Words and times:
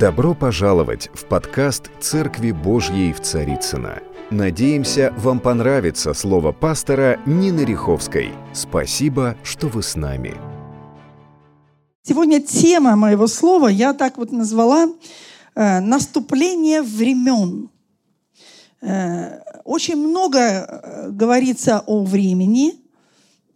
Добро 0.00 0.34
пожаловать 0.34 1.10
в 1.12 1.26
подкаст 1.26 1.90
«Церкви 2.00 2.52
Божьей 2.52 3.12
в 3.12 3.20
Царицыно». 3.20 4.00
Надеемся, 4.30 5.12
вам 5.18 5.40
понравится 5.40 6.14
слово 6.14 6.52
пастора 6.52 7.20
Нины 7.26 7.66
Риховской. 7.66 8.30
Спасибо, 8.54 9.36
что 9.42 9.68
вы 9.68 9.82
с 9.82 9.96
нами. 9.96 10.40
Сегодня 12.02 12.40
тема 12.40 12.96
моего 12.96 13.26
слова 13.26 13.68
я 13.68 13.92
так 13.92 14.16
вот 14.16 14.32
назвала 14.32 14.88
э, 15.54 15.80
«Наступление 15.80 16.80
времен». 16.80 17.68
Э, 18.80 19.40
очень 19.66 19.96
много 19.96 20.38
э, 20.40 21.10
говорится 21.10 21.84
о 21.86 22.04
времени, 22.04 22.72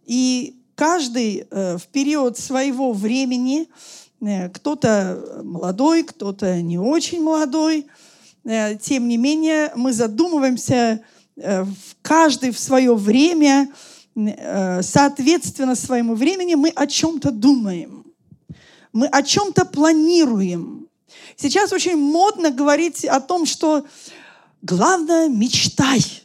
и 0.05 0.61
каждый 0.75 1.47
э, 1.49 1.77
в 1.79 1.87
период 1.87 2.37
своего 2.37 2.93
времени– 2.93 3.67
кто-то 4.53 5.41
молодой, 5.43 6.03
кто-то 6.03 6.61
не 6.61 6.77
очень 6.77 7.21
молодой. 7.21 7.87
Э, 8.43 8.75
тем 8.75 9.07
не 9.07 9.17
менее, 9.17 9.71
мы 9.75 9.93
задумываемся 9.93 11.01
э, 11.35 11.65
каждый 12.01 12.51
в 12.51 12.59
свое 12.59 12.95
время, 12.95 13.69
соответственно 14.81 15.75
своему 15.75 16.15
времени, 16.15 16.55
мы 16.55 16.69
о 16.69 16.87
чем-то 16.87 17.31
думаем. 17.31 18.05
Мы 18.93 19.07
о 19.07 19.21
чем-то 19.21 19.65
планируем. 19.65 20.87
Сейчас 21.35 21.73
очень 21.73 21.97
модно 21.97 22.49
говорить 22.49 23.03
о 23.03 23.19
том, 23.19 23.45
что 23.45 23.85
главное– 24.61 25.27
мечтай– 25.29 26.01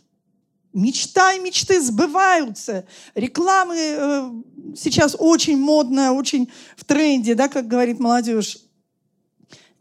Мечтай, 0.73 1.41
мечты 1.41 1.81
сбываются. 1.81 2.87
Рекламы 3.15 3.77
э, 3.77 4.31
сейчас 4.77 5.17
очень 5.19 5.59
модная, 5.59 6.13
очень 6.13 6.51
в 6.77 6.85
тренде, 6.85 7.35
да, 7.35 7.49
как 7.49 7.67
говорит 7.67 7.99
молодежь. 7.99 8.59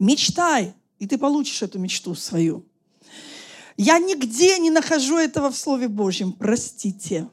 Мечтай, 0.00 0.74
и 0.98 1.06
ты 1.06 1.16
получишь 1.16 1.62
эту 1.62 1.78
мечту 1.78 2.14
свою. 2.14 2.66
Я 3.76 3.98
нигде 3.98 4.58
не 4.58 4.70
нахожу 4.70 5.16
этого 5.16 5.50
в 5.50 5.56
Слове 5.56 5.88
Божьем, 5.88 6.32
простите. 6.32 7.28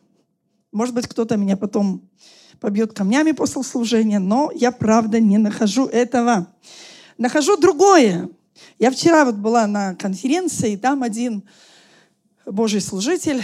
Может 0.71 0.93
быть, 0.93 1.07
кто-то 1.07 1.35
меня 1.35 1.57
потом 1.57 2.07
побьет 2.59 2.93
камнями 2.93 3.31
после 3.31 3.63
служения, 3.63 4.19
но 4.19 4.51
я 4.53 4.71
правда 4.71 5.19
не 5.19 5.37
нахожу 5.37 5.87
этого. 5.87 6.53
Нахожу 7.17 7.57
другое. 7.57 8.29
Я 8.77 8.91
вчера 8.91 9.25
вот 9.25 9.35
была 9.35 9.67
на 9.67 9.95
конференции, 9.95 10.73
и 10.73 10.77
там 10.77 11.03
один 11.03 11.43
Божий 12.47 12.79
служитель 12.79 13.43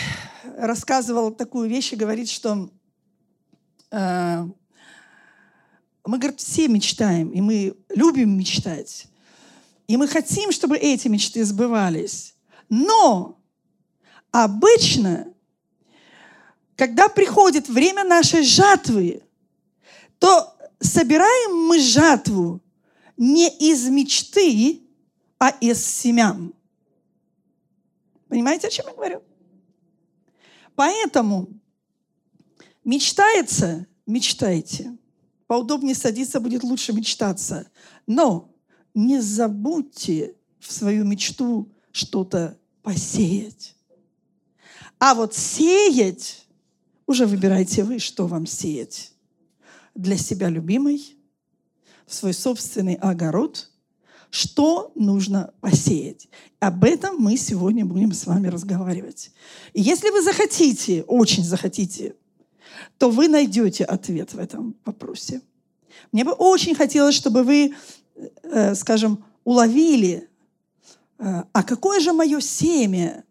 рассказывал 0.57 1.31
такую 1.31 1.69
вещь 1.69 1.91
и 1.91 1.97
говорит, 1.97 2.29
что 2.29 2.69
э, 3.91 4.47
мы, 6.05 6.17
говорит, 6.17 6.39
все 6.39 6.69
мечтаем, 6.69 7.29
и 7.29 7.41
мы 7.41 7.75
любим 7.89 8.37
мечтать. 8.37 9.07
И 9.87 9.97
мы 9.97 10.07
хотим, 10.07 10.53
чтобы 10.53 10.77
эти 10.77 11.09
мечты 11.09 11.43
сбывались. 11.43 12.35
Но 12.69 13.37
обычно, 14.31 15.33
когда 16.77 17.09
приходит 17.09 17.67
время 17.67 18.05
нашей 18.05 18.43
жатвы, 18.43 19.21
то 20.17 20.55
собираем 20.79 21.67
мы 21.67 21.81
жатву 21.81 22.61
не 23.17 23.49
из 23.49 23.89
мечты, 23.89 24.81
а 25.39 25.49
из 25.49 25.85
семян. 25.85 26.53
Понимаете, 28.33 28.65
о 28.65 28.71
чем 28.71 28.87
я 28.87 28.93
говорю? 28.95 29.21
Поэтому 30.73 31.49
мечтается, 32.83 33.85
мечтайте. 34.07 34.97
Поудобнее 35.45 35.93
садиться 35.93 36.39
будет 36.39 36.63
лучше 36.63 36.93
мечтаться. 36.93 37.69
Но 38.07 38.51
не 38.95 39.21
забудьте 39.21 40.35
в 40.57 40.73
свою 40.73 41.05
мечту 41.05 41.71
что-то 41.91 42.57
посеять. 42.81 43.75
А 44.97 45.13
вот 45.13 45.35
сеять, 45.35 46.47
уже 47.05 47.27
выбирайте 47.27 47.83
вы, 47.83 47.99
что 47.99 48.25
вам 48.25 48.47
сеять. 48.47 49.13
Для 49.93 50.17
себя 50.17 50.49
любимый, 50.49 51.19
в 52.07 52.15
свой 52.15 52.33
собственный 52.33 52.95
огород– 52.95 53.69
что 54.33 54.91
нужно 54.95 55.53
посеять. 55.61 56.27
Об 56.59 56.85
этом 56.85 57.17
мы 57.17 57.37
сегодня 57.37 57.85
будем 57.85 58.13
с 58.13 58.25
вами 58.25 58.47
разговаривать. 58.47 59.31
И 59.73 59.81
если 59.81 60.09
вы 60.09 60.23
захотите, 60.23 61.03
очень 61.03 61.43
захотите, 61.43 62.15
то 62.97 63.11
вы 63.11 63.27
найдете 63.27 63.83
ответ 63.83 64.33
в 64.33 64.39
этом 64.39 64.75
вопросе. 64.85 65.43
Мне 66.11 66.23
бы 66.23 66.31
очень 66.31 66.73
хотелось, 66.73 67.13
чтобы 67.13 67.43
вы, 67.43 67.75
э, 68.41 68.73
скажем, 68.73 69.23
уловили, 69.43 70.27
э, 71.19 71.43
а 71.53 71.61
какое 71.61 71.99
же 71.99 72.11
мое 72.11 72.41
семя? 72.41 73.25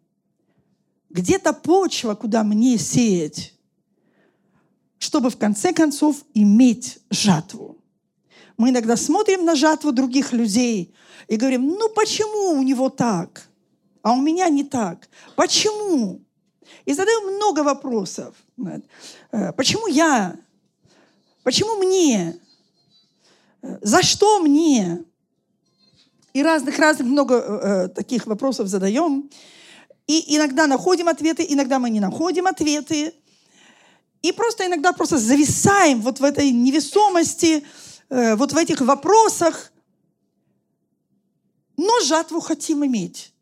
Где-то 1.10 1.52
почва, 1.52 2.14
куда 2.14 2.44
мне 2.44 2.78
сеять, 2.78 3.54
чтобы 5.00 5.30
в 5.30 5.36
конце 5.36 5.72
концов 5.72 6.22
иметь 6.32 7.00
жатву. 7.10 7.81
Мы 8.56 8.70
иногда 8.70 8.96
смотрим 8.96 9.44
на 9.44 9.54
жатву 9.54 9.92
других 9.92 10.32
людей 10.32 10.94
и 11.28 11.36
говорим, 11.36 11.68
ну 11.68 11.88
почему 11.88 12.58
у 12.58 12.62
него 12.62 12.88
так, 12.88 13.48
а 14.02 14.12
у 14.12 14.20
меня 14.20 14.48
не 14.48 14.64
так? 14.64 15.08
Почему? 15.36 16.20
И 16.84 16.92
задаем 16.92 17.34
много 17.34 17.60
вопросов. 17.60 18.34
Э, 19.30 19.52
почему 19.52 19.86
я? 19.86 20.36
Почему 21.42 21.76
мне? 21.76 22.38
Э, 23.62 23.78
за 23.80 24.02
что 24.02 24.40
мне? 24.40 25.04
И 26.32 26.42
разных-разных 26.42 27.06
много 27.06 27.34
э, 27.34 27.88
таких 27.88 28.26
вопросов 28.26 28.68
задаем. 28.68 29.30
И 30.06 30.36
иногда 30.36 30.66
находим 30.66 31.08
ответы, 31.08 31.46
иногда 31.48 31.78
мы 31.78 31.90
не 31.90 32.00
находим 32.00 32.46
ответы. 32.46 33.14
И 34.22 34.32
просто 34.32 34.66
иногда 34.66 34.92
просто 34.92 35.18
зависаем 35.18 36.00
вот 36.00 36.20
в 36.20 36.24
этой 36.24 36.50
невесомости, 36.50 37.64
Э, 38.12 38.36
вот 38.36 38.52
в 38.52 38.56
этих 38.58 38.82
вопросах, 38.82 39.72
но 41.78 42.00
жатву 42.00 42.40
хотим 42.40 42.84
иметь. 42.84 43.32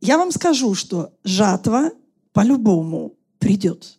Я 0.00 0.16
вам 0.18 0.30
скажу, 0.30 0.72
что 0.76 1.12
жатва 1.24 1.90
по-любому 2.32 3.16
придет. 3.40 3.98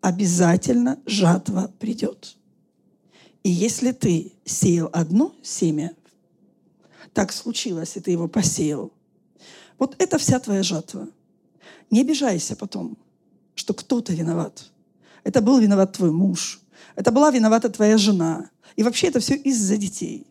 Обязательно 0.00 1.00
жатва 1.06 1.72
придет. 1.78 2.36
И 3.44 3.50
если 3.50 3.92
ты 3.92 4.32
сеял 4.44 4.90
одно 4.92 5.32
семя, 5.44 5.94
так 7.12 7.32
случилось, 7.32 7.96
и 7.96 8.00
ты 8.00 8.10
его 8.10 8.26
посеял, 8.26 8.92
вот 9.78 9.94
это 10.00 10.18
вся 10.18 10.40
твоя 10.40 10.64
жатва. 10.64 11.06
Не 11.90 12.00
обижайся 12.00 12.56
потом, 12.56 12.98
что 13.54 13.74
кто-то 13.74 14.12
виноват. 14.12 14.72
Это 15.22 15.40
был 15.40 15.58
виноват 15.58 15.92
твой 15.92 16.10
муж, 16.10 16.63
это 16.96 17.10
была 17.10 17.30
виновата 17.30 17.68
твоя 17.68 17.98
жена. 17.98 18.50
И 18.76 18.82
вообще 18.82 19.08
это 19.08 19.20
все 19.20 19.34
из-за 19.34 19.76
детей. 19.76 20.26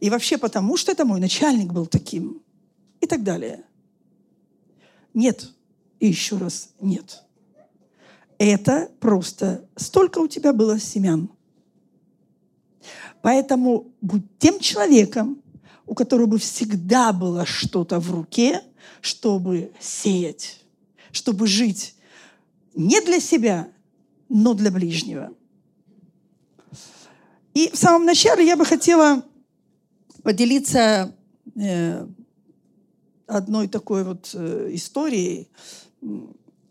И 0.00 0.10
вообще 0.10 0.38
потому, 0.38 0.76
что 0.76 0.92
это 0.92 1.04
мой 1.04 1.20
начальник 1.20 1.72
был 1.72 1.86
таким. 1.86 2.42
И 3.00 3.06
так 3.06 3.22
далее. 3.22 3.64
Нет. 5.14 5.50
И 6.00 6.08
еще 6.08 6.36
раз 6.36 6.70
нет. 6.80 7.22
Это 8.38 8.90
просто 9.00 9.68
столько 9.76 10.18
у 10.18 10.28
тебя 10.28 10.52
было 10.52 10.78
семян. 10.78 11.30
Поэтому 13.22 13.92
будь 14.00 14.24
тем 14.38 14.58
человеком, 14.58 15.40
у 15.86 15.94
которого 15.94 16.26
бы 16.26 16.38
всегда 16.38 17.12
было 17.12 17.46
что-то 17.46 18.00
в 18.00 18.10
руке, 18.10 18.62
чтобы 19.00 19.72
сеять, 19.78 20.60
чтобы 21.12 21.46
жить 21.46 21.94
не 22.74 23.00
для 23.00 23.20
себя, 23.20 23.68
но 24.28 24.54
для 24.54 24.70
ближнего. 24.70 25.32
И 27.54 27.70
в 27.70 27.76
самом 27.76 28.06
начале 28.06 28.46
я 28.46 28.56
бы 28.56 28.64
хотела 28.64 29.22
поделиться 30.22 31.14
э, 31.54 32.06
одной 33.26 33.68
такой 33.68 34.04
вот 34.04 34.30
э, 34.34 34.70
историей. 34.72 35.48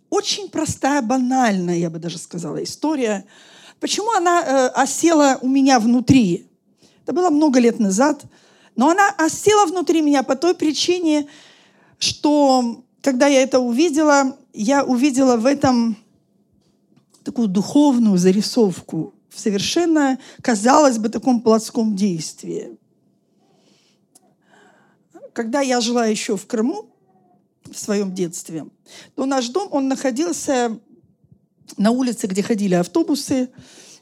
Очень 0.10 0.50
простая, 0.50 1.02
банальная, 1.02 1.78
я 1.78 1.90
бы 1.90 2.00
даже 2.00 2.18
сказала, 2.18 2.64
история. 2.64 3.26
Почему 3.80 4.12
она 4.12 4.42
э, 4.42 4.68
осела 4.70 5.38
у 5.42 5.48
меня 5.48 5.80
внутри? 5.80 6.48
Это 7.04 7.14
было 7.14 7.30
много 7.30 7.60
лет 7.60 7.80
назад. 7.80 8.24
Но 8.76 8.90
она 8.90 9.10
осела 9.18 9.66
внутри 9.66 10.02
меня 10.02 10.24
по 10.24 10.36
той 10.36 10.56
причине, 10.56 11.28
что 12.00 12.84
когда 13.02 13.28
я 13.28 13.44
это 13.44 13.60
увидела, 13.60 14.38
я 14.54 14.84
увидела 14.84 15.38
в 15.38 15.46
этом 15.46 15.98
такую 17.24 17.48
духовную 17.48 18.18
зарисовку 18.18 19.14
в 19.32 19.40
совершенно, 19.40 20.20
казалось 20.42 20.98
бы, 20.98 21.10
таком 21.10 21.42
плотском 21.42 21.96
действии. 21.96 22.78
Когда 25.34 25.62
я 25.62 25.80
жила 25.80 26.06
еще 26.06 26.36
в 26.36 26.46
Крыму, 26.46 26.90
в 27.72 27.80
своем 27.80 28.14
детстве, 28.14 28.66
то 29.16 29.26
наш 29.26 29.48
дом, 29.50 29.70
он 29.72 29.88
находился 29.88 30.78
на 31.78 31.92
улице, 31.92 32.28
где 32.28 32.44
ходили 32.44 32.76
автобусы, 32.76 33.50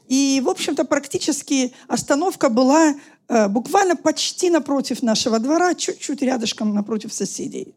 И, 0.08 0.42
в 0.44 0.48
общем-то, 0.48 0.84
практически 0.84 1.72
остановка 1.86 2.48
была 2.48 2.96
э, 3.28 3.48
буквально 3.48 3.94
почти 3.94 4.50
напротив 4.50 5.04
нашего 5.04 5.38
двора, 5.38 5.74
чуть-чуть 5.76 6.20
рядышком 6.22 6.74
напротив 6.74 7.12
соседей. 7.12 7.76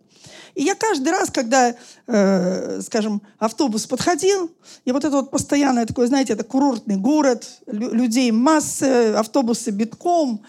И 0.55 0.63
я 0.63 0.75
каждый 0.75 1.09
раз, 1.09 1.31
когда, 1.31 1.75
э, 2.07 2.81
скажем, 2.81 3.21
автобус 3.39 3.87
подходил, 3.87 4.51
и 4.85 4.91
вот 4.91 5.03
это 5.03 5.17
вот 5.17 5.31
постоянное 5.31 5.85
такое, 5.85 6.07
знаете, 6.07 6.33
это 6.33 6.43
курортный 6.43 6.97
город, 6.97 7.47
людей 7.65 8.31
масса, 8.31 9.19
автобусы 9.19 9.71
битком, 9.71 10.43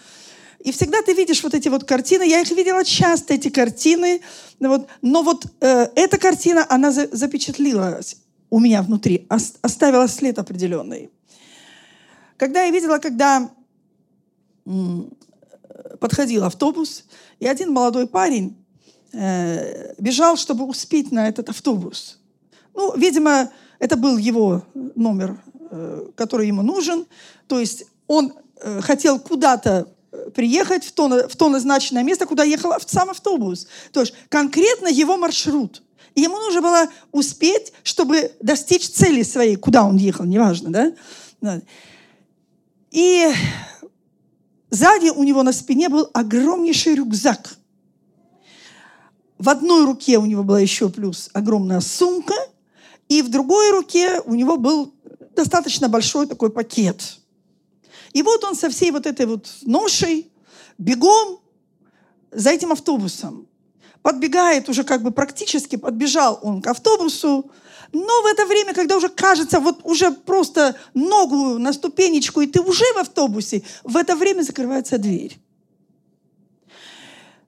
и 0.59 0.71
всегда 0.71 1.01
ты 1.01 1.13
видишь 1.13 1.43
вот 1.43 1.53
эти 1.53 1.69
вот 1.69 1.83
картины. 1.83 2.23
Я 2.23 2.41
их 2.41 2.49
видела 2.49 2.83
часто, 2.83 3.35
эти 3.35 3.49
картины. 3.49 4.21
Вот. 4.59 4.87
Но 5.03 5.21
вот 5.21 5.45
э, 5.61 5.87
эта 5.95 6.17
картина, 6.17 6.65
она 6.67 6.91
за, 6.91 7.07
запечатлилась 7.15 8.17
у 8.49 8.59
меня 8.59 8.81
внутри, 8.81 9.27
оставила 9.61 10.07
след 10.07 10.39
определенный. 10.39 11.11
Когда 12.37 12.63
я 12.63 12.71
видела, 12.71 12.97
когда 12.97 13.51
подходил 15.99 16.43
автобус, 16.43 17.05
и 17.39 17.47
один 17.47 17.71
молодой 17.71 18.07
парень 18.07 18.55
э, 19.15 19.93
бежал, 19.97 20.37
чтобы 20.37 20.65
успеть 20.65 21.11
на 21.11 21.27
этот 21.27 21.49
автобус. 21.49 22.19
Ну, 22.73 22.95
видимо, 22.97 23.49
это 23.79 23.95
был 23.95 24.17
его 24.17 24.63
номер, 24.73 25.41
э, 25.71 26.07
который 26.15 26.47
ему 26.47 26.61
нужен. 26.61 27.05
То 27.47 27.59
есть 27.59 27.85
он 28.07 28.33
э, 28.61 28.81
хотел 28.81 29.19
куда-то 29.19 29.87
приехать 30.33 30.85
в 30.85 30.91
то, 30.91 31.27
в 31.27 31.35
то 31.35 31.49
назначенное 31.49 32.03
место, 32.03 32.25
куда 32.25 32.43
ехал 32.43 32.73
сам 32.85 33.09
автобус. 33.09 33.67
То 33.91 34.01
есть 34.01 34.13
конкретно 34.29 34.87
его 34.87 35.17
маршрут. 35.17 35.81
Ему 36.15 36.37
нужно 36.37 36.61
было 36.61 36.87
успеть, 37.11 37.73
чтобы 37.83 38.31
достичь 38.39 38.87
цели 38.89 39.23
своей, 39.23 39.57
куда 39.57 39.83
он 39.83 39.97
ехал, 39.97 40.23
неважно, 40.23 40.93
да? 41.41 41.61
И 42.91 43.29
сзади 44.69 45.09
у 45.09 45.23
него 45.23 45.43
на 45.43 45.51
спине 45.51 45.89
был 45.89 46.09
огромнейший 46.13 46.95
рюкзак. 46.95 47.57
В 49.37 49.49
одной 49.49 49.85
руке 49.85 50.17
у 50.17 50.25
него 50.25 50.43
была 50.43 50.59
еще 50.59 50.89
плюс 50.89 51.29
огромная 51.33 51.81
сумка, 51.81 52.35
и 53.09 53.21
в 53.21 53.29
другой 53.29 53.71
руке 53.71 54.21
у 54.25 54.33
него 54.33 54.57
был 54.57 54.93
достаточно 55.35 55.89
большой 55.89 56.27
такой 56.27 56.49
пакет. 56.49 57.19
И 58.13 58.23
вот 58.23 58.43
он 58.45 58.55
со 58.55 58.69
всей 58.69 58.91
вот 58.91 59.05
этой 59.05 59.25
вот 59.25 59.47
ношей 59.63 60.31
бегом 60.77 61.39
за 62.31 62.51
этим 62.51 62.71
автобусом. 62.71 63.47
Подбегает 64.01 64.69
уже 64.69 64.83
как 64.83 65.03
бы 65.03 65.11
практически, 65.11 65.75
подбежал 65.75 66.39
он 66.41 66.61
к 66.61 66.67
автобусу, 66.67 67.51
но 67.91 68.21
в 68.21 68.25
это 68.25 68.45
время, 68.45 68.73
когда 68.73 68.97
уже 68.97 69.09
кажется, 69.09 69.59
вот 69.59 69.81
уже 69.83 70.11
просто 70.11 70.75
ногу 70.93 71.57
на 71.59 71.73
ступенечку, 71.73 72.41
и 72.41 72.47
ты 72.47 72.61
уже 72.61 72.85
в 72.93 72.97
автобусе, 72.97 73.63
в 73.83 73.97
это 73.97 74.15
время 74.15 74.43
закрывается 74.43 74.97
дверь. 74.97 75.37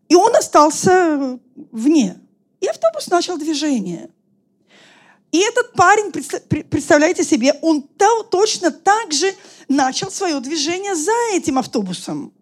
И 0.09 0.15
он 0.15 0.36
остался 0.36 1.39
вне. 1.71 2.18
И 2.59 2.68
автобус 2.68 3.07
начал 3.07 3.38
движение. 3.38 4.09
И 5.31 5.39
этот 5.39 5.74
парень, 5.74 6.12
представляете 6.12 7.24
себе, 7.24 7.54
он 7.62 7.88
точно 8.31 8.71
так 8.71 9.12
же 9.12 9.33
начал 9.68 10.09
свое 10.09 10.39
движение 10.39 10.95
за 10.95 11.12
этим 11.33 11.57
автобусом. 11.57 12.33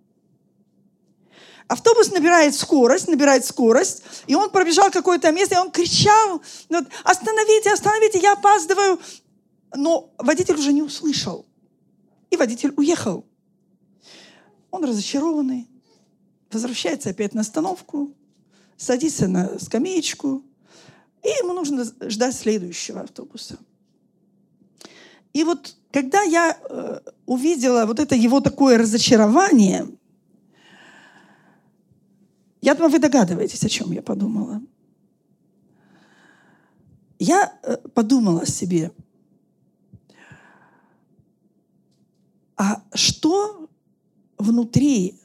Автобус 1.68 2.12
набирает 2.12 2.54
скорость, 2.54 3.08
набирает 3.08 3.44
скорость, 3.44 4.04
и 4.28 4.36
он 4.36 4.52
пробежал 4.52 4.92
какое-то 4.92 5.32
место, 5.32 5.56
и 5.56 5.58
он 5.58 5.72
кричал, 5.72 6.42
остановите, 7.04 7.74
остановите, 7.74 8.20
я 8.20 8.34
опаздываю. 8.34 9.00
Но 9.76 10.14
водитель 10.20 10.56
уже 10.56 10.72
не 10.72 10.84
услышал. 10.84 11.46
И 12.30 12.38
водитель 12.38 12.72
уехал. 12.78 13.26
Он 14.70 14.84
разочарованный, 14.84 15.68
возвращается 16.56 17.12
опять 17.12 17.34
на 17.34 17.42
остановку, 17.42 18.12
садится 18.78 19.28
на 19.28 19.60
скамеечку, 19.60 20.44
и 21.24 21.28
ему 21.28 21.54
нужно 21.54 21.86
ждать 22.10 22.36
следующего 22.36 23.02
автобуса. 23.02 23.57
И 25.34 25.44
вот 25.44 25.75
когда 25.92 26.22
я 26.24 26.57
э, 26.69 27.00
увидела 27.25 27.86
вот 27.86 28.00
это 28.00 28.16
его 28.16 28.42
такое 28.42 28.78
разочарование– 28.78 29.88
я 32.66 32.74
думаю, 32.74 32.94
вы 32.94 32.98
догадываетесь, 32.98 33.63
о 33.63 33.69
чем 33.69 33.92
я 33.92 34.02
подумала. 34.02 34.60
Я 37.19 37.60
э, 37.62 37.78
подумала 37.94 38.48
себе, 38.48 38.92
а 42.57 42.81
что 42.96 43.69
внутри 44.40 45.19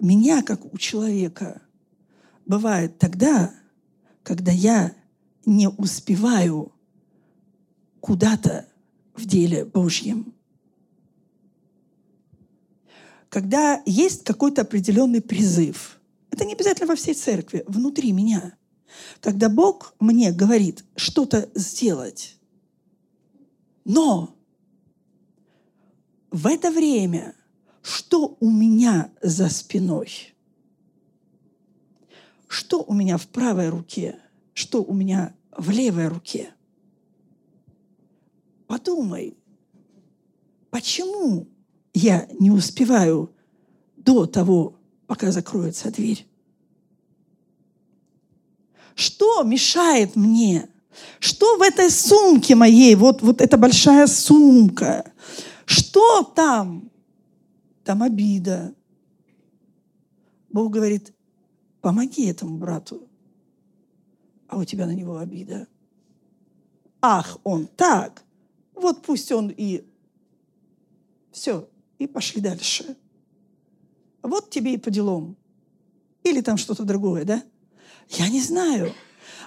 меня, 0.00 0.42
как 0.42 0.72
у 0.72 0.78
человека, 0.78 1.62
бывает 2.46 2.98
тогда, 2.98 3.54
когда 4.22 4.52
я 4.52 4.94
не 5.46 5.68
успеваю 5.68 6.72
куда-то 8.00 8.66
в 9.14 9.24
деле 9.26 9.64
Божьем. 9.64 10.34
Когда 13.28 13.82
есть 13.86 14.24
какой-то 14.24 14.62
определенный 14.62 15.20
призыв– 15.20 15.96
это 16.30 16.44
не 16.44 16.54
обязательно 16.54 16.86
во 16.86 16.96
всей 16.96 17.14
церкви, 17.14 17.64
внутри 17.66 18.12
меня. 18.12 18.56
Когда 19.20 19.48
Бог 19.48 19.94
мне 20.00 20.32
говорит 20.32 20.84
что-то 20.96 21.50
сделать, 21.54 22.38
но 23.84 24.36
в 26.30 26.46
это 26.46 26.70
время 26.70 27.34
что 27.82 28.36
у 28.40 28.50
меня 28.50 29.10
за 29.22 29.48
спиной? 29.48 30.34
Что 32.48 32.82
у 32.82 32.94
меня 32.94 33.16
в 33.16 33.26
правой 33.28 33.68
руке? 33.68 34.18
Что 34.54 34.82
у 34.82 34.92
меня 34.92 35.34
в 35.56 35.70
левой 35.70 36.08
руке? 36.08 36.52
Подумай, 38.66 39.36
почему 40.70 41.48
я 41.94 42.28
не 42.38 42.50
успеваю 42.50 43.32
до 43.96 44.26
того, 44.26 44.76
пока 45.06 45.30
закроется 45.30 45.90
дверь. 45.90 46.26
Что 48.94 49.42
мешает 49.42 50.16
мне? 50.16 50.68
Что 51.18 51.56
в 51.56 51.62
этой 51.62 51.90
сумке 51.90 52.54
моей, 52.54 52.94
вот, 52.94 53.22
вот 53.22 53.40
эта 53.40 53.56
большая 53.56 54.06
сумка, 54.06 55.10
что 55.64 56.22
там? 56.22 56.89
Там 57.84 58.02
обида. 58.02 58.74
Бог 60.50 60.72
говорит, 60.72 61.14
помоги 61.80 62.26
этому 62.26 62.58
брату, 62.58 63.08
а 64.48 64.58
у 64.58 64.64
тебя 64.64 64.86
на 64.86 64.94
него 64.94 65.18
обида. 65.18 65.68
Ах, 67.00 67.38
он 67.44 67.66
так, 67.66 68.24
вот 68.74 69.02
пусть 69.02 69.30
он 69.32 69.48
и 69.48 69.84
все, 71.30 71.68
и 71.98 72.06
пошли 72.06 72.40
дальше 72.40 72.96
вот 74.22 74.50
тебе 74.50 74.74
и 74.74 74.78
по 74.78 74.90
делам. 74.90 75.36
Или 76.22 76.40
там 76.40 76.56
что-то 76.56 76.84
другое, 76.84 77.24
да? 77.24 77.42
Я 78.08 78.28
не 78.28 78.40
знаю. 78.40 78.92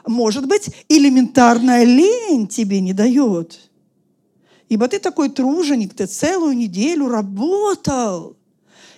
Может 0.06 0.48
быть, 0.48 0.70
элементарная 0.90 1.84
лень 1.84 2.48
тебе 2.48 2.82
не 2.82 2.94
дает. 2.94 3.72
Ибо 4.70 4.88
ты 4.88 5.00
такой 5.00 5.30
труженик, 5.30 5.94
ты 5.94 6.06
целую 6.06 6.56
неделю 6.56 7.10
работал. 7.10 8.38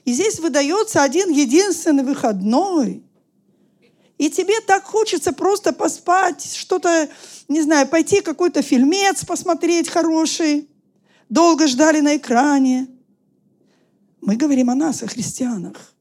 И 0.06 0.14
здесь 0.14 0.40
выдается 0.40 1.04
один 1.04 1.30
единственный 1.32 2.04
выходной. 2.04 3.04
И 4.18 4.30
тебе 4.30 4.62
так 4.62 4.84
хочется 4.84 5.34
просто 5.34 5.74
поспать, 5.74 6.56
что-то, 6.56 7.10
не 7.50 7.62
знаю, 7.62 7.88
пойти 7.88 8.22
какой-то 8.22 8.62
фильмец 8.62 9.26
посмотреть 9.26 9.90
хороший. 9.90 10.70
Долго 11.28 11.68
ждали 11.68 12.00
на 12.00 12.16
экране. 12.16 12.88
Мы 14.22 14.38
говорим 14.38 14.70
о 14.70 14.76
нас, 14.76 15.04
о 15.04 15.08
христианах. 15.08 15.94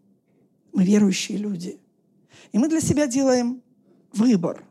Мы 0.73 0.85
верующие 0.85 1.39
люди. 1.39 1.81
И 2.53 2.59
мы 2.59 2.69
для 2.69 2.81
себя 2.81 3.07
делаем 3.07 3.63
выбор. 4.13 4.65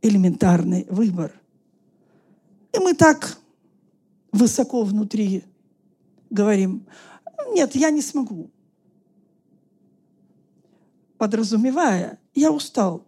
Элементарный 0.00 0.86
выбор. 0.88 1.32
И 2.74 2.78
мы 2.78 2.94
так 2.94 3.38
высоко 4.32 4.82
внутри 4.82 5.44
говорим, 6.30 6.86
нет, 7.52 7.74
я 7.74 7.90
не 7.90 8.02
смогу. 8.02 8.50
Подразумевая, 11.18 12.18
я 12.34 12.50
устал, 12.50 13.06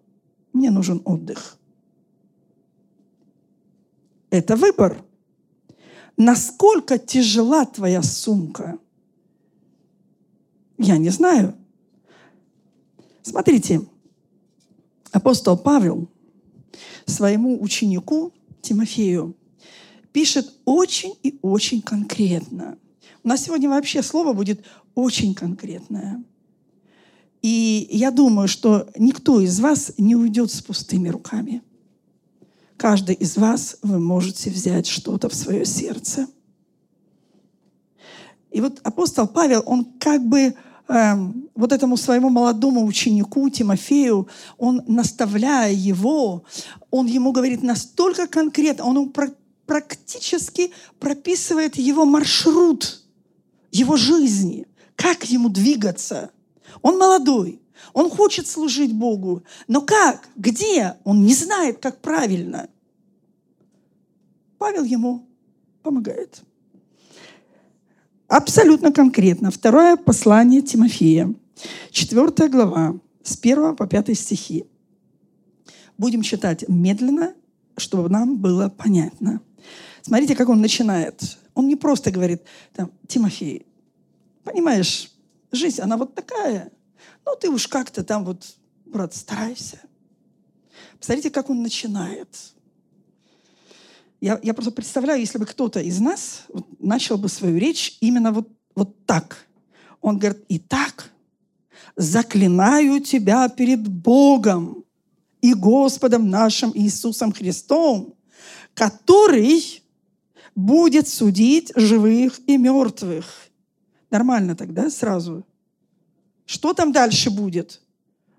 мне 0.52 0.70
нужен 0.70 1.02
отдых. 1.04 1.58
Это 4.30 4.56
выбор 4.56 5.04
насколько 6.16 6.98
тяжела 6.98 7.64
твоя 7.66 8.02
сумка. 8.02 8.78
Я 10.78 10.98
не 10.98 11.10
знаю. 11.10 11.54
Смотрите, 13.22 13.82
апостол 15.12 15.56
Павел 15.56 16.08
своему 17.06 17.62
ученику 17.62 18.32
Тимофею 18.60 19.36
пишет 20.16 20.50
очень 20.64 21.12
и 21.22 21.38
очень 21.42 21.82
конкретно. 21.82 22.78
У 23.22 23.28
нас 23.28 23.44
сегодня 23.44 23.68
вообще 23.68 24.02
слово 24.02 24.32
будет 24.32 24.64
очень 24.94 25.34
конкретное. 25.34 26.24
И 27.42 27.86
я 27.90 28.10
думаю, 28.10 28.48
что 28.48 28.88
никто 28.96 29.42
из 29.42 29.60
вас 29.60 29.92
не 29.98 30.16
уйдет 30.16 30.50
с 30.50 30.62
пустыми 30.62 31.10
руками. 31.10 31.62
Каждый 32.78 33.14
из 33.14 33.36
вас 33.36 33.76
вы 33.82 33.98
можете 33.98 34.48
взять 34.48 34.86
что-то 34.86 35.28
в 35.28 35.34
свое 35.34 35.66
сердце. 35.66 36.26
И 38.50 38.62
вот 38.62 38.80
апостол 38.84 39.28
Павел, 39.28 39.62
он 39.66 39.84
как 40.00 40.26
бы 40.26 40.54
эм, 40.88 41.50
вот 41.54 41.72
этому 41.72 41.98
своему 41.98 42.30
молодому 42.30 42.86
ученику 42.86 43.50
Тимофею, 43.50 44.28
он 44.56 44.82
наставляя 44.86 45.74
его, 45.74 46.44
он 46.90 47.04
ему 47.04 47.32
говорит 47.32 47.62
настолько 47.62 48.26
конкретно, 48.26 48.86
он 48.86 48.96
ему 48.96 49.10
практически 49.66 50.72
прописывает 50.98 51.76
его 51.76 52.04
маршрут, 52.04 53.02
его 53.70 53.96
жизни, 53.96 54.66
как 54.94 55.24
ему 55.24 55.48
двигаться. 55.48 56.30
Он 56.82 56.98
молодой, 56.98 57.60
он 57.92 58.10
хочет 58.10 58.46
служить 58.46 58.92
Богу, 58.92 59.42
но 59.68 59.80
как, 59.80 60.28
где, 60.36 60.96
он 61.04 61.24
не 61.24 61.34
знает, 61.34 61.78
как 61.78 62.00
правильно. 62.00 62.68
Павел 64.58 64.84
ему 64.84 65.26
помогает. 65.82 66.42
Абсолютно 68.28 68.92
конкретно. 68.92 69.50
Второе 69.50 69.96
послание 69.96 70.62
Тимофея, 70.62 71.32
четвертая 71.90 72.48
глава, 72.48 72.98
с 73.22 73.38
1 73.38 73.76
по 73.76 73.86
5 73.86 74.18
стихи. 74.18 74.64
Будем 75.98 76.22
читать 76.22 76.64
медленно, 76.68 77.34
чтобы 77.76 78.08
нам 78.08 78.38
было 78.38 78.68
понятно. 78.68 79.40
Смотрите, 80.02 80.36
как 80.36 80.48
он 80.48 80.60
начинает. 80.60 81.38
Он 81.54 81.68
не 81.68 81.76
просто 81.76 82.10
говорит, 82.10 82.42
там, 82.72 82.92
Тимофей, 83.08 83.66
понимаешь, 84.44 85.10
жизнь, 85.52 85.80
она 85.80 85.96
вот 85.96 86.14
такая. 86.14 86.70
Ну, 87.24 87.32
ты 87.40 87.50
уж 87.50 87.66
как-то 87.66 88.04
там 88.04 88.24
вот, 88.24 88.56
брат, 88.84 89.14
старайся. 89.14 89.80
Посмотрите, 90.98 91.30
как 91.30 91.50
он 91.50 91.62
начинает. 91.62 92.28
Я, 94.20 94.38
я 94.42 94.54
просто 94.54 94.72
представляю, 94.72 95.20
если 95.20 95.38
бы 95.38 95.46
кто-то 95.46 95.80
из 95.80 96.00
нас 96.00 96.44
вот, 96.48 96.66
начал 96.80 97.18
бы 97.18 97.28
свою 97.28 97.58
речь 97.58 97.98
именно 98.00 98.32
вот, 98.32 98.48
вот 98.74 99.04
так. 99.04 99.46
Он 100.00 100.18
говорит, 100.18 100.44
итак, 100.48 101.10
заклинаю 101.96 103.00
тебя 103.00 103.48
перед 103.48 103.88
Богом 103.88 104.85
и 105.46 105.54
Господом 105.54 106.28
нашим 106.28 106.72
Иисусом 106.74 107.32
Христом, 107.32 108.14
который 108.74 109.80
будет 110.56 111.06
судить 111.06 111.70
живых 111.76 112.40
и 112.48 112.56
мертвых. 112.56 113.26
Нормально 114.10 114.56
тогда 114.56 114.90
сразу. 114.90 115.46
Что 116.46 116.74
там 116.74 116.90
дальше 116.90 117.30
будет? 117.30 117.80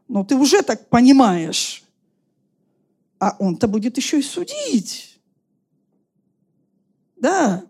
Ну, 0.10 0.26
ты 0.26 0.36
уже 0.36 0.62
так 0.64 0.90
понимаешь. 0.90 1.84
А 3.20 3.38
он-то 3.40 3.70
будет 3.70 3.96
еще 3.96 4.20
и 4.20 4.24
судить. 4.24 5.18
Да. 7.16 7.64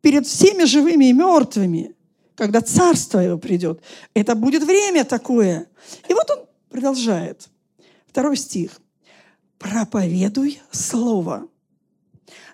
Перед 0.00 0.26
всеми 0.26 0.64
живыми 0.64 1.04
и 1.04 1.12
мертвыми, 1.12 1.94
когда 2.34 2.60
царство 2.60 3.20
его 3.20 3.38
придет. 3.38 3.80
Это 4.12 4.34
будет 4.34 4.64
время 4.64 5.04
такое. 5.04 5.68
И 6.08 6.14
вот 6.14 6.28
он 6.30 6.46
продолжает. 6.68 7.48
Второй 8.10 8.36
стих. 8.36 8.80
«Проповедуй 9.58 10.60
слово. 10.72 11.48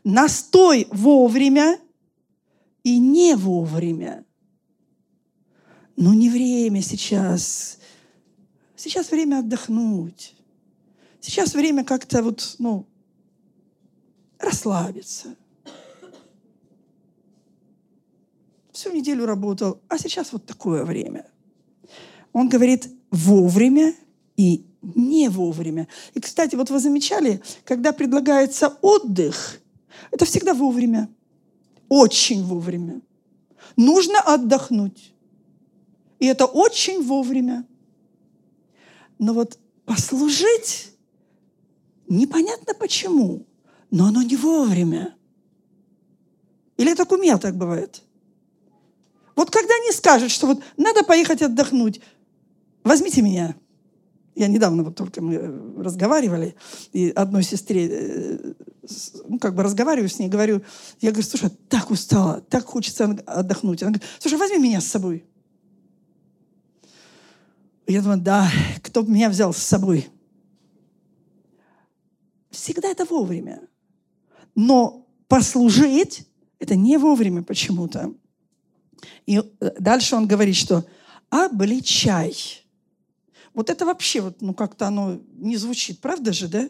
Настой 0.04 0.86
вовремя 0.92 1.78
и 2.84 2.98
не 2.98 3.34
вовремя. 3.34 4.26
Но 5.96 6.12
не 6.12 6.28
время 6.28 6.82
сейчас. 6.82 7.78
Сейчас 8.76 9.10
время 9.10 9.38
отдохнуть. 9.38 10.34
Сейчас 11.20 11.54
время 11.54 11.84
как-то 11.84 12.22
вот, 12.22 12.56
ну, 12.58 12.86
расслабиться. 14.38 15.36
Всю 18.72 18.92
неделю 18.92 19.24
работал, 19.24 19.80
а 19.88 19.96
сейчас 19.96 20.34
вот 20.34 20.44
такое 20.44 20.84
время. 20.84 21.26
Он 22.34 22.50
говорит 22.50 22.90
вовремя 23.10 23.94
и 24.36 24.65
не 24.94 25.28
вовремя. 25.28 25.88
И, 26.14 26.20
кстати, 26.20 26.54
вот 26.54 26.70
вы 26.70 26.78
замечали, 26.78 27.42
когда 27.64 27.92
предлагается 27.92 28.78
отдых, 28.82 29.60
это 30.10 30.24
всегда 30.24 30.54
вовремя. 30.54 31.08
Очень 31.88 32.44
вовремя. 32.44 33.00
Нужно 33.76 34.20
отдохнуть. 34.20 35.14
И 36.18 36.26
это 36.26 36.46
очень 36.46 37.02
вовремя. 37.02 37.66
Но 39.18 39.34
вот 39.34 39.58
послужить 39.84 40.92
непонятно 42.08 42.74
почему, 42.74 43.46
но 43.90 44.06
оно 44.06 44.22
не 44.22 44.36
вовремя. 44.36 45.14
Или 46.76 46.92
это 46.92 47.16
меня 47.16 47.38
так 47.38 47.56
бывает? 47.56 48.02
Вот 49.34 49.50
когда 49.50 49.74
они 49.74 49.92
скажут, 49.92 50.30
что 50.30 50.46
вот 50.46 50.62
надо 50.76 51.02
поехать 51.04 51.42
отдохнуть, 51.42 52.00
возьмите 52.82 53.22
меня. 53.22 53.54
Я 54.36 54.48
недавно 54.48 54.82
вот 54.82 54.94
только 54.94 55.22
мы 55.22 55.82
разговаривали, 55.82 56.54
и 56.92 57.08
одной 57.08 57.42
сестре, 57.42 57.88
э, 57.90 58.52
ну, 59.26 59.38
как 59.38 59.54
бы 59.54 59.62
разговариваю 59.62 60.10
с 60.10 60.18
ней, 60.18 60.28
говорю, 60.28 60.60
я 61.00 61.10
говорю, 61.10 61.26
слушай, 61.26 61.48
так 61.70 61.90
устала, 61.90 62.42
так 62.42 62.66
хочется 62.66 63.06
отдохнуть. 63.26 63.82
Она 63.82 63.92
говорит, 63.92 64.08
слушай, 64.18 64.38
возьми 64.38 64.58
меня 64.58 64.82
с 64.82 64.86
собой. 64.86 65.24
Я 67.86 68.02
думаю, 68.02 68.20
да, 68.20 68.50
кто 68.82 69.02
бы 69.02 69.10
меня 69.10 69.30
взял 69.30 69.54
с 69.54 69.58
собой? 69.58 70.06
Всегда 72.50 72.88
это 72.88 73.06
вовремя. 73.06 73.62
Но 74.54 75.08
послужить– 75.28 76.28
это 76.58 76.76
не 76.76 76.98
вовремя 76.98 77.42
почему-то. 77.42 78.12
И 79.24 79.38
э, 79.38 79.70
дальше 79.80 80.14
он 80.14 80.26
говорит, 80.26 80.56
что 80.56 80.84
обличай. 81.30 82.65
Вот 83.56 83.70
это 83.70 83.86
вообще 83.86 84.20
вот, 84.20 84.42
ну, 84.42 84.52
как-то 84.52 84.86
оно 84.86 85.18
не 85.38 85.56
звучит, 85.56 86.02
правда 86.02 86.30
же, 86.30 86.46
да? 86.46 86.68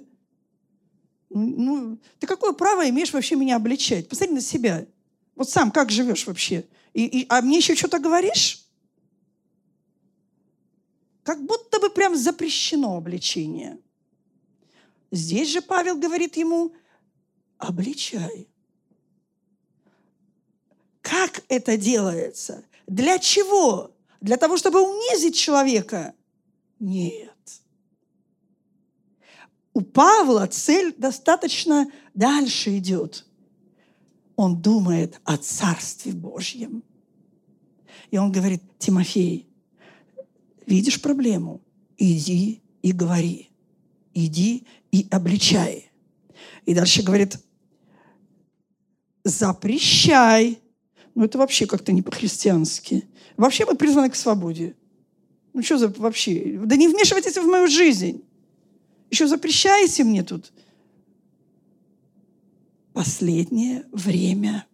Ну, 1.30 1.56
ну, 1.56 1.98
ты 2.20 2.28
какое 2.28 2.52
право 2.52 2.88
имеешь 2.88 3.12
вообще 3.12 3.34
меня 3.34 3.56
обличать? 3.56 4.08
Посмотри 4.08 4.36
на 4.36 4.40
себя. 4.40 4.86
Вот 5.34 5.50
сам 5.50 5.72
как 5.72 5.90
живешь 5.90 6.28
вообще? 6.28 6.64
И, 6.94 7.04
и, 7.04 7.26
а 7.28 7.42
мне 7.42 7.56
еще 7.56 7.74
что-то 7.74 7.98
говоришь? 7.98 8.64
Как 11.24 11.44
будто 11.44 11.80
бы 11.80 11.90
прям 11.90 12.14
запрещено 12.14 12.96
обличение. 12.96 13.80
Здесь 15.10 15.50
же 15.50 15.62
Павел 15.62 15.98
говорит 15.98 16.36
ему, 16.36 16.72
обличай. 17.58 18.46
Как 21.00 21.42
это 21.48 21.76
делается? 21.76 22.64
Для 22.86 23.18
чего? 23.18 23.90
Для 24.20 24.36
того, 24.36 24.56
чтобы 24.56 24.82
унизить 24.82 25.34
человека? 25.34 26.14
Нет. 26.78 27.62
У 29.72 29.80
Павла 29.80 30.46
цель 30.46 30.94
достаточно 30.96 31.90
дальше 32.14 32.78
идет. 32.78 33.26
Он 34.36 34.60
думает 34.60 35.20
о 35.24 35.36
Царстве 35.36 36.12
Божьем. 36.12 36.82
И 38.10 38.18
он 38.18 38.32
говорит, 38.32 38.62
Тимофей, 38.78 39.46
Видишь 40.66 41.00
проблему? 41.00 41.62
Иди 41.96 42.60
и 42.82 42.92
говори. 42.92 43.50
Иди 44.12 44.66
и 44.90 45.06
обличай. 45.10 45.90
И 46.64 46.74
дальше 46.74 47.02
говорит, 47.02 47.38
запрещай. 49.22 50.58
Ну, 51.14 51.24
это 51.24 51.38
вообще 51.38 51.66
как-то 51.66 51.92
не 51.92 52.02
по-христиански. 52.02 53.04
Вообще 53.36 53.64
мы 53.64 53.76
призваны 53.76 54.10
к 54.10 54.16
свободе. 54.16 54.74
Ну, 55.56 55.62
что 55.62 55.78
за 55.78 55.88
вообще? 55.88 56.58
Да 56.64 56.76
не 56.76 56.86
вмешивайтесь 56.86 57.38
в 57.38 57.46
мою 57.46 57.66
жизнь. 57.66 58.22
Еще 59.10 59.26
запрещаете 59.26 60.04
мне 60.04 60.22
тут. 60.22 60.52
Последнее 62.92 63.86
время. 63.90 64.66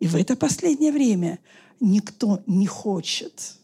И 0.00 0.08
в 0.08 0.16
это 0.16 0.34
последнее 0.34 0.90
время 0.90 1.38
никто 1.78 2.42
не 2.48 2.66
хочет 2.66 3.56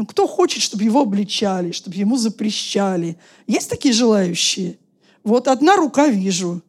ну, 0.00 0.06
кто 0.06 0.26
хочет, 0.26 0.62
чтобы 0.62 0.84
его 0.84 1.02
обличали, 1.02 1.72
чтобы 1.72 1.94
ему 1.94 2.16
запрещали? 2.16 3.18
Есть 3.46 3.68
такие 3.68 3.92
желающие? 3.92 4.78
Вот 5.24 5.46
одна 5.46 5.76
рука 5.76 6.08
вижу. 6.08 6.62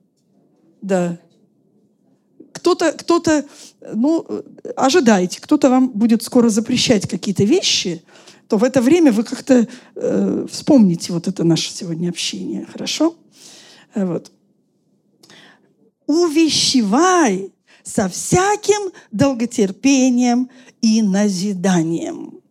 Да. 0.82 1.18
Кто-то, 2.62 2.92
кто-то, 2.92 3.44
ну, 3.92 4.44
ожидайте, 4.76 5.42
кто-то 5.42 5.72
вам 5.72 5.90
будет 5.90 6.22
скоро 6.22 6.50
запрещать 6.50 7.10
какие-то 7.10 7.44
вещи, 7.44 8.04
то 8.48 8.58
в 8.58 8.64
это 8.64 8.84
время 8.84 9.12
вы 9.12 9.24
как-то 9.24 9.68
э, 9.96 10.46
вспомните 10.48 11.12
вот 11.12 11.28
это 11.28 11.44
наше 11.44 11.72
сегодня 11.72 12.10
общение, 12.10 12.68
хорошо? 12.72 13.16
Э, 13.96 14.06
вот. 14.06 14.32
увещевай 16.06 17.52
со 17.82 18.08
всяким 18.08 18.92
долготерпением 19.12 20.48
и 20.84 21.02
назиданием. 21.02 22.42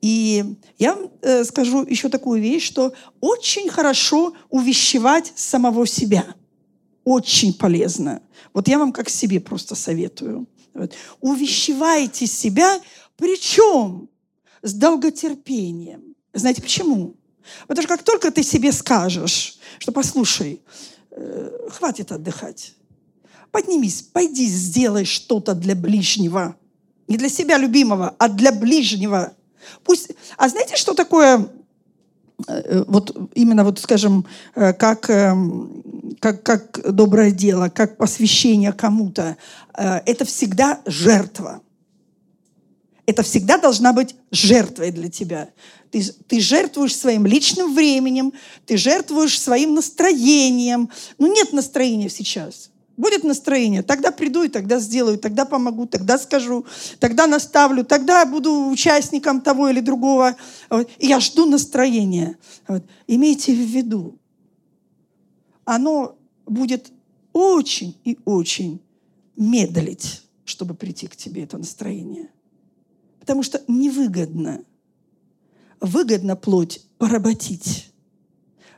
И 0.00 0.56
я 0.78 0.98
э, 1.22 1.44
скажу 1.44 1.86
еще 1.86 2.08
такую 2.08 2.42
вещь, 2.42 2.66
что 2.66 2.92
очень 3.20 3.68
хорошо 3.68 4.34
увещевать 4.50 5.32
самого 5.36 5.86
себя. 5.86 6.24
Очень 7.04 7.52
полезно. 7.54 8.22
Вот 8.52 8.68
я 8.68 8.78
вам 8.78 8.92
как 8.92 9.08
себе 9.08 9.40
просто 9.40 9.74
советую. 9.74 10.46
Вот. 10.72 10.92
Увещевайте 11.20 12.26
себя, 12.26 12.80
причем 13.16 14.08
с 14.62 14.72
долготерпением. 14.72 16.16
Знаете 16.32 16.62
почему? 16.62 17.14
Потому 17.68 17.82
что 17.82 17.96
как 17.96 18.02
только 18.02 18.30
ты 18.30 18.42
себе 18.42 18.72
скажешь, 18.72 19.58
что 19.78 19.92
послушай, 19.92 20.62
э, 21.10 21.68
хватит 21.70 22.10
отдыхать, 22.10 22.74
поднимись, 23.50 24.02
пойди, 24.02 24.46
сделай 24.46 25.04
что-то 25.04 25.54
для 25.54 25.74
ближнего. 25.74 26.56
Не 27.06 27.18
для 27.18 27.28
себя 27.28 27.58
любимого, 27.58 28.14
а 28.18 28.28
для 28.28 28.50
ближнего. 28.50 29.34
Пусть... 29.84 30.10
А 30.38 30.48
знаете, 30.48 30.76
что 30.76 30.94
такое 30.94 31.48
вот 32.86 33.16
именно 33.34 33.64
вот, 33.64 33.78
скажем, 33.78 34.26
э, 34.54 34.72
как, 34.72 35.08
эм, 35.08 36.16
как, 36.20 36.42
как 36.42 36.92
доброе 36.94 37.30
дело, 37.30 37.68
как 37.68 37.96
посвящение 37.96 38.72
кому-то, 38.72 39.36
э, 39.76 40.00
это 40.06 40.24
всегда 40.24 40.80
жертва. 40.86 41.60
Это 43.06 43.22
всегда 43.22 43.58
должна 43.58 43.92
быть 43.92 44.14
жертвой 44.30 44.90
для 44.90 45.10
тебя. 45.10 45.50
Ты, 45.90 46.02
ты 46.26 46.40
жертвуешь 46.40 46.96
своим 46.96 47.26
личным 47.26 47.74
временем, 47.74 48.32
ты 48.66 48.76
жертвуешь 48.76 49.40
своим 49.40 49.74
настроением. 49.74 50.90
Ну, 51.18 51.32
нет 51.32 51.52
настроения 51.52 52.08
сейчас. 52.08 52.70
Будет 52.96 53.24
настроение, 53.24 53.82
тогда 53.82 54.12
приду 54.12 54.44
и 54.44 54.48
тогда 54.48 54.78
сделаю, 54.78 55.18
тогда 55.18 55.44
помогу, 55.44 55.86
тогда 55.86 56.16
скажу, 56.16 56.64
тогда 57.00 57.26
наставлю, 57.26 57.84
тогда 57.84 58.24
буду 58.24 58.68
участником 58.68 59.40
того 59.40 59.68
или 59.68 59.80
другого. 59.80 60.36
И 60.98 61.08
я 61.08 61.18
жду 61.18 61.46
настроения. 61.46 62.38
Имейте 63.08 63.52
в 63.52 63.58
виду, 63.58 64.18
оно 65.64 66.16
будет 66.46 66.92
очень 67.32 67.98
и 68.04 68.16
очень 68.24 68.80
медлить, 69.36 70.22
чтобы 70.44 70.74
прийти 70.74 71.08
к 71.08 71.16
тебе, 71.16 71.42
это 71.42 71.58
настроение. 71.58 72.30
Потому 73.18 73.42
что 73.42 73.60
невыгодно. 73.66 74.62
Выгодно 75.80 76.36
плоть 76.36 76.82
поработить. 76.98 77.92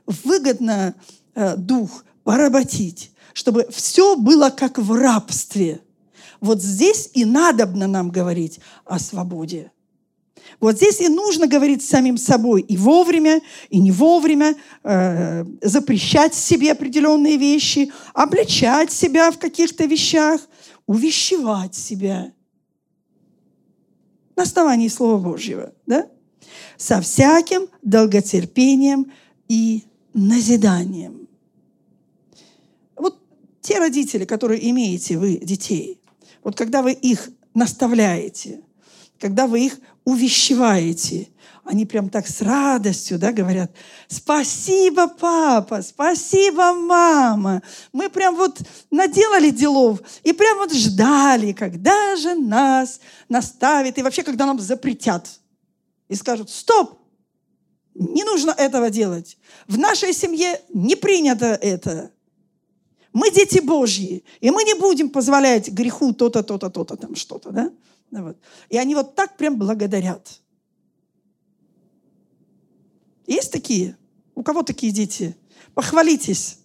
Выгодно 0.07 0.95
э, 1.35 1.57
дух 1.57 2.05
поработить 2.25 3.13
чтобы 3.37 3.67
все 3.69 4.17
было 4.17 4.49
как 4.49 4.79
в 4.79 4.93
рабстве. 4.93 5.83
Вот 6.41 6.63
здесь 6.63 7.11
и 7.13 7.27
надобно 7.27 7.87
нам 7.87 8.11
говорить 8.11 8.61
о 8.87 8.99
свободе. 8.99 9.73
Вот 10.59 10.77
здесь 10.77 11.03
и 11.03 11.09
нужно 11.09 11.47
говорить 11.47 11.83
самим 11.83 12.17
собой 12.17 12.63
и 12.63 12.79
вовремя, 12.79 13.43
и 13.69 13.79
не 13.79 13.93
вовремя, 13.93 14.57
э, 14.85 15.45
запрещать 15.61 16.35
себе 16.35 16.73
определенные 16.73 17.37
вещи, 17.37 17.93
обличать 18.15 18.91
себя 18.91 19.31
в 19.31 19.39
каких-то 19.39 19.85
вещах, 19.85 20.41
увещевать 20.87 21.75
себя 21.75 22.33
на 24.35 24.45
основании 24.45 24.89
Слова 24.89 25.19
Божьего, 25.19 25.75
да? 25.85 26.09
Со 26.79 27.03
всяким 27.03 27.69
долготерпением 27.83 29.13
и 29.47 29.85
назиданием. 30.15 31.26
Те 33.67 33.81
родители, 33.81 34.25
которые 34.25 34.71
имеете 34.71 35.19
вы 35.19 35.39
детей, 35.39 36.01
вот 36.45 36.57
когда 36.57 36.83
вы 36.83 36.93
их 36.93 37.31
наставляете, 37.53 38.61
когда 39.19 39.49
вы 39.49 39.67
их 39.67 39.81
увещеваете, 40.05 41.31
они 41.65 41.85
прям 41.85 42.09
так 42.09 42.29
с 42.29 42.43
радостью 42.43 43.19
да, 43.19 43.33
говорят, 43.33 43.73
спасибо, 44.07 45.09
папа, 45.09 45.83
спасибо, 45.83 46.75
мама. 46.75 47.61
Мы 47.93 48.09
прям 48.09 48.37
вот 48.37 48.61
наделали 48.93 49.51
делов 49.51 50.01
и 50.23 50.33
прям 50.33 50.59
вот 50.59 50.73
ждали, 50.73 51.51
когда 51.51 52.15
же 52.15 52.37
нас 52.37 53.01
наставят 53.29 53.99
и 53.99 54.03
вообще, 54.05 54.23
когда 54.23 54.47
нам 54.47 54.61
запретят. 54.61 55.29
И 56.07 56.15
скажут, 56.15 56.51
стоп, 56.51 57.01
не 57.97 58.23
нужно 58.23 58.53
этого 58.53 58.91
делать. 58.91 59.37
В 59.67 59.77
нашей 59.77 60.13
семье 60.13 60.61
не 60.73 60.95
принято 60.95 61.47
это. 61.47 62.13
Мы 63.17 63.31
дети 63.31 63.61
Божьи, 63.61 64.25
и 64.43 64.51
мы 64.51 64.63
не 64.63 64.75
будем 64.75 65.09
позволять 65.09 65.71
греху 65.71 66.13
то-то, 66.13 66.43
то-то, 66.43 66.69
то-то, 66.69 66.97
там 66.99 67.15
что-то, 67.15 67.51
да? 67.51 67.73
Вот. 68.11 68.37
И 68.69 68.77
они 68.77 68.95
вот 68.95 69.15
так 69.15 69.39
прям 69.39 69.57
благодарят. 69.57 70.43
Есть 73.27 73.51
такие? 73.53 73.97
У 74.35 74.43
кого 74.43 74.63
такие 74.63 74.93
дети? 74.93 75.35
Похвалитесь. 75.73 76.59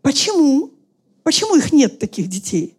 Почему? 0.00 0.74
Почему 1.24 1.56
их 1.56 1.72
нет 1.72 1.98
таких 1.98 2.28
детей? 2.28 2.78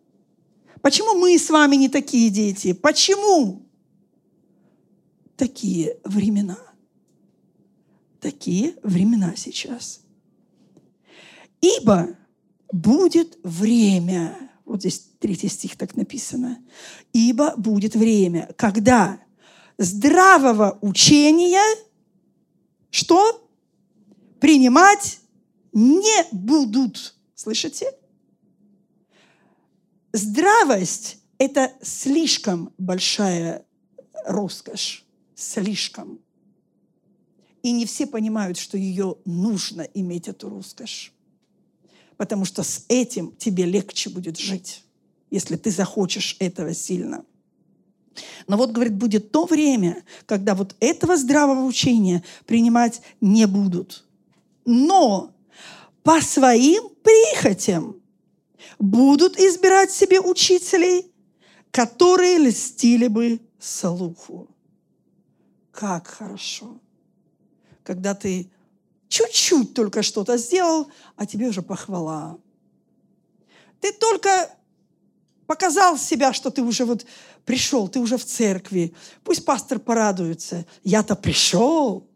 Почему 0.81 1.15
мы 1.15 1.37
с 1.37 1.49
вами 1.49 1.75
не 1.75 1.89
такие 1.89 2.29
дети? 2.29 2.71
Почему? 2.71 3.61
Такие 5.35 5.97
времена. 6.05 6.59
Такие 8.21 8.77
времена 8.83 9.33
сейчас. 9.35 9.99
Ибо 11.62 12.17
будет 12.71 13.38
время, 13.43 14.50
вот 14.65 14.80
здесь 14.80 15.12
третий 15.19 15.47
стих 15.47 15.78
так 15.78 15.95
написано, 15.95 16.60
ибо 17.13 17.56
будет 17.56 17.95
время, 17.95 18.52
когда 18.58 19.19
здравого 19.78 20.80
учения 20.82 21.63
что? 22.89 23.47
Принимать 24.39 25.19
не 25.71 26.26
будут. 26.32 27.15
Слышите? 27.36 27.93
Здравость– 30.12 31.19
это 31.38 31.71
слишком 31.82 32.74
большая 32.78 33.65
роскошь. 34.26 35.06
Слишком. 35.36 36.19
И 37.63 37.71
не 37.71 37.86
все 37.86 38.08
понимают, 38.08 38.58
что 38.58 38.78
ее 38.78 39.17
нужно 39.26 39.82
иметь, 39.82 40.28
эту 40.28 40.50
роскошь 40.50 41.13
потому 42.21 42.45
что 42.45 42.62
с 42.62 42.86
этим 42.88 43.36
тебе 43.36 43.65
легче 43.65 44.12
будет 44.12 44.38
жить, 44.38 44.84
если 45.31 45.55
ты 45.55 45.71
захочешь 45.71 46.36
этого 46.38 46.71
сильно. 46.71 47.25
Но 48.45 48.57
вот, 48.57 48.69
говорит, 48.69 48.93
будет 48.93 49.31
то 49.31 49.47
время, 49.47 50.03
когда 50.27 50.53
вот 50.53 50.75
этого 50.79 51.17
здравого 51.17 51.65
учения 51.65 52.23
принимать 52.45 53.01
не 53.21 53.47
будут. 53.47 54.05
Но 54.65 55.34
по 56.03 56.21
своим 56.21 56.89
прихотям 57.01 57.95
будут 58.77 59.39
избирать 59.39 59.89
себе 59.89 60.21
учителей, 60.21 61.12
которые 61.71 62.38
льстили 62.38 63.07
бы 63.07 63.39
слуху. 63.57 64.47
Как 65.71 66.05
хорошо, 66.05 66.79
когда 67.81 68.13
ты 68.13 68.51
чуть-чуть 69.12 69.74
только 69.74 70.04
что-то 70.04 70.38
сделал, 70.38 70.89
а 71.17 71.26
тебе 71.26 71.50
уже 71.50 71.62
похвала. 71.62 72.39
Ты 73.82 73.91
только 73.91 74.50
показал 75.47 75.97
себя, 75.97 76.32
что 76.32 76.50
ты 76.50 76.62
уже 76.62 76.86
вот 76.86 77.06
пришел, 77.43 77.89
ты 77.89 78.00
уже 78.00 78.17
в 78.17 78.24
церкви. 78.24 78.95
Пусть 79.26 79.43
пастор 79.43 79.80
порадуется. 79.80 80.65
Я-то 80.84 81.15
пришел. 81.17 82.08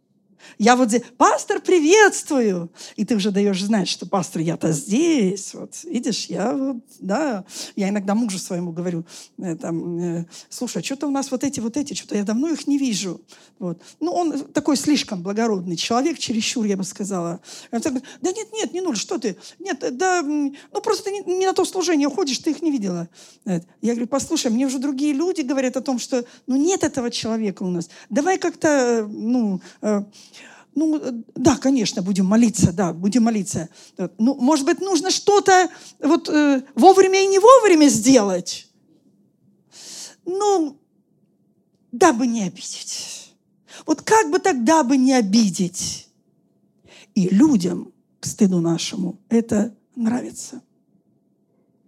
Я 0.58 0.76
вот 0.76 0.89
здесь, 0.89 1.04
пастор, 1.17 1.60
приветствую. 1.60 2.71
И 2.95 3.06
ты 3.06 3.15
уже 3.15 3.32
даешь 3.32 3.62
знать, 3.62 3.88
что 3.88 4.06
пастор, 4.06 4.41
я-то 4.41 4.71
здесь. 4.71 5.54
Вот, 5.54 5.84
видишь, 5.84 6.26
я 6.26 6.54
вот, 6.54 6.78
да. 7.00 7.45
Я 7.76 7.89
иногда 7.89 8.15
мужу 8.15 8.39
своему 8.39 8.71
говорю, 8.71 9.06
э, 9.38 9.56
там, 9.56 10.00
э, 10.00 10.26
слушай, 10.50 10.82
а 10.82 10.84
что-то 10.84 11.08
у 11.08 11.12
нас 11.12 11.32
вот 11.32 11.43
эти, 11.43 11.60
вот 11.60 11.78
эти, 11.78 11.93
что-то 11.93 12.15
я 12.15 12.24
давно 12.24 12.50
их 12.50 12.67
не 12.67 12.78
вижу. 12.78 13.21
Вот. 13.60 13.82
Ну, 14.00 14.12
он 14.12 14.39
такой 14.54 14.78
слишком 14.78 15.21
благородный 15.21 15.76
человек, 15.76 16.17
чересчур, 16.19 16.65
я 16.65 16.78
бы 16.78 16.84
сказала. 16.84 17.41
Он 17.71 17.82
так, 17.82 17.93
да 17.93 18.32
нет, 18.32 18.48
нет, 18.54 18.74
не 18.74 18.82
нужно, 18.82 19.00
что 19.00 19.17
ты? 19.17 19.38
Нет, 19.60 19.84
да, 19.98 20.21
ну 20.21 20.82
просто 20.84 21.12
не, 21.12 21.21
не 21.21 21.45
на 21.45 21.54
то 21.54 21.65
служение 21.65 22.08
уходишь, 22.08 22.39
ты 22.39 22.52
их 22.52 22.62
не 22.62 22.71
видела. 22.71 23.10
Я 23.45 23.93
говорю, 23.93 24.08
послушай, 24.08 24.52
мне 24.52 24.65
уже 24.65 24.80
другие 24.80 25.13
люди 25.13 25.41
говорят 25.41 25.78
о 25.78 25.82
том, 25.82 26.00
что, 26.00 26.26
ну, 26.48 26.56
нет 26.56 26.84
этого 26.84 27.12
человека 27.12 27.63
у 27.63 27.69
нас. 27.69 27.89
Давай 28.10 28.38
как-то, 28.38 29.10
э, 29.82 30.04
ну, 30.76 30.98
э, 30.98 31.12
да, 31.36 31.56
конечно, 31.56 32.02
будем 32.02 32.26
молиться, 32.26 32.74
да, 32.74 32.94
будем 32.94 33.24
молиться. 33.24 33.70
Ну, 34.18 34.36
может 34.36 34.66
быть, 34.66 34.82
нужно 34.82 35.10
что-то 35.10 35.70
вот 36.00 36.30
э, 36.30 36.64
вовремя 36.76 37.24
и 37.24 37.28
не 37.28 37.40
вовремя 37.40 37.88
сделать. 37.88 38.68
Ну, 40.26 40.78
дабы 41.92 42.28
не 42.28 42.44
обидеть. 42.44 43.34
Вот 43.86 44.02
как 44.02 44.30
бы 44.30 44.40
тогда 44.40 44.84
бы 44.84 44.98
не 44.98 45.14
обидеть? 45.14 46.10
И 47.14 47.30
людям, 47.30 47.94
к 48.20 48.26
стыду 48.26 48.60
нашему, 48.60 49.18
это 49.30 49.74
нравится. 49.96 50.62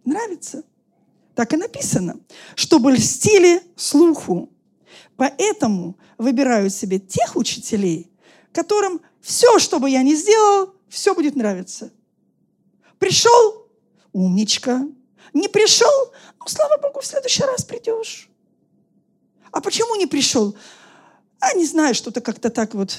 Нравится. 0.05 0.63
Так 1.35 1.53
и 1.53 1.57
написано. 1.57 2.19
Чтобы 2.55 2.93
льстили 2.93 3.61
слуху. 3.75 4.49
Поэтому 5.17 5.97
выбираю 6.17 6.69
себе 6.69 6.99
тех 6.99 7.35
учителей, 7.35 8.09
которым 8.51 9.01
все, 9.21 9.59
что 9.59 9.79
бы 9.79 9.89
я 9.89 10.03
ни 10.03 10.13
сделал, 10.15 10.73
все 10.89 11.13
будет 11.13 11.35
нравиться. 11.35 11.91
Пришел– 12.99 13.67
умничка. 14.13 14.87
Не 15.33 15.47
пришел– 15.47 16.11
ну, 16.47 16.51
слава 16.51 16.77
Богу, 16.81 17.01
в 17.01 17.05
следующий 17.05 17.43
раз 17.43 17.65
придешь. 17.65 18.29
А 19.51 19.59
почему 19.59 19.95
не 19.95 20.05
пришел? 20.05 20.55
А 21.41 21.53
не 21.55 21.65
знаю, 21.65 21.93
что-то 21.93 22.21
как-то 22.21 22.49
так 22.49 22.73
вот 22.73 22.97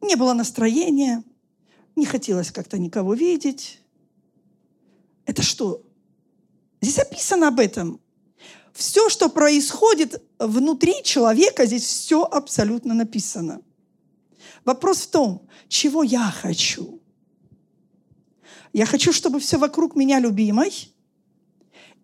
не 0.00 0.16
было 0.16 0.32
настроения, 0.32 1.22
не 1.94 2.04
хотелось 2.04 2.50
как-то 2.50 2.78
никого 2.78 3.14
видеть. 3.14 3.78
Это 5.24 5.42
что? 5.42 5.84
Здесь 6.80 6.98
описано 6.98 7.46
об 7.46 7.60
этом. 7.60 8.00
Все, 8.72 9.08
что 9.08 9.28
происходит 9.28 10.20
внутри 10.40 11.04
человека, 11.04 11.66
здесь 11.66 11.84
все 11.84 12.24
абсолютно 12.24 12.92
написано. 12.92 13.62
Вопрос 14.64 15.02
в 15.02 15.10
том, 15.10 15.48
чего 15.68 16.02
я 16.02 16.30
хочу. 16.30 17.00
Я 18.72 18.86
хочу, 18.86 19.12
чтобы 19.12 19.40
все 19.40 19.58
вокруг 19.58 19.96
меня 19.96 20.20
любимой, 20.20 20.70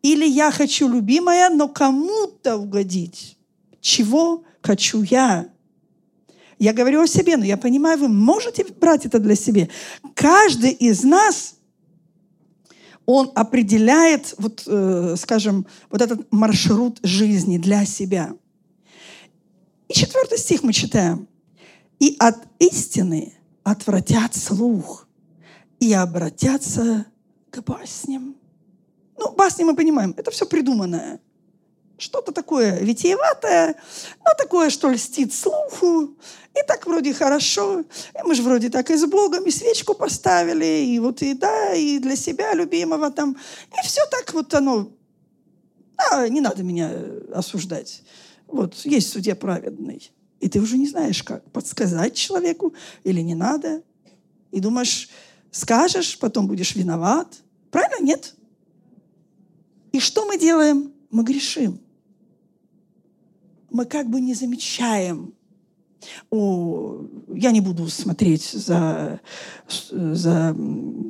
или 0.02 0.26
я 0.26 0.50
хочу 0.50 0.88
любимая, 0.88 1.50
но 1.50 1.68
кому-то 1.68 2.56
угодить. 2.56 3.36
Чего 3.80 4.44
хочу 4.62 5.02
я? 5.02 5.48
Я 6.58 6.72
говорю 6.72 7.02
о 7.02 7.06
себе, 7.06 7.36
но 7.36 7.44
я 7.44 7.56
понимаю, 7.56 7.98
вы 7.98 8.08
можете 8.08 8.64
брать 8.64 9.04
это 9.04 9.18
для 9.18 9.34
себя. 9.34 9.68
Каждый 10.14 10.70
из 10.70 11.04
нас, 11.04 11.56
он 13.04 13.30
определяет, 13.34 14.34
вот, 14.38 14.64
э, 14.66 15.14
скажем, 15.18 15.66
вот 15.90 16.02
этот 16.02 16.32
маршрут 16.32 16.98
жизни 17.02 17.58
для 17.58 17.84
себя. 17.84 18.34
И 19.88 19.94
четвертый 19.94 20.38
стих 20.38 20.62
мы 20.62 20.72
читаем. 20.72 21.28
«И 21.98 22.16
от 22.18 22.36
истины 22.58 23.34
отвратят 23.62 24.34
слух, 24.34 25.08
и 25.80 25.92
обратятся 25.92 27.06
к 27.50 27.62
басням». 27.62 28.36
Ну, 29.18 29.32
басни 29.32 29.64
мы 29.64 29.74
понимаем, 29.74 30.14
это 30.16 30.30
все 30.30 30.46
придуманное 30.46 31.20
что-то 31.98 32.32
такое 32.32 32.78
витиеватое, 32.80 33.76
но 34.24 34.30
такое, 34.36 34.70
что 34.70 34.90
льстит 34.90 35.32
слуху, 35.32 36.16
и 36.54 36.66
так 36.66 36.86
вроде 36.86 37.14
хорошо. 37.14 37.80
И 37.80 38.22
мы 38.24 38.34
же 38.34 38.42
вроде 38.42 38.68
так 38.70 38.90
и 38.90 38.96
с 38.96 39.06
Богом, 39.06 39.44
и 39.44 39.50
свечку 39.50 39.94
поставили, 39.94 40.84
и 40.84 40.98
вот 40.98 41.22
и 41.22 41.34
да, 41.34 41.74
и 41.74 41.98
для 41.98 42.16
себя 42.16 42.54
любимого 42.54 43.10
там. 43.10 43.36
И 43.78 43.86
все 43.86 44.02
так 44.10 44.32
вот 44.34 44.52
оно... 44.54 44.90
А, 46.10 46.28
не 46.28 46.40
надо 46.40 46.62
меня 46.62 46.92
осуждать. 47.32 48.02
Вот, 48.46 48.74
есть 48.84 49.10
судья 49.10 49.34
праведный. 49.34 50.10
И 50.40 50.48
ты 50.48 50.60
уже 50.60 50.76
не 50.76 50.86
знаешь, 50.86 51.22
как 51.22 51.48
подсказать 51.50 52.14
человеку 52.14 52.74
или 53.04 53.20
не 53.20 53.34
надо. 53.34 53.82
И 54.52 54.60
думаешь, 54.60 55.08
скажешь, 55.50 56.18
потом 56.18 56.46
будешь 56.46 56.74
виноват. 56.76 57.42
Правильно? 57.70 58.04
Нет? 58.04 58.34
И 59.92 60.00
что 60.00 60.26
мы 60.26 60.38
делаем? 60.38 60.92
Мы 61.10 61.24
грешим 61.24 61.80
мы 63.76 63.84
как 63.84 64.08
бы 64.08 64.20
не 64.20 64.34
замечаем. 64.34 65.34
О, 66.30 67.04
я 67.34 67.50
не 67.50 67.60
буду 67.60 67.88
смотреть 67.88 68.44
за, 68.52 69.20
за 69.90 70.56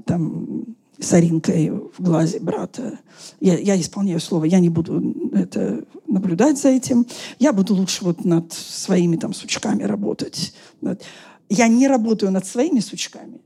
там, 0.04 0.76
соринкой 0.98 1.70
в 1.70 2.00
глазе 2.00 2.40
брата. 2.40 2.98
Я, 3.40 3.58
я 3.58 3.80
исполняю 3.80 4.20
слово, 4.20 4.44
я 4.44 4.58
не 4.58 4.68
буду 4.68 5.30
это, 5.32 5.84
наблюдать 6.08 6.58
за 6.58 6.68
этим. 6.68 7.06
Я 7.38 7.52
буду 7.52 7.74
лучше 7.74 8.04
вот 8.04 8.24
над 8.24 8.52
своими 8.52 9.16
там 9.16 9.32
сучками 9.32 9.82
работать. 9.82 10.54
Я 11.48 11.68
не 11.68 11.88
работаю 11.88 12.32
над 12.32 12.46
своими 12.46 12.80
сучками, 12.80 13.40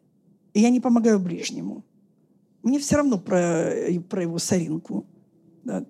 и 0.54 0.60
я 0.60 0.70
не 0.70 0.80
помогаю 0.80 1.18
ближнему. 1.18 1.84
Мне 2.62 2.78
все 2.78 2.96
равно 2.96 3.18
про, 3.18 3.72
про 4.08 4.22
его 4.22 4.38
соринку. 4.38 5.06
Да 5.64 5.84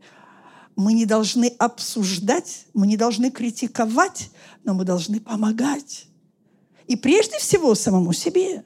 мы 0.80 0.94
не 0.94 1.04
должны 1.04 1.48
обсуждать, 1.58 2.66
мы 2.72 2.86
не 2.86 2.96
должны 2.96 3.30
критиковать, 3.30 4.30
но 4.64 4.74
мы 4.74 4.84
должны 4.84 5.20
помогать. 5.20 6.06
И 6.86 6.96
прежде 6.96 7.38
всего 7.38 7.74
самому 7.74 8.12
себе, 8.12 8.64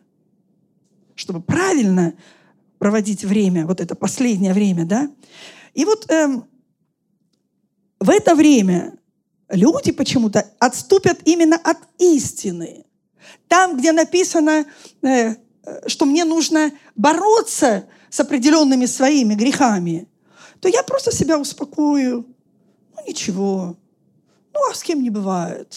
чтобы 1.15 1.43
правильно 1.43 2.15
проводить 2.79 3.25
время, 3.25 3.67
вот 3.67 3.81
это 3.81 3.95
последнее 3.95 4.55
время, 4.55 4.85
да. 4.85 5.11
И 5.75 5.85
вот 5.85 6.11
эм, 6.11 6.45
в 8.05 8.11
это 8.11 8.35
время 8.35 8.95
люди 9.49 9.93
почему-то 9.93 10.47
отступят 10.59 11.21
именно 11.25 11.57
от 11.57 11.79
истины. 11.99 12.85
Там, 13.49 13.77
где 13.79 13.93
написано, 13.93 14.67
э, 15.03 15.35
что 15.87 16.05
мне 16.05 16.25
нужно 16.25 16.73
бороться 16.97 17.87
с 18.11 18.21
определенными 18.21 18.87
своими 18.87 19.35
грехами– 19.35 20.09
то 20.65 20.69
я 20.71 20.83
просто 20.83 21.13
себя 21.13 21.39
успокою. 21.39 22.25
Ну, 22.97 23.07
ничего. 23.07 23.77
Ну, 24.55 24.71
а 24.71 24.73
с 24.73 24.83
кем 24.83 25.03
не 25.03 25.11
бывает? 25.11 25.77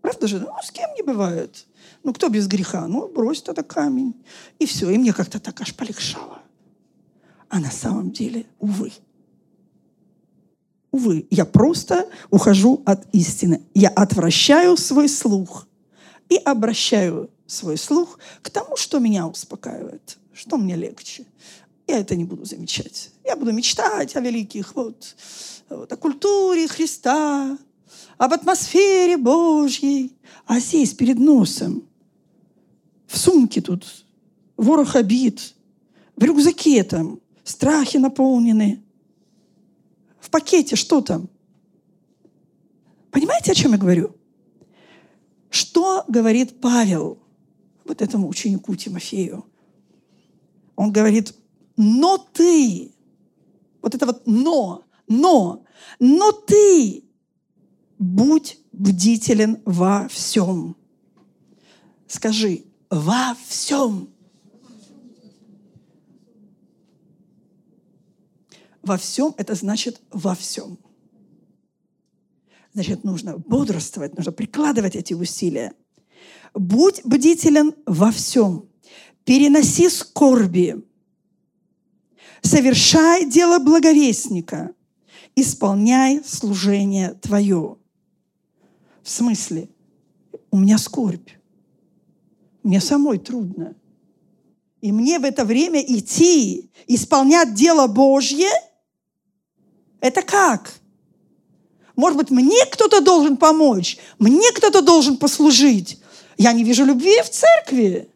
Правда 0.00 0.28
же? 0.28 0.38
Ну, 0.38 0.52
с 0.62 0.70
кем 0.70 0.94
не 0.94 1.02
бывает? 1.02 1.66
Ну, 2.04 2.12
кто 2.12 2.28
без 2.28 2.46
греха? 2.46 2.86
Ну, 2.86 3.08
брось 3.08 3.42
тогда 3.42 3.64
камень. 3.64 4.14
И 4.60 4.66
все. 4.66 4.90
И 4.90 4.96
мне 4.96 5.12
как-то 5.12 5.40
так 5.40 5.60
аж 5.60 5.74
полегшало. 5.74 6.38
А 7.48 7.58
на 7.58 7.72
самом 7.72 8.12
деле, 8.12 8.46
увы. 8.60 8.92
Увы, 10.92 11.26
я 11.30 11.44
просто 11.44 12.08
ухожу 12.30 12.82
от 12.86 13.06
истины. 13.12 13.62
Я 13.74 13.88
отвращаю 13.88 14.76
свой 14.76 15.08
слух 15.08 15.66
и 16.28 16.36
обращаю 16.36 17.30
свой 17.46 17.76
слух 17.76 18.18
к 18.42 18.50
тому, 18.50 18.76
что 18.76 18.98
меня 18.98 19.26
успокаивает, 19.26 20.18
что 20.32 20.56
мне 20.56 20.76
легче 20.76 21.26
я 21.86 21.98
это 21.98 22.16
не 22.16 22.24
буду 22.24 22.44
замечать. 22.44 23.10
Я 23.24 23.36
буду 23.36 23.52
мечтать 23.52 24.16
о 24.16 24.20
великих, 24.20 24.74
вот, 24.74 25.16
вот 25.68 25.92
о 25.92 25.96
культуре 25.96 26.66
Христа, 26.68 27.56
об 28.18 28.32
атмосфере 28.32 29.16
Божьей. 29.16 30.12
А 30.46 30.58
здесь 30.58 30.94
перед 30.94 31.18
носом, 31.18 31.84
в 33.06 33.18
сумке 33.18 33.60
тут, 33.60 33.84
ворох 34.56 34.96
обид, 34.96 35.54
в 36.16 36.24
рюкзаке 36.24 36.82
там, 36.82 37.20
страхи 37.44 37.98
наполнены, 37.98 38.82
пакете 40.36 40.76
что 40.76 41.00
там? 41.00 41.30
Понимаете, 43.10 43.52
о 43.52 43.54
чем 43.54 43.72
я 43.72 43.78
говорю? 43.78 44.14
Что 45.48 46.04
говорит 46.08 46.60
Павел 46.60 47.18
вот 47.86 48.02
этому 48.02 48.28
ученику 48.28 48.74
Тимофею? 48.74 49.46
Он 50.74 50.92
говорит, 50.92 51.34
но 51.78 52.18
ты, 52.18 52.92
вот 53.80 53.94
это 53.94 54.04
вот 54.04 54.26
но, 54.26 54.84
но, 55.08 55.64
но 55.98 56.32
ты 56.32 57.04
будь 57.98 58.58
бдителен 58.72 59.62
во 59.64 60.06
всем. 60.08 60.76
Скажи, 62.08 62.64
во 62.90 63.34
всем. 63.46 64.10
Во 68.86 68.96
всем 68.96 69.34
это 69.36 69.56
значит 69.56 70.00
во 70.12 70.36
всем. 70.36 70.78
Значит, 72.72 73.02
нужно 73.02 73.36
бодрствовать, 73.36 74.16
нужно 74.16 74.30
прикладывать 74.30 74.94
эти 74.94 75.12
усилия. 75.12 75.72
Будь 76.54 77.04
бдителен 77.04 77.74
во 77.84 78.12
всем. 78.12 78.68
Переноси 79.24 79.88
скорби 79.88 80.84
совершай 82.42 83.28
дело 83.28 83.58
благовестника, 83.58 84.72
исполняй 85.34 86.22
служение 86.24 87.14
твое. 87.14 87.78
В 89.02 89.10
смысле, 89.10 89.68
у 90.52 90.58
меня 90.58 90.78
скорбь, 90.78 91.30
мне 92.62 92.80
самой 92.80 93.18
трудно. 93.18 93.74
И 94.80 94.92
мне 94.92 95.18
в 95.18 95.24
это 95.24 95.44
время 95.44 95.80
идти, 95.80 96.70
исполнять 96.86 97.54
дело 97.54 97.88
Божье, 97.88 98.46
это 100.00 100.22
как? 100.22 100.74
Может 101.94 102.18
быть, 102.18 102.30
мне 102.30 102.64
кто-то 102.66 103.00
должен 103.00 103.36
помочь, 103.36 103.98
мне 104.18 104.52
кто-то 104.52 104.82
должен 104.82 105.16
послужить. 105.16 106.00
Я 106.36 106.52
не 106.52 106.64
вижу 106.64 106.84
любви 106.84 107.22
в 107.22 107.30
церкви. 107.30 108.10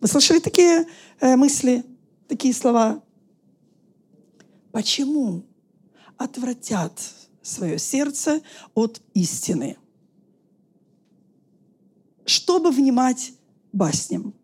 Вы 0.00 0.08
слышали 0.08 0.38
такие 0.38 0.86
э, 1.20 1.36
мысли, 1.36 1.84
такие 2.28 2.52
слова? 2.52 3.02
Почему 4.70 5.44
отвратят 6.18 6.92
свое 7.42 7.78
сердце 7.78 8.42
от 8.74 9.00
истины? 9.14 9.78
Чтобы 12.26 12.70
внимать 12.70 13.32
басням, 13.72 14.34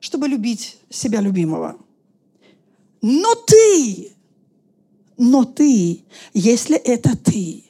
чтобы 0.00 0.28
любить 0.28 0.78
себя 0.90 1.20
любимого. 1.20 1.78
Но 3.02 3.34
ты, 3.34 4.12
но 5.16 5.44
ты, 5.44 6.04
если 6.32 6.76
это 6.76 7.16
ты, 7.16 7.64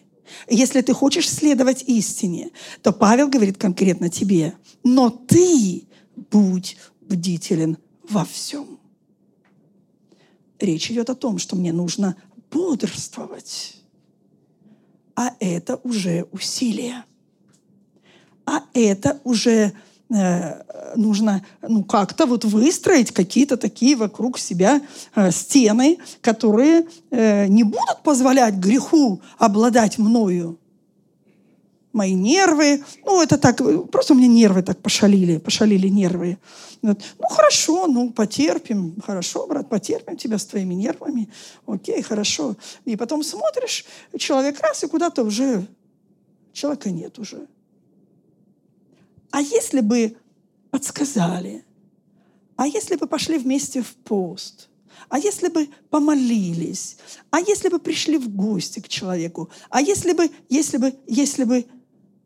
если 0.49 0.81
ты 0.81 0.93
хочешь 0.93 1.29
следовать 1.29 1.85
истине, 1.87 2.51
то 2.83 2.93
Павел 2.93 3.29
говорит 3.29 3.59
конкретно 3.59 4.09
тебе, 4.09 4.55
но 4.83 5.11
ты 5.11 5.85
будь 6.31 6.77
бдителен 7.01 7.79
во 8.09 8.25
всем. 8.25 8.79
Речь 10.59 10.91
идет 10.91 11.11
о 11.11 11.15
том, 11.15 11.39
что 11.39 11.57
мне 11.57 11.73
нужно 11.73 12.17
бодрствовать. 12.51 13.83
А 15.17 15.35
это 15.41 15.77
уже 15.85 16.27
усилие. 16.33 17.05
А 18.47 18.65
это 18.73 19.21
уже 19.25 19.73
нужно 20.97 21.45
ну, 21.63 21.85
как-то 21.85 22.27
вот 22.27 22.45
выстроить 22.45 23.13
какие-то 23.13 23.57
такие 23.57 23.97
вокруг 23.97 24.39
себя 24.39 24.81
э, 25.15 25.31
стены, 25.31 25.99
которые 26.21 26.87
э, 27.11 27.47
не 27.47 27.65
будут 27.65 28.03
позволять 28.03 28.55
греху 28.55 29.21
обладать 29.39 29.99
мною. 29.99 30.59
Мои 31.93 32.15
нервы, 32.15 32.83
ну 33.05 33.23
это 33.23 33.39
так, 33.39 33.61
просто 33.91 34.15
у 34.15 34.17
меня 34.17 34.27
нервы 34.27 34.63
так 34.63 34.79
пошалили, 34.79 35.39
пошалили 35.39 35.89
нервы. 35.89 36.39
Вот. 36.83 37.01
Ну 37.19 37.29
хорошо, 37.29 37.87
ну 37.87 38.11
потерпим, 38.11 38.97
хорошо, 39.07 39.47
брат, 39.47 39.69
потерпим 39.69 40.17
тебя 40.17 40.39
с 40.39 40.45
твоими 40.45 40.75
нервами, 40.75 41.29
окей, 41.67 42.03
хорошо. 42.03 42.57
И 42.85 42.97
потом 42.97 43.23
смотришь, 43.23 43.85
человек 44.19 44.61
раз 44.61 44.83
и 44.83 44.89
куда-то 44.89 45.23
уже, 45.23 45.67
человека 46.53 46.91
нет 46.91 47.19
уже. 47.19 47.47
А 49.35 49.41
если 49.41 49.81
бы 49.81 50.17
подсказали? 50.71 51.65
А 52.55 52.69
если 52.69 52.95
бы 52.95 53.09
пошли 53.09 53.37
вместе 53.37 53.83
в 53.83 53.97
пост? 53.97 54.69
А 55.09 55.19
если 55.19 55.49
бы 55.49 55.69
помолились? 55.91 56.99
А 57.31 57.41
если 57.41 57.69
бы 57.69 57.81
пришли 57.81 58.17
в 58.17 58.29
гости 58.29 58.79
к 58.79 58.87
человеку? 58.87 59.51
А 59.71 59.81
если 59.81 60.13
бы, 60.13 60.31
если 60.49 60.77
бы, 60.77 60.95
если 61.09 61.43
бы, 61.43 61.67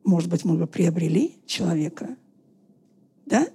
может 0.05 0.29
быть, 0.29 0.45
мы 0.45 0.59
бы 0.59 0.67
приобрели 0.67 1.35
человека? 1.47 2.15
Да? 3.25 3.49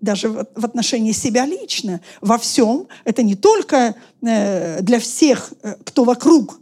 Даже 0.00 0.28
в, 0.28 0.64
отношении 0.64 1.12
себя 1.12 1.46
лично. 1.46 2.00
Во 2.20 2.38
всем. 2.38 2.88
Это 3.04 3.22
не 3.22 3.36
только 3.36 3.94
э, 4.20 4.82
для 4.82 4.98
всех, 4.98 5.52
э, 5.62 5.76
кто 5.84 6.02
вокруг. 6.02 6.58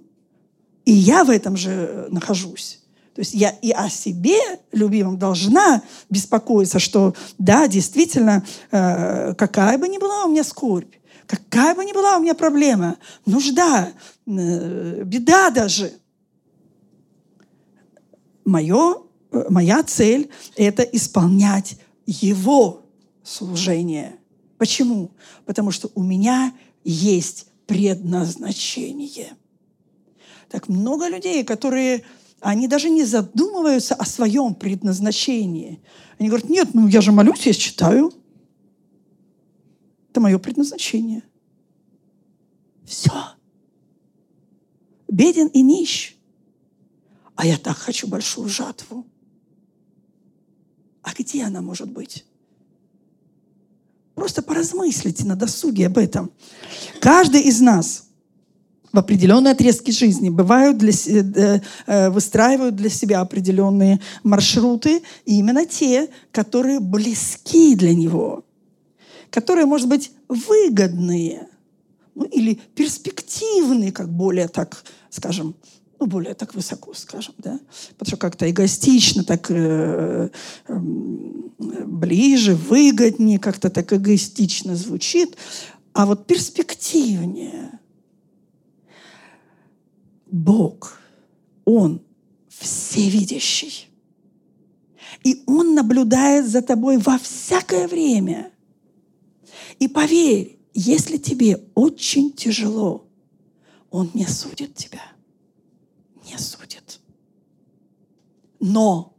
И 0.85 0.93
я 0.93 1.25
в 1.25 1.31
этом 1.31 1.57
же 1.57 1.71
э, 1.71 2.09
нахожусь. 2.11 2.82
То 3.15 3.21
есть 3.21 3.35
я 3.35 3.51
и 3.51 3.71
о 3.71 3.91
себе, 3.91 4.39
любимом, 4.73 5.19
должна 5.19 5.83
беспокоиться, 6.09 6.79
что 6.79 7.15
да, 7.39 7.69
действительно, 7.69 8.45
э, 8.71 9.35
какая 9.35 9.77
бы 9.77 9.87
ни 9.89 9.99
была 9.99 10.25
у 10.25 10.31
меня 10.31 10.45
скорбь, 10.45 10.95
какая 11.27 11.75
бы 11.75 11.85
ни 11.85 11.93
была 11.93 12.17
у 12.17 12.23
меня 12.23 12.35
проблема, 12.35 12.97
нужда, 13.27 13.93
э, 14.27 15.03
беда 15.05 15.51
даже, 15.51 15.93
мое, 18.47 19.03
э, 19.31 19.45
моя 19.51 19.83
цель– 19.83 20.31
это 20.57 20.83
исполнять 20.83 21.79
Его 22.07 22.83
служение. 23.23 24.17
Почему? 24.59 25.11
Потому 25.45 25.71
что 25.71 25.91
у 25.95 26.03
меня 26.03 26.53
есть 26.83 27.47
предназначение. 27.67 29.37
Так 30.49 30.69
много 30.69 31.09
людей, 31.09 31.45
которые 31.45 32.05
они 32.43 32.67
даже 32.67 32.91
не 32.91 33.05
задумываются 33.05 33.95
о 33.95 34.05
своем 34.05 34.55
предназначении. 34.55 35.81
Они 36.19 36.29
говорят, 36.29 36.51
нет, 36.51 36.75
ну 36.75 36.89
я 36.89 37.01
же 37.01 37.13
молюсь, 37.13 37.47
я 37.47 37.55
читаю. 37.55 38.13
Это 40.11 40.21
мое 40.21 40.39
предназначение. 40.39 41.23
Все. 42.85 43.13
Беден 45.09 45.47
и 45.49 45.63
нищ. 45.63 46.17
А 47.37 47.47
я 47.47 47.57
так 47.57 47.77
хочу 47.77 48.09
большую 48.09 48.49
жатву. 48.49 49.07
А 51.03 51.13
где 51.17 51.45
она 51.45 51.63
может 51.63 51.91
быть? 51.91 52.27
Просто 54.15 54.43
поразмыслите 54.43 55.25
на 55.25 55.37
досуге 55.37 55.87
об 55.87 55.97
этом. 55.97 56.33
Каждый 57.01 57.43
из 57.43 57.61
нас– 57.61 58.02
в 58.93 58.99
определенные 58.99 59.53
отрезки 59.53 59.91
жизни 59.91 60.29
бывают 60.29 60.79
для, 60.79 60.93
э, 60.93 61.61
э, 61.87 62.11
выстраивают 62.11 62.77
для 62.77 62.91
себя 62.91 63.21
определенные 63.21 64.01
маршруты, 64.23 65.03
и 65.25 65.39
именно 65.39 65.65
те, 65.65 66.09
которые 66.31 66.81
близки 66.81 67.75
для 67.75 67.95
него, 67.95 68.45
которые, 69.31 69.67
может 69.67 69.89
быть, 69.89 70.13
выгодные, 70.29 71.49
ну, 72.15 72.25
или 72.25 72.61
перспективные, 72.75 73.93
как 73.93 74.11
более 74.11 74.49
так, 74.49 74.85
скажем, 75.09 75.55
ну, 75.99 76.07
более 76.07 76.35
так 76.35 76.55
высоко, 76.55 76.93
скажем, 76.95 77.35
да, 77.39 77.61
потому 77.97 78.09
что 78.09 78.17
как-то 78.19 78.51
эгоистично, 78.51 79.25
так 79.25 79.51
э, 79.51 80.29
э, 80.69 80.79
ближе, 81.87 82.57
выгоднее, 82.57 83.39
как-то 83.39 83.71
так 83.71 83.91
эгоистично 83.93 84.77
звучит, 84.77 85.37
а 85.95 86.05
вот 86.05 86.27
перспективнее– 86.27 87.71
Бог, 90.33 90.99
Он 91.67 92.03
всевидящий. 92.49 93.89
И 95.23 95.45
Он 95.47 95.75
наблюдает 95.75 96.49
за 96.49 96.63
тобой 96.63 96.97
во 96.97 97.19
всякое 97.19 97.87
время. 97.87 98.51
И 99.79 99.89
поверь, 99.89 100.59
если 100.73 101.19
тебе 101.19 101.63
очень 101.75 102.33
тяжело, 102.33 103.07
Он 103.91 104.11
не 104.15 104.27
судит 104.27 104.75
тебя. 104.75 105.03
Не 106.25 106.39
судит. 106.39 106.99
Но 108.59 109.15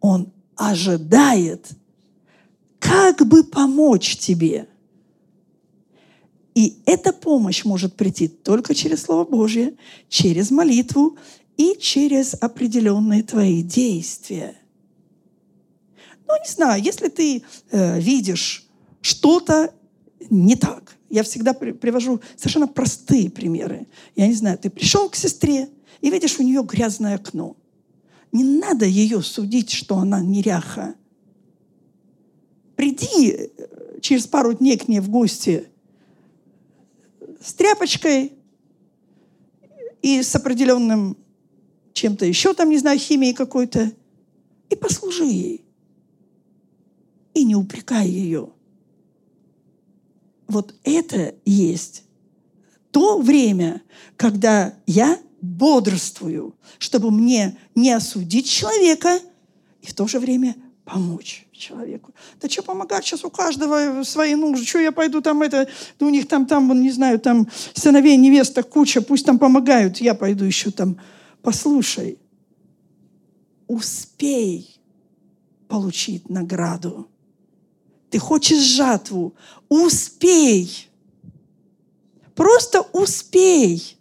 Он 0.00 0.32
ожидает, 0.56 1.68
как 2.80 3.24
бы 3.26 3.44
помочь 3.44 4.16
тебе– 4.18 4.68
и 6.54 6.78
эта 6.84 7.12
помощь 7.12 7.64
может 7.64 7.94
прийти 7.96 8.28
только 8.28 8.74
через 8.74 9.02
Слово 9.02 9.24
Божье, 9.24 9.74
через 10.08 10.50
молитву 10.50 11.16
и 11.56 11.76
через 11.80 12.34
определенные 12.34 13.22
твои 13.22 13.62
действия. 13.62 14.54
Ну, 16.26 16.34
не 16.34 16.50
знаю, 16.50 16.82
если 16.82 17.08
ты 17.08 17.42
э, 17.70 18.00
видишь 18.00 18.66
что-то 19.00 19.72
не 20.30 20.56
так, 20.56 20.96
я 21.08 21.22
всегда 21.22 21.52
при, 21.52 21.72
привожу 21.72 22.20
совершенно 22.36 22.68
простые 22.68 23.30
примеры. 23.30 23.86
Я 24.14 24.26
не 24.26 24.34
знаю, 24.34 24.58
ты 24.58 24.70
пришел 24.70 25.08
к 25.08 25.16
сестре 25.16 25.68
и 26.00 26.10
видишь 26.10 26.38
у 26.38 26.42
нее 26.42 26.62
грязное 26.62 27.16
окно. 27.16 27.56
Не 28.30 28.44
надо 28.44 28.86
ее 28.86 29.22
судить, 29.22 29.70
что 29.70 29.98
она 29.98 30.20
неряха. 30.20 30.94
Приди 32.76 33.30
э, 33.30 33.48
через 34.00 34.26
пару 34.26 34.52
дней 34.52 34.76
к 34.76 34.86
ней 34.86 35.00
в 35.00 35.08
гости– 35.08 35.68
с 37.44 37.54
тряпочкой 37.54 38.32
и 40.02 40.22
с 40.22 40.34
определенным 40.34 41.16
чем-то 41.92 42.24
еще, 42.24 42.54
там, 42.54 42.70
не 42.70 42.78
знаю, 42.78 42.98
химией 42.98 43.34
какой-то, 43.34 43.92
и 44.70 44.76
послужи 44.76 45.24
ей. 45.24 45.64
И 47.34 47.44
не 47.44 47.54
упрекай 47.54 48.08
ее. 48.08 48.50
Вот 50.48 50.74
это 50.84 51.34
есть 51.44 52.04
то 52.92 53.18
время, 53.18 53.82
когда 54.16 54.74
я 54.86 55.18
бодрствую, 55.40 56.54
чтобы 56.78 57.10
мне 57.10 57.58
не 57.74 57.90
осудить 57.90 58.48
человека 58.48 59.18
и 59.80 59.86
в 59.86 59.94
то 59.94 60.06
же 60.06 60.20
время 60.20 60.54
помочь 60.84 61.46
человеку. 61.52 62.12
Да 62.40 62.48
что 62.48 62.62
помогать 62.62 63.04
сейчас 63.04 63.24
у 63.24 63.30
каждого 63.30 64.02
свои 64.02 64.34
нужды? 64.34 64.66
Что 64.66 64.80
я 64.80 64.92
пойду 64.92 65.20
там 65.20 65.42
это, 65.42 65.68
да 65.98 66.06
у 66.06 66.10
них 66.10 66.26
там, 66.28 66.46
там, 66.46 66.80
не 66.80 66.90
знаю, 66.90 67.20
там 67.20 67.48
сыновей, 67.74 68.16
невеста 68.16 68.62
куча, 68.62 69.00
пусть 69.00 69.24
там 69.24 69.38
помогают, 69.38 69.98
я 69.98 70.14
пойду 70.14 70.44
еще 70.44 70.70
там. 70.70 70.98
Послушай, 71.42 72.18
успей 73.66 74.80
получить 75.68 76.28
награду. 76.28 77.08
Ты 78.10 78.18
хочешь 78.18 78.62
жатву, 78.62 79.34
успей. 79.68 80.88
Просто 82.34 82.82
успей. 82.92 83.96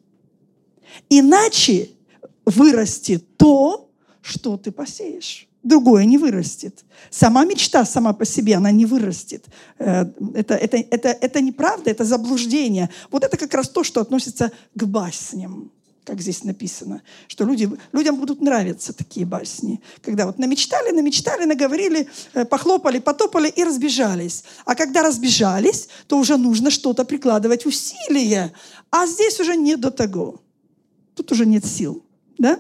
Иначе 1.10 1.90
вырастет 2.46 3.38
то, 3.38 3.90
что 4.22 4.58
ты 4.58 4.72
посеешь 4.72 5.48
другое 5.64 6.06
не 6.06 6.18
вырастет. 6.18 6.84
Сама 7.10 7.46
мечта 7.46 7.86
сама 7.86 8.14
по 8.14 8.26
себе, 8.26 8.56
она 8.56 8.72
не 8.72 8.86
вырастет. 8.86 9.46
Э, 9.80 10.06
это, 10.34 10.56
это, 10.56 10.78
это, 10.78 11.10
это 11.10 11.42
неправда, 11.42 11.90
это 11.92 12.06
заблуждение. 12.06 12.90
Вот 13.12 13.24
это 13.24 13.38
как 13.38 13.54
раз 13.54 13.70
то, 13.70 13.84
что 13.84 14.02
относится 14.02 14.52
к 14.76 14.84
басням. 14.86 15.72
как 16.06 16.22
здесь 16.22 16.44
написано, 16.44 17.02
что 17.28 17.46
люди, 17.46 17.70
людям 17.94 18.18
будут 18.18 18.42
нравиться 18.42 18.92
такие 18.94 19.26
басни, 19.26 19.82
когда 20.02 20.26
вот 20.26 20.40
намечтали, 20.40 20.92
намечтали, 20.92 21.46
наговорили, 21.46 22.08
э, 22.34 22.46
похлопали, 22.46 23.00
потопали 23.00 23.50
и 23.50 23.64
разбежались. 23.64 24.44
А 24.66 24.76
когда 24.76 25.04
разбежались, 25.04 25.90
то 26.08 26.18
уже 26.18 26.38
нужно 26.38 26.72
что-то 26.72 27.06
прикладывать 27.06 27.66
усилия, 27.66 28.52
а 28.90 29.06
здесь 29.06 29.40
уже 29.40 29.56
не 29.56 29.76
до 29.76 29.92
того. 29.92 30.42
Тут 31.16 31.32
уже 31.32 31.46
нет 31.46 31.66
сил, 31.66 32.04
да? 32.38 32.60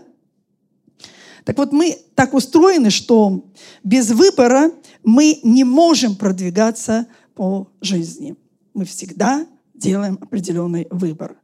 Так 1.46 1.58
вот, 1.58 1.72
мы 1.72 1.98
так 2.16 2.34
устроены, 2.34 2.90
что 2.90 3.46
без 3.84 4.12
выбора 4.12 4.72
мы 5.04 5.40
не 5.44 5.64
можем 5.64 6.16
продвигаться 6.16 7.08
по 7.36 7.68
жизни. 7.82 8.36
Мы 8.74 8.86
всегда 8.86 9.46
делаем 9.74 10.18
определенный 10.22 10.88
выбор. 10.92 11.38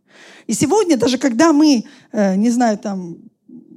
И 0.45 0.53
сегодня, 0.53 0.97
даже 0.97 1.17
когда 1.17 1.53
мы, 1.53 1.83
э, 2.11 2.35
не 2.35 2.49
знаю, 2.49 2.77
там, 2.77 3.17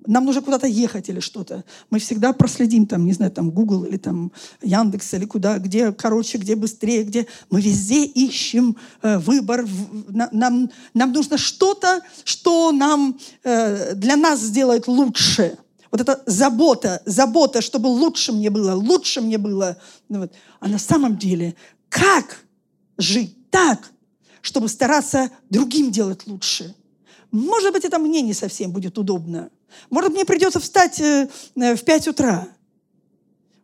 нам 0.07 0.25
нужно 0.25 0.43
куда-то 0.43 0.67
ехать 0.67 1.09
или 1.09 1.21
что-то, 1.21 1.65
мы 1.91 1.99
всегда 1.99 2.33
проследим 2.33 2.87
там, 2.87 3.05
не 3.05 3.13
знаю, 3.13 3.31
там 3.31 3.51
Google 3.51 3.85
или 3.85 3.97
там 3.97 4.33
Яндекс 4.63 5.15
или 5.15 5.25
куда, 5.25 5.59
где 5.59 5.93
короче, 5.93 6.39
где 6.39 6.57
быстрее, 6.57 7.05
где 7.05 7.27
мы 7.51 7.61
везде 7.61 8.05
ищем 8.05 8.77
э, 9.03 9.19
выбор. 9.19 9.67
Нам, 10.09 10.71
нам 10.95 11.13
нужно 11.13 11.39
что-то, 11.39 12.01
что 12.25 12.73
нам 12.73 13.19
э, 13.45 13.95
для 13.95 14.17
нас 14.17 14.41
сделает 14.41 14.89
лучше. 14.89 15.59
Вот 15.91 16.01
эта 16.01 16.23
забота, 16.27 17.03
забота, 17.05 17.61
чтобы 17.61 17.89
лучше 17.89 18.33
мне 18.33 18.51
было, 18.51 18.75
лучше 18.75 19.21
мне 19.21 19.39
было. 19.39 19.77
Ну 20.09 20.21
вот. 20.21 20.33
А 20.61 20.69
на 20.69 20.79
самом 20.79 21.17
деле, 21.17 21.57
как 21.89 22.45
жить 22.97 23.51
так, 23.51 23.91
чтобы 24.41 24.69
стараться 24.69 25.31
другим 25.51 25.91
делать 25.91 26.27
лучше. 26.27 26.75
Может 27.31 27.73
быть, 27.73 27.85
это 27.85 27.99
мне 27.99 28.23
не 28.23 28.35
совсем 28.35 28.73
будет 28.73 28.99
удобно. 28.99 29.51
Может, 29.91 30.13
мне 30.13 30.25
придется 30.25 30.61
встать 30.61 31.01
э, 31.01 31.29
э, 31.57 31.77
в 31.77 31.85
5 31.85 32.09
утра. 32.09 32.49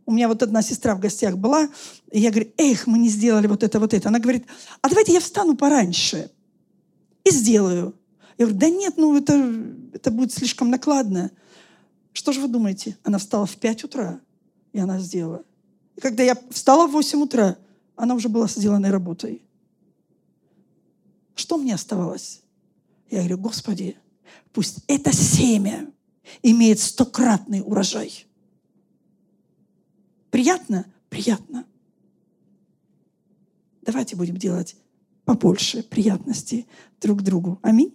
У 0.05 0.13
меня 0.13 0.29
вот 0.29 0.43
одна 0.43 0.63
сестра 0.63 0.95
в 0.95 1.01
гостях 1.01 1.37
была, 1.37 1.69
и 2.13 2.21
я 2.21 2.31
говорю, 2.31 2.53
эх, 2.59 2.87
мы 2.87 2.99
не 2.99 3.09
сделали 3.09 3.49
вот 3.49 3.65
это, 3.65 3.81
вот 3.81 3.93
это. 3.93 4.09
Она 4.09 4.21
говорит, 4.21 4.47
а 4.81 4.89
давайте 4.89 5.13
я 5.13 5.21
встану 5.21 5.57
пораньше 5.57 6.31
и 7.25 7.31
сделаю. 7.31 7.95
Я 8.39 8.47
говорю, 8.47 8.61
да 8.61 8.69
нет, 8.69 8.95
ну 8.97 9.17
это, 9.17 9.53
это 9.93 10.13
будет 10.13 10.33
слишком 10.33 10.71
накладно. 10.71 11.33
Что 12.17 12.33
же 12.33 12.41
вы 12.41 12.49
думаете? 12.49 12.97
Она 13.03 13.19
встала 13.19 13.45
в 13.45 13.57
5 13.57 13.85
утра, 13.85 14.23
и 14.73 14.79
она 14.79 14.99
сделала. 15.01 15.45
И 15.97 16.01
когда 16.01 16.23
я 16.23 16.35
встала 16.49 16.87
в 16.87 16.93
8 16.93 17.21
утра, 17.21 17.59
она 17.95 18.15
уже 18.15 18.31
была 18.31 18.49
сделанной 18.49 18.89
работой. 18.89 19.43
Что 21.35 21.59
мне 21.59 21.75
оставалось? 21.75 22.41
Я 23.11 23.19
говорю, 23.19 23.37
Господи, 23.37 23.99
пусть 24.55 24.79
это 24.87 25.13
семя 25.13 25.93
имеет 26.43 26.81
стократный 26.81 27.61
урожай. 27.61 28.27
Приятно? 30.31 30.87
Приятно. 31.11 31.67
Давайте 33.83 34.17
будем 34.17 34.39
делать 34.39 34.75
побольше 35.27 35.83
приятностей 35.83 36.67
друг 36.99 37.21
другу. 37.21 37.59
Аминь. 37.61 37.93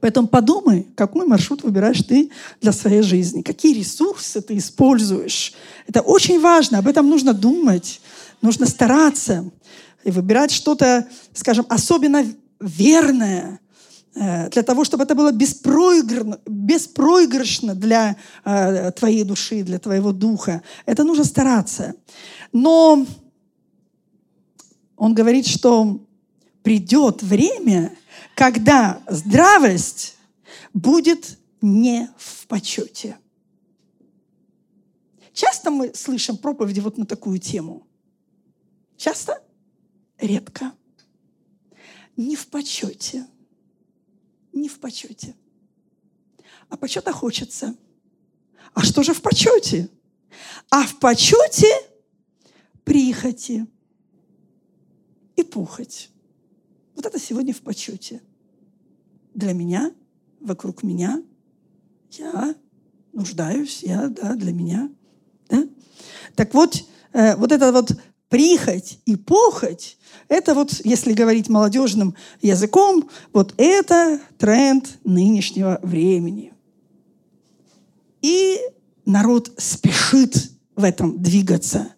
Поэтому 0.00 0.28
подумай, 0.28 0.86
какой 0.94 1.26
маршрут 1.26 1.62
выбираешь 1.62 2.02
ты 2.02 2.30
для 2.60 2.72
своей 2.72 3.02
жизни, 3.02 3.42
какие 3.42 3.74
ресурсы 3.74 4.40
ты 4.40 4.58
используешь. 4.58 5.52
Это 5.86 6.00
очень 6.00 6.40
важно, 6.40 6.78
об 6.78 6.88
этом 6.88 7.08
нужно 7.08 7.34
думать, 7.34 8.00
нужно 8.40 8.66
стараться 8.66 9.50
и 10.04 10.10
выбирать 10.10 10.50
что-то, 10.50 11.06
скажем, 11.32 11.64
особенно 11.68 12.24
верное, 12.60 13.60
э, 14.14 14.50
для 14.50 14.62
того, 14.62 14.84
чтобы 14.84 15.04
это 15.04 15.14
было 15.14 15.32
беспроигрышно, 15.32 17.74
для 17.74 18.16
э, 18.44 18.92
твоей 18.92 19.24
души, 19.24 19.62
для 19.62 19.78
твоего 19.78 20.12
духа. 20.12 20.62
Это 20.86 21.04
нужно 21.04 21.24
стараться. 21.24 21.94
Но 22.52 23.06
он 24.96 25.14
говорит, 25.14 25.46
что 25.46 26.00
придет 26.62 27.22
время, 27.22 27.92
когда 28.42 29.00
здравость 29.06 30.16
будет 30.74 31.38
не 31.60 32.10
в 32.18 32.48
почете. 32.48 33.16
Часто 35.32 35.70
мы 35.70 35.94
слышим 35.94 36.36
проповеди 36.36 36.80
вот 36.80 36.98
на 36.98 37.06
такую 37.06 37.38
тему. 37.38 37.86
Часто? 38.96 39.40
редко. 40.18 40.72
Не 42.16 42.34
в 42.34 42.48
почете. 42.48 43.28
Не 44.52 44.68
в 44.68 44.80
почете. 44.80 45.36
А 46.68 46.76
почета 46.76 47.12
хочется. 47.12 47.76
А 48.74 48.82
что 48.82 49.04
же 49.04 49.14
в 49.14 49.22
почете? 49.22 49.88
А 50.68 50.82
в 50.82 50.98
почете 50.98 51.68
прихоти 52.82 53.68
и 55.36 55.44
пухоть. 55.44 56.10
Вот 56.96 57.06
это 57.06 57.20
сегодня 57.20 57.54
в 57.54 57.60
почете. 57.60 58.20
Для 59.34 59.52
меня, 59.52 59.92
вокруг 60.40 60.82
меня, 60.82 61.22
я 62.10 62.54
нуждаюсь, 63.12 63.82
я, 63.82 64.08
да, 64.08 64.34
для 64.34 64.52
меня. 64.52 64.90
Да? 65.48 65.64
Так 66.34 66.54
вот, 66.54 66.84
э, 67.12 67.36
вот 67.36 67.52
это 67.52 67.72
вот 67.72 67.92
прихоть 68.28 68.98
и 69.04 69.16
похоть, 69.16 69.98
это 70.28 70.54
вот, 70.54 70.80
если 70.84 71.12
говорить 71.12 71.48
молодежным 71.48 72.14
языком, 72.40 73.08
вот 73.32 73.54
это 73.58 74.20
тренд 74.38 74.98
нынешнего 75.04 75.78
времени. 75.82 76.54
И 78.22 78.58
народ 79.04 79.52
спешит 79.58 80.50
в 80.76 80.84
этом 80.84 81.22
двигаться. 81.22 81.94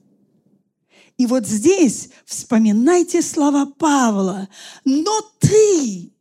И 1.17 1.27
вот 1.27 1.47
здесь 1.47 2.11
вспоминайте 2.25 3.23
слова 3.23 3.67
Павла. 3.67 4.49
Но 4.85 5.21
ты, 5.39 6.13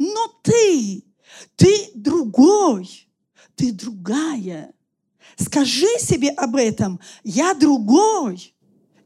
но 0.00 0.26
ты, 0.42 1.04
ты 1.54 1.90
другой, 1.94 3.08
ты 3.54 3.70
другая. 3.70 4.72
Скажи 5.36 5.86
себе 6.00 6.30
об 6.30 6.56
этом. 6.56 6.98
Я 7.22 7.54
другой 7.54 8.52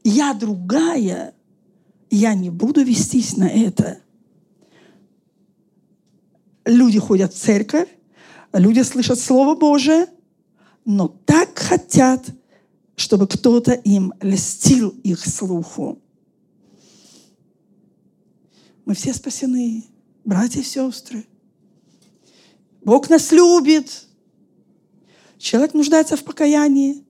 я 0.05 0.35
другая, 0.35 1.33
я 2.11 2.35
не 2.35 2.51
буду 2.51 2.83
вестись 2.83 3.35
на 3.35 3.49
это. 3.49 3.99
Люди 6.63 6.99
ходят 6.99 7.33
в 7.33 7.37
церковь, 7.37 7.89
люди 8.53 8.81
слышат 8.81 9.19
Слово 9.19 9.55
Божие, 9.55 10.07
но 10.85 11.07
так 11.07 11.57
хотят, 11.57 12.23
чтобы 12.95 13.27
кто-то 13.27 13.71
им 13.71 14.13
льстил 14.21 14.89
их 15.03 15.25
слуху. 15.25 15.99
Мы 18.85 18.93
все 18.93 19.11
спасены, 19.11 19.85
братья 20.25 20.59
и 20.59 20.63
сестры. 20.63 21.25
Бог 22.83 23.09
нас 23.09 23.31
любит. 23.31 24.07
Человек 25.37 25.73
нуждается 25.73 26.17
в 26.17 26.23
покаянии, 26.23 27.05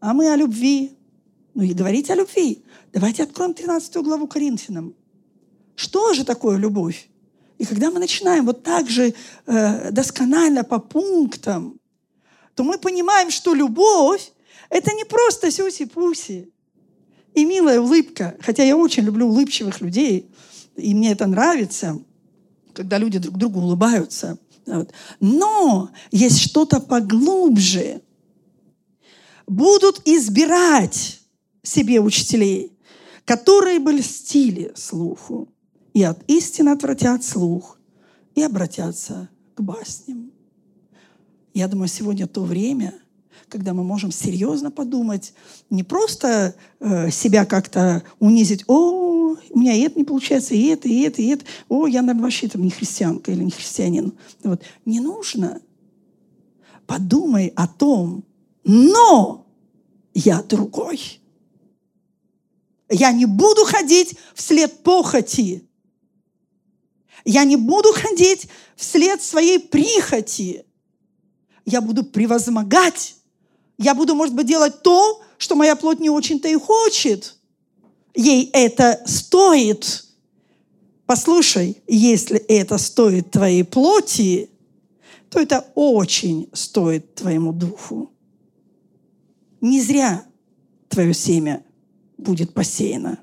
а 0.00 0.12
мы 0.12 0.32
о 0.32 0.36
любви. 0.36 0.96
Ну 1.54 1.62
и 1.62 1.72
говорить 1.72 2.10
о 2.10 2.14
любви. 2.14 2.64
Давайте 2.92 3.22
откроем 3.22 3.54
13 3.54 3.96
главу 3.96 4.26
Коринфянам. 4.26 4.94
Что 5.74 6.14
же 6.14 6.24
такое 6.24 6.58
любовь? 6.58 7.08
И 7.58 7.64
когда 7.64 7.90
мы 7.90 7.98
начинаем 7.98 8.44
вот 8.44 8.62
так 8.62 8.88
же 8.88 9.14
э, 9.46 9.90
досконально 9.90 10.64
по 10.64 10.78
пунктам, 10.78 11.80
то 12.54 12.64
мы 12.64 12.78
понимаем, 12.78 13.30
что 13.30 13.54
любовь– 13.54 14.32
это 14.70 14.92
не 14.92 15.04
просто 15.04 15.50
сюси-пуси 15.50 16.52
и 17.34 17.44
милая 17.44 17.80
улыбка. 17.80 18.36
Хотя 18.40 18.64
я 18.64 18.76
очень 18.76 19.04
люблю 19.04 19.26
улыбчивых 19.28 19.80
людей, 19.80 20.30
и 20.76 20.94
мне 20.94 21.12
это 21.12 21.26
нравится, 21.26 22.00
когда 22.74 22.98
люди 22.98 23.18
друг 23.18 23.36
другу 23.36 23.60
улыбаются. 23.60 24.38
Вот. 24.66 24.92
Но 25.20 25.90
есть 26.10 26.40
что-то 26.40 26.80
поглубже. 26.80 28.02
Будут 29.46 30.00
избирать 30.06 31.20
себе 31.62 32.00
учителей, 32.00 32.72
которые 33.24 33.78
бы 33.78 33.92
льстили 33.92 34.72
слуху, 34.74 35.48
и 35.92 36.02
от 36.02 36.18
истины 36.28 36.70
отвратят 36.70 37.24
слух, 37.24 37.78
и 38.34 38.42
обратятся 38.42 39.28
к 39.54 39.62
басням. 39.62 40.32
Я 41.52 41.68
думаю, 41.68 41.88
сегодня 41.88 42.26
то 42.26 42.42
время, 42.42 42.94
когда 43.48 43.74
мы 43.74 43.84
можем 43.84 44.10
серьезно 44.10 44.70
подумать, 44.70 45.34
не 45.70 45.84
просто 45.84 46.54
э, 46.80 47.10
себя 47.10 47.44
как-то 47.44 48.02
унизить, 48.18 48.64
о, 48.66 49.13
у 49.50 49.58
меня 49.58 49.74
это 49.74 49.98
не 49.98 50.04
получается, 50.04 50.54
и 50.54 50.66
это, 50.66 50.88
и 50.88 51.00
это, 51.02 51.22
и 51.22 51.28
это, 51.28 51.44
о, 51.68 51.86
я, 51.86 52.02
наверное, 52.02 52.24
вообще 52.24 52.48
там 52.48 52.62
не 52.62 52.70
христианка 52.70 53.32
или 53.32 53.44
не 53.44 53.50
христианин. 53.50 54.12
Вот. 54.42 54.62
Не 54.84 55.00
нужно. 55.00 55.60
Подумай 56.86 57.52
о 57.56 57.66
том, 57.66 58.24
но 58.64 59.46
я 60.14 60.42
другой. 60.42 61.20
Я 62.90 63.12
не 63.12 63.26
буду 63.26 63.64
ходить 63.64 64.16
вслед 64.34 64.82
похоти. 64.82 65.66
Я 67.24 67.44
не 67.44 67.56
буду 67.56 67.92
ходить 67.92 68.48
вслед 68.76 69.22
своей 69.22 69.58
прихоти. 69.58 70.64
Я 71.64 71.80
буду 71.80 72.04
превозмогать. 72.04 73.16
Я 73.78 73.94
буду, 73.94 74.14
может 74.14 74.34
быть, 74.34 74.46
делать 74.46 74.82
то, 74.82 75.22
что 75.38 75.56
моя 75.56 75.74
плоть 75.74 76.00
не 76.00 76.10
очень-то 76.10 76.48
и 76.48 76.54
хочет. 76.54 77.36
Ей 78.14 78.50
это 78.52 79.02
стоит. 79.06 80.04
Послушай, 81.06 81.82
если 81.86 82.38
это 82.38 82.78
стоит 82.78 83.30
твоей 83.30 83.64
плоти, 83.64 84.50
то 85.28 85.40
это 85.40 85.66
очень 85.74 86.48
стоит 86.52 87.14
твоему 87.16 87.52
духу. 87.52 88.10
Не 89.60 89.80
зря 89.80 90.24
твое 90.88 91.12
семя 91.12 91.64
будет 92.16 92.54
посеяно. 92.54 93.18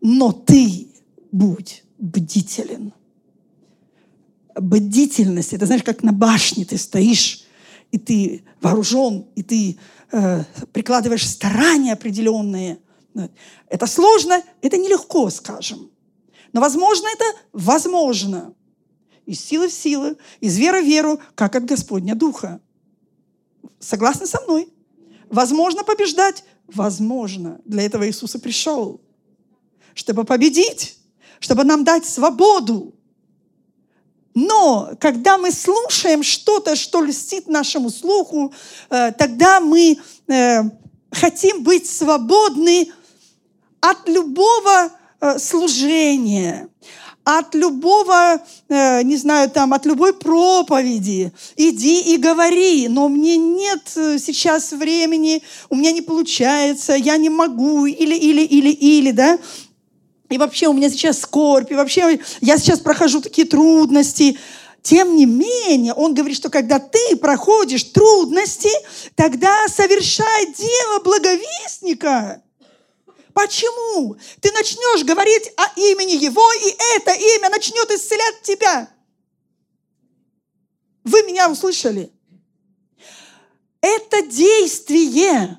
Но 0.00 0.32
ты 0.32 0.88
будь 1.32 1.84
бдителен. 1.98 2.92
Бдительность– 4.54 5.52
это, 5.54 5.66
знаешь, 5.66 5.82
как 5.82 6.02
на 6.02 6.12
башне 6.12 6.64
ты 6.64 6.76
стоишь, 6.76 7.44
и 7.92 7.98
ты 7.98 8.42
вооружен, 8.60 9.26
и 9.34 9.42
ты 9.42 9.78
э, 10.12 10.44
прикладываешь 10.72 11.28
старания 11.28 11.92
определенные. 11.92 12.78
Это 13.68 13.86
сложно, 13.86 14.42
это 14.62 14.76
нелегко, 14.76 15.30
скажем. 15.30 15.90
Но 16.52 16.60
возможно 16.60 17.08
это 17.08 17.24
возможно. 17.52 18.54
Из 19.26 19.40
силы 19.40 19.68
в 19.68 19.72
силы, 19.72 20.16
из 20.40 20.56
веры 20.58 20.82
в 20.82 20.86
веру, 20.86 21.20
как 21.34 21.54
от 21.54 21.64
Господня 21.64 22.14
Духа. 22.14 22.60
Согласны 23.78 24.26
со 24.26 24.40
мной? 24.42 24.68
Возможно 25.28 25.84
побеждать? 25.84 26.44
Возможно. 26.66 27.60
Для 27.64 27.84
этого 27.84 28.08
Иисус 28.08 28.34
и 28.34 28.38
пришел. 28.38 29.00
Чтобы 29.94 30.24
победить, 30.24 30.98
чтобы 31.38 31.64
нам 31.64 31.84
дать 31.84 32.04
свободу. 32.04 32.94
Но 34.34 34.90
когда 35.00 35.38
мы 35.38 35.50
слушаем 35.50 36.22
что-то, 36.22 36.76
что 36.76 37.02
льстит 37.02 37.48
нашему 37.48 37.90
слуху, 37.90 38.52
э, 38.88 39.12
тогда 39.12 39.60
мы 39.60 39.98
э, 40.28 40.62
хотим 41.10 41.62
быть 41.62 41.88
свободны 41.88 42.92
от 43.80 44.08
любого 44.08 44.90
э, 45.20 45.38
служения, 45.38 46.68
от 47.24 47.54
любого, 47.54 48.40
э, 48.68 49.02
не 49.02 49.16
знаю, 49.16 49.50
там, 49.50 49.72
от 49.74 49.86
любой 49.86 50.14
проповеди. 50.14 51.32
Иди 51.56 52.14
и 52.14 52.16
говори, 52.16 52.88
но 52.88 53.08
мне 53.08 53.36
нет 53.36 53.82
э, 53.96 54.18
сейчас 54.18 54.72
времени, 54.72 55.42
у 55.68 55.76
меня 55.76 55.92
не 55.92 56.02
получается, 56.02 56.94
я 56.94 57.16
не 57.16 57.28
могу, 57.28 57.86
или, 57.86 58.14
или, 58.14 58.42
или, 58.42 58.70
или, 58.70 59.10
да. 59.10 59.38
И 60.28 60.38
вообще 60.38 60.68
у 60.68 60.72
меня 60.72 60.88
сейчас 60.88 61.20
скорбь, 61.20 61.72
и 61.72 61.74
вообще 61.74 62.20
я 62.40 62.56
сейчас 62.56 62.78
прохожу 62.80 63.20
такие 63.20 63.46
трудности. 63.46 64.38
Тем 64.82 65.16
не 65.16 65.26
менее, 65.26 65.92
он 65.92 66.14
говорит, 66.14 66.36
что 66.36 66.48
когда 66.48 66.78
ты 66.78 67.16
проходишь 67.16 67.84
трудности, 67.84 68.70
тогда 69.14 69.66
совершай 69.68 70.54
дело 70.54 71.00
благовестника. 71.02 72.42
Почему? 73.42 74.18
Ты 74.40 74.52
начнешь 74.52 75.02
говорить 75.02 75.50
о 75.56 75.64
имени 75.80 76.12
Его, 76.22 76.46
и 76.52 76.76
это 76.96 77.12
имя 77.12 77.48
начнет 77.48 77.90
исцелять 77.90 78.42
тебя. 78.42 78.90
Вы 81.04 81.22
меня 81.22 81.50
услышали? 81.50 82.12
Это 83.80 84.26
действие. 84.26 85.58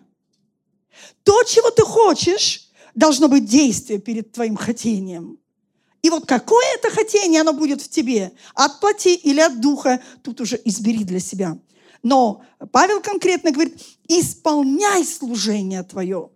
То, 1.24 1.44
чего 1.44 1.72
ты 1.72 1.82
хочешь, 1.82 2.70
должно 2.94 3.28
быть 3.28 3.46
действие 3.46 3.98
перед 3.98 4.32
твоим 4.32 4.58
хотением. 4.58 5.40
И 6.04 6.12
вот 6.12 6.28
какое 6.28 6.66
это 6.76 6.92
хотение, 6.92 7.42
оно 7.42 7.54
будет 7.54 7.82
в 7.82 7.90
тебе, 7.90 8.32
от 8.54 8.80
плоти 8.80 9.16
или 9.16 9.40
от 9.40 9.60
духа, 9.60 10.04
тут 10.22 10.40
уже 10.40 10.62
избери 10.66 11.04
для 11.04 11.20
себя. 11.20 11.58
Но 12.04 12.44
Павел 12.72 13.02
конкретно 13.02 13.52
говорит, 13.52 13.82
исполняй 14.08 15.04
служение 15.04 15.82
твое 15.82 16.30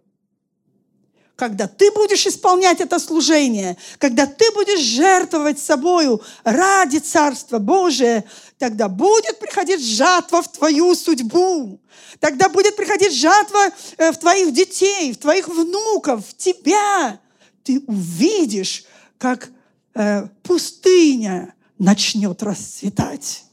когда 1.35 1.67
ты 1.67 1.91
будешь 1.91 2.25
исполнять 2.25 2.79
это 2.79 2.97
служение, 2.97 3.77
когда 3.97 4.25
ты 4.25 4.45
будешь 4.53 4.79
жертвовать 4.79 5.59
собою 5.59 6.21
ради 6.43 6.97
Царства 6.97 7.59
Божия, 7.59 8.23
тогда 8.57 8.87
будет 8.87 9.39
приходить 9.39 9.85
жатва 9.85 10.41
в 10.41 10.51
твою 10.51 10.95
судьбу. 10.95 11.79
Тогда 12.19 12.47
будет 12.47 12.75
приходить 12.77 13.13
жатва 13.13 13.71
э, 13.97 14.11
в 14.11 14.17
твоих 14.17 14.53
детей, 14.53 15.11
в 15.11 15.17
твоих 15.17 15.49
внуков, 15.49 16.25
в 16.25 16.37
тебя. 16.37 17.19
Ты 17.63 17.81
увидишь, 17.85 18.85
как 19.17 19.49
э, 19.93 20.27
пустыня 20.43 21.53
начнет 21.77 22.41
расцветать. 22.43 23.43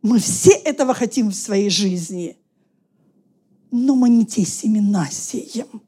Мы 0.00 0.18
все 0.18 0.52
этого 0.52 0.94
хотим 0.94 1.28
в 1.28 1.34
своей 1.34 1.68
жизни, 1.68 2.38
но 3.70 3.94
мы 3.94 4.08
не 4.08 4.24
те 4.24 4.46
семена 4.46 5.10
сеем 5.10 5.82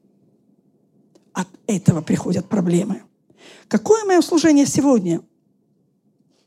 от 1.33 1.47
этого 1.67 2.01
приходят 2.01 2.47
проблемы. 2.47 3.03
Какое 3.67 4.05
мое 4.05 4.21
служение 4.21 4.65
сегодня? 4.65 5.21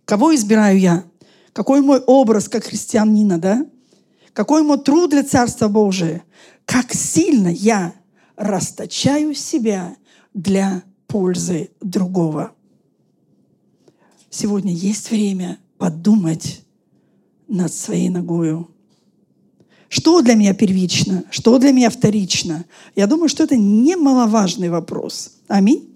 Кого 0.05 0.35
избираю 0.35 0.79
я? 0.79 1.05
Какой 1.53 1.81
мой 1.81 2.01
образ 2.01 2.49
как 2.49 2.65
христианина, 2.65 3.39
да? 3.39 3.67
Какой 4.33 4.63
мой 4.63 4.79
труд 4.79 5.11
для 5.11 5.23
Царства 5.23 5.69
Божия? 5.69 6.25
Как 6.65 6.93
сильно 6.93 7.49
я 7.49 7.95
расточаю 8.37 9.35
себя 9.35 9.97
для 10.35 10.83
пользы 11.07 11.71
другого. 11.81 12.53
Сегодня 14.31 14.73
есть 14.73 15.11
время 15.11 15.59
подумать 15.77 16.65
над 17.49 17.73
своей 17.73 18.09
ногою. 18.09 18.72
Что 19.93 20.23
для 20.23 20.37
меня 20.37 20.55
первично, 20.55 21.25
что 21.31 21.59
для 21.59 21.71
меня 21.71 21.91
вторично? 21.91 22.65
Я 22.97 23.07
думаю, 23.07 23.29
что 23.29 23.45
это 23.45 23.59
немаловажный 23.59 24.71
вопрос. 24.71 25.33
Аминь. 25.49 25.87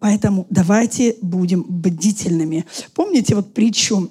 Поэтому 0.00 0.48
давайте 0.50 1.16
будем 1.22 1.62
бдительными. 1.62 2.66
Помните 2.94 3.36
вот 3.36 3.54
притчу 3.54 4.10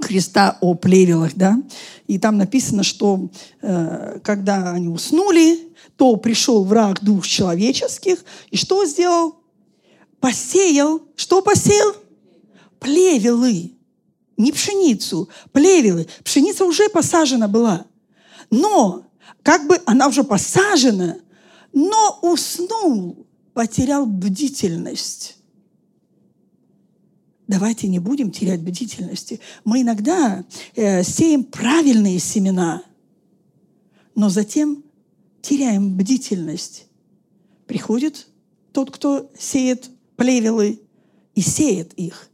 Христа 0.00 0.56
о 0.60 0.74
плевелах, 0.74 1.32
да? 1.34 1.60
И 2.06 2.20
там 2.20 2.38
написано, 2.38 2.84
что 2.84 3.28
э, 3.60 4.20
когда 4.22 4.70
они 4.70 4.86
уснули, 4.86 5.58
то 5.96 6.14
пришел 6.14 6.62
враг 6.62 7.02
дух 7.02 7.26
человеческих, 7.26 8.24
и 8.52 8.56
что 8.56 8.84
сделал? 8.84 9.34
Посеял. 10.20 11.02
Что 11.16 11.42
посеял? 11.42 11.96
Плевелы. 12.78 13.72
Не 14.36 14.52
пшеницу, 14.52 15.28
плевелы. 15.50 16.06
Пшеница 16.22 16.64
уже 16.66 16.88
посажена 16.88 17.48
была. 17.48 17.84
Но 18.50 19.06
как 19.42 19.66
бы 19.66 19.80
она 19.86 20.08
уже 20.08 20.24
посажена, 20.24 21.16
но 21.72 22.18
уснул, 22.22 23.26
потерял 23.54 24.06
бдительность. 24.06 25.36
Давайте 27.48 27.86
не 27.86 28.00
будем 28.00 28.32
терять 28.32 28.60
бдительности. 28.60 29.40
Мы 29.64 29.82
иногда 29.82 30.44
э, 30.74 31.04
сеем 31.04 31.44
правильные 31.44 32.18
семена, 32.18 32.82
но 34.16 34.28
затем 34.30 34.82
теряем 35.42 35.96
бдительность. 35.96 36.86
Приходит 37.66 38.26
тот, 38.72 38.90
кто 38.90 39.30
сеет 39.38 39.90
плевелы 40.16 40.80
и 41.34 41.40
сеет 41.40 41.92
их. 41.94 42.28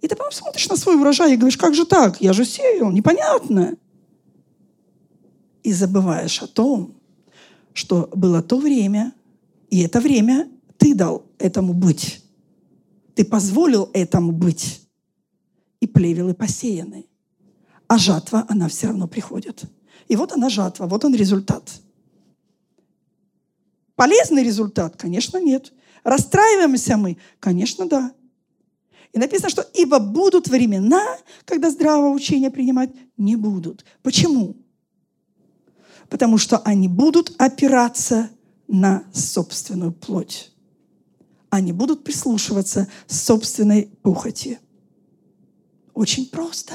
И 0.00 0.08
ты 0.08 0.16
потом 0.16 0.32
смотришь 0.32 0.68
на 0.68 0.76
свой 0.76 0.96
урожай 0.96 1.34
и 1.34 1.36
говоришь, 1.36 1.58
как 1.58 1.74
же 1.74 1.84
так? 1.84 2.20
Я 2.20 2.32
же 2.32 2.46
сеял, 2.46 2.90
непонятно 2.90 3.76
и 5.66 5.72
забываешь 5.72 6.40
о 6.42 6.46
том, 6.46 6.94
что 7.72 8.08
было 8.14 8.40
то 8.40 8.56
время, 8.58 9.12
и 9.68 9.80
это 9.80 10.00
время 10.00 10.48
ты 10.76 10.94
дал 10.94 11.24
этому 11.40 11.72
быть. 11.72 12.22
Ты 13.16 13.24
позволил 13.24 13.90
этому 13.92 14.30
быть. 14.30 14.82
И 15.80 15.88
плевелы 15.88 16.34
посеяны. 16.34 17.06
А 17.88 17.98
жатва, 17.98 18.46
она 18.48 18.68
все 18.68 18.86
равно 18.86 19.08
приходит. 19.08 19.64
И 20.06 20.14
вот 20.14 20.30
она 20.30 20.50
жатва, 20.50 20.86
вот 20.86 21.04
он 21.04 21.16
результат. 21.16 21.68
Полезный 23.96 24.44
результат? 24.44 24.96
Конечно, 24.96 25.38
нет. 25.38 25.72
Расстраиваемся 26.04 26.96
мы? 26.96 27.16
Конечно, 27.40 27.88
да. 27.88 28.14
И 29.12 29.18
написано, 29.18 29.50
что 29.50 29.62
«ибо 29.74 29.98
будут 29.98 30.46
времена, 30.46 31.02
когда 31.44 31.70
здравого 31.70 32.14
учения 32.14 32.52
принимать 32.52 32.90
не 33.16 33.34
будут». 33.34 33.84
Почему? 34.04 34.54
Потому 36.08 36.38
что 36.38 36.58
они 36.58 36.88
будут 36.88 37.34
опираться 37.38 38.30
на 38.68 39.04
собственную 39.12 39.92
плоть. 39.92 40.52
Они 41.50 41.72
будут 41.72 42.04
прислушиваться 42.04 42.88
собственной 43.06 43.88
похоти. 44.02 44.58
Очень 45.94 46.26
просто. 46.26 46.74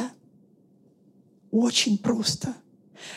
Очень 1.51 1.97
просто. 1.97 2.55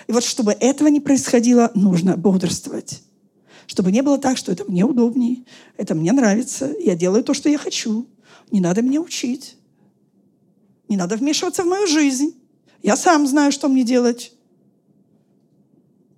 И 0.07 0.13
вот 0.13 0.25
чтобы 0.25 0.53
этого 0.53 0.89
не 0.89 1.01
происходило, 1.01 1.71
нужно 1.75 2.17
бодрствовать. 2.17 3.03
Чтобы 3.67 3.93
не 3.93 4.03
было 4.03 4.19
так, 4.19 4.37
что 4.37 4.53
это 4.53 4.65
мне 4.65 4.85
удобнее, 4.85 5.45
это 5.77 5.95
мне 5.95 6.13
нравится, 6.13 6.75
я 6.79 6.95
делаю 6.95 7.25
то, 7.25 7.33
что 7.33 7.49
я 7.49 7.57
хочу. 7.57 8.07
Не 8.51 8.61
надо 8.61 8.83
меня 8.83 9.01
учить. 9.01 9.57
Не 10.89 10.97
надо 10.97 11.17
вмешиваться 11.17 11.63
в 11.63 11.67
мою 11.67 11.87
жизнь. 11.87 12.35
Я 12.83 12.97
сам 12.97 13.27
знаю, 13.27 13.53
что 13.53 13.69
мне 13.69 13.85
делать. 13.85 14.34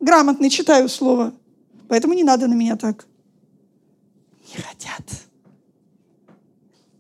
Грамотно 0.07 0.49
читаю 0.49 0.89
слово. 0.89 1.35
Поэтому 1.89 2.15
не 2.15 2.23
надо 2.23 2.47
на 2.47 2.55
меня 2.55 2.77
так. 2.77 3.09
Не 4.55 4.63
хотят. 4.63 5.03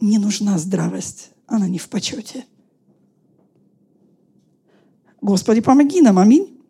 Не 0.01 0.19
нужна 0.19 0.59
здравость. 0.59 1.31
Она 1.47 1.69
не 1.69 1.79
в 1.79 1.89
почете. 1.89 2.47
Господи, 5.21 5.61
помоги 5.61 6.01
нам. 6.01 6.19
Аминь. 6.19 6.61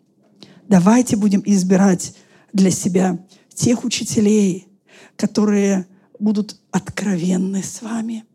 Давайте 0.68 1.16
будем 1.16 1.42
избирать 1.46 2.14
для 2.52 2.70
себя 2.70 3.18
тех 3.54 3.82
учителей, 3.82 4.68
которые 5.16 5.86
будут 6.18 6.60
откровенны 6.70 7.62
с 7.62 7.80
вами, 7.80 8.26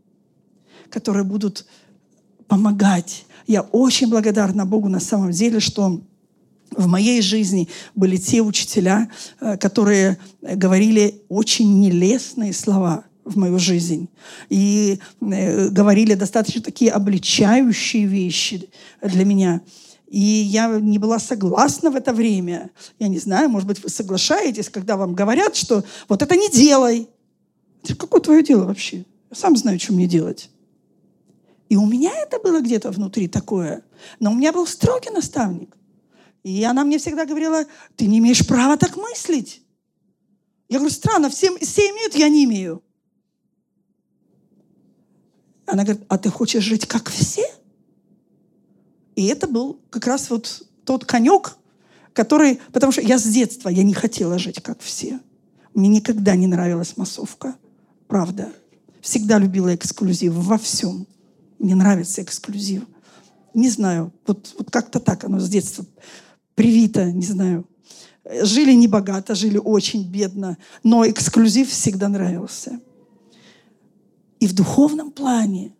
которые 0.90 1.24
будут 1.24 1.68
помогать. 2.48 3.28
Я 3.46 3.62
очень 3.62 4.10
благодарна 4.10 4.66
Богу 4.66 4.90
на 4.90 5.00
самом 5.00 5.30
деле, 5.30 5.60
что 5.60 6.02
в 6.76 6.88
моей 6.88 7.22
жизни 7.22 7.68
были 7.96 8.18
те 8.18 8.42
учителя, 8.42 9.10
э, 9.40 9.58
которые 9.58 10.18
говорили 10.42 11.22
очень 11.30 11.80
нелестные 11.80 12.54
слова 12.54 13.06
в 13.26 13.38
мою 13.38 13.60
жизнь. 13.60 14.10
И 14.50 15.00
э, 15.22 15.70
говорили 15.70 16.14
достаточно 16.14 16.62
такие 16.62 16.92
обличающие 16.92 18.06
вещи 18.06 18.70
для 19.02 19.26
меня. 19.26 19.62
И 20.08 20.20
я 20.20 20.68
не 20.80 20.98
была 20.98 21.20
согласна 21.20 21.92
в 21.92 21.96
это 21.96 22.14
время. 22.14 22.72
Я 23.00 23.08
не 23.08 23.20
знаю, 23.20 23.50
может 23.50 23.68
быть, 23.68 23.82
вы 23.82 23.90
соглашаетесь, 23.90 24.70
когда 24.70 24.98
вам 24.98 25.14
говорят, 25.14 25.56
что 25.56 25.84
вот 26.10 26.22
это 26.22 26.36
не 26.36 26.50
делай. 26.50 27.08
Какое 27.98 28.22
твое 28.22 28.44
дело 28.44 28.66
вообще? 28.66 29.06
Я 29.30 29.36
сам 29.36 29.56
знаю, 29.56 29.80
что 29.80 29.94
мне 29.94 30.08
делать. 30.08 30.50
И 31.70 31.78
у 31.78 31.86
меня 31.86 32.12
это 32.22 32.40
было 32.40 32.60
где-то 32.60 32.92
внутри 32.92 33.30
такое. 33.30 33.84
Но 34.20 34.32
у 34.32 34.36
меня 34.36 34.52
был 34.52 34.68
строгий 34.68 35.10
наставник. 35.10 35.78
И 36.44 36.64
она 36.64 36.84
мне 36.84 36.98
всегда 36.98 37.26
говорила, 37.26 37.66
ты 37.96 38.08
не 38.08 38.20
имеешь 38.20 38.46
права 38.46 38.78
так 38.78 38.98
мыслить. 38.98 39.62
Я 40.70 40.80
говорю, 40.80 40.94
странно, 40.94 41.30
все, 41.30 41.56
все 41.60 41.82
имеют, 41.90 42.16
я 42.16 42.30
не 42.30 42.46
имею. 42.46 42.84
Она 45.66 45.84
говорит, 45.84 46.04
а 46.08 46.18
ты 46.18 46.30
хочешь 46.30 46.64
жить 46.64 46.88
как 46.88 47.10
все? 47.10 47.46
И 49.16 49.26
это 49.28 49.48
был 49.48 49.80
как 49.90 50.08
раз 50.08 50.30
вот 50.30 50.68
тот 50.84 51.06
конек, 51.06 51.58
который... 52.14 52.60
Потому 52.72 52.92
что 52.92 53.02
я 53.02 53.20
с 53.20 53.24
детства, 53.24 53.70
я 53.70 53.84
не 53.84 53.94
хотела 53.94 54.40
жить, 54.40 54.62
как 54.64 54.82
все. 54.82 55.20
Мне 55.74 55.90
никогда 55.90 56.36
не 56.36 56.48
нравилась 56.48 56.98
массовка. 56.98 57.56
Правда. 58.08 58.52
Всегда 59.02 59.38
любила 59.38 59.74
эксклюзив 59.76 60.34
во 60.34 60.58
всем. 60.58 61.08
Мне 61.60 61.76
нравится 61.76 62.24
эксклюзив. 62.24 62.84
Не 63.54 63.70
знаю, 63.70 64.12
вот, 64.26 64.56
вот 64.58 64.72
как-то 64.72 65.00
так 65.00 65.24
оно 65.24 65.40
с 65.40 65.50
детства 65.50 65.86
привито, 66.56 67.12
не 67.12 67.26
знаю. 67.26 67.68
Жили 68.44 68.74
не 68.74 68.88
богато, 68.88 69.36
жили 69.36 69.58
очень 69.58 70.04
бедно, 70.04 70.58
но 70.84 71.08
эксклюзив 71.08 71.70
всегда 71.70 72.08
нравился. 72.08 72.80
И 74.40 74.48
в 74.48 74.54
духовном 74.54 75.12
плане 75.12 75.74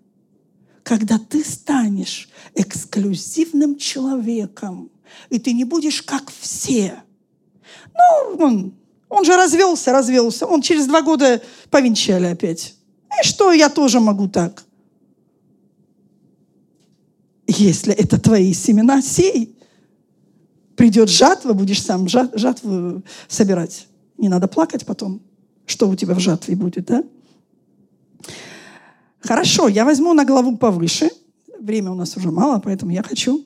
когда 0.84 1.20
ты 1.20 1.44
станешь 1.44 2.30
эксклюзивным 2.56 3.78
человеком, 3.78 4.90
и 5.30 5.40
ты 5.40 5.54
не 5.54 5.64
будешь 5.64 6.02
как 6.02 6.32
все. 6.40 7.04
Ну, 7.94 8.46
он, 8.46 8.74
он 9.10 9.26
же 9.26 9.36
развелся, 9.36 9.92
развелся. 9.92 10.46
Он 10.46 10.62
через 10.62 10.88
два 10.88 11.02
года 11.02 11.42
повенчали 11.70 12.26
опять. 12.26 12.76
И 13.22 13.26
что, 13.26 13.52
я 13.52 13.70
тоже 13.70 14.00
могу 14.00 14.28
так. 14.28 14.64
Если 17.48 17.94
это 17.94 18.20
твои 18.20 18.54
семена, 18.54 19.02
сей. 19.02 19.56
Придет 20.82 21.10
жатва, 21.10 21.54
будешь 21.54 21.84
сам 21.84 22.08
жатву 22.08 23.04
собирать. 23.28 23.88
Не 24.18 24.30
надо 24.30 24.48
плакать 24.48 24.84
потом, 24.84 25.22
что 25.68 25.88
у 25.88 25.96
тебя 25.96 26.16
в 26.16 26.20
жатве 26.20 26.56
будет, 26.56 26.86
да? 26.86 27.04
Хорошо, 29.20 29.68
я 29.68 29.86
возьму 29.86 30.14
на 30.14 30.26
главу 30.26 30.58
повыше. 30.58 31.12
Время 31.60 31.92
у 31.92 31.94
нас 31.94 32.18
уже 32.18 32.32
мало, 32.32 32.58
поэтому 32.58 32.92
я 32.92 33.04
хочу 33.04 33.46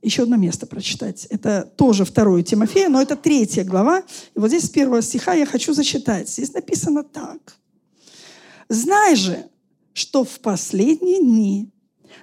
еще 0.00 0.22
одно 0.22 0.36
место 0.36 0.68
прочитать. 0.68 1.24
Это 1.24 1.68
тоже 1.76 2.04
второе 2.04 2.44
Тимофея, 2.44 2.88
но 2.88 3.02
это 3.02 3.16
третья 3.16 3.64
глава. 3.64 4.04
И 4.36 4.38
вот 4.38 4.46
здесь 4.46 4.66
с 4.66 4.70
первого 4.70 5.02
стиха 5.02 5.34
я 5.34 5.44
хочу 5.44 5.74
зачитать. 5.74 6.28
Здесь 6.28 6.52
написано 6.52 7.02
так. 7.02 7.56
«Знай 8.68 9.16
же, 9.16 9.44
что 9.92 10.22
в 10.22 10.38
последние 10.38 11.18
дни 11.18 11.72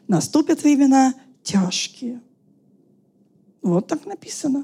наступят 0.08 0.64
времена 0.64 1.16
тяжкие». 1.44 2.22
Вот 3.66 3.88
так 3.88 4.06
написано, 4.06 4.64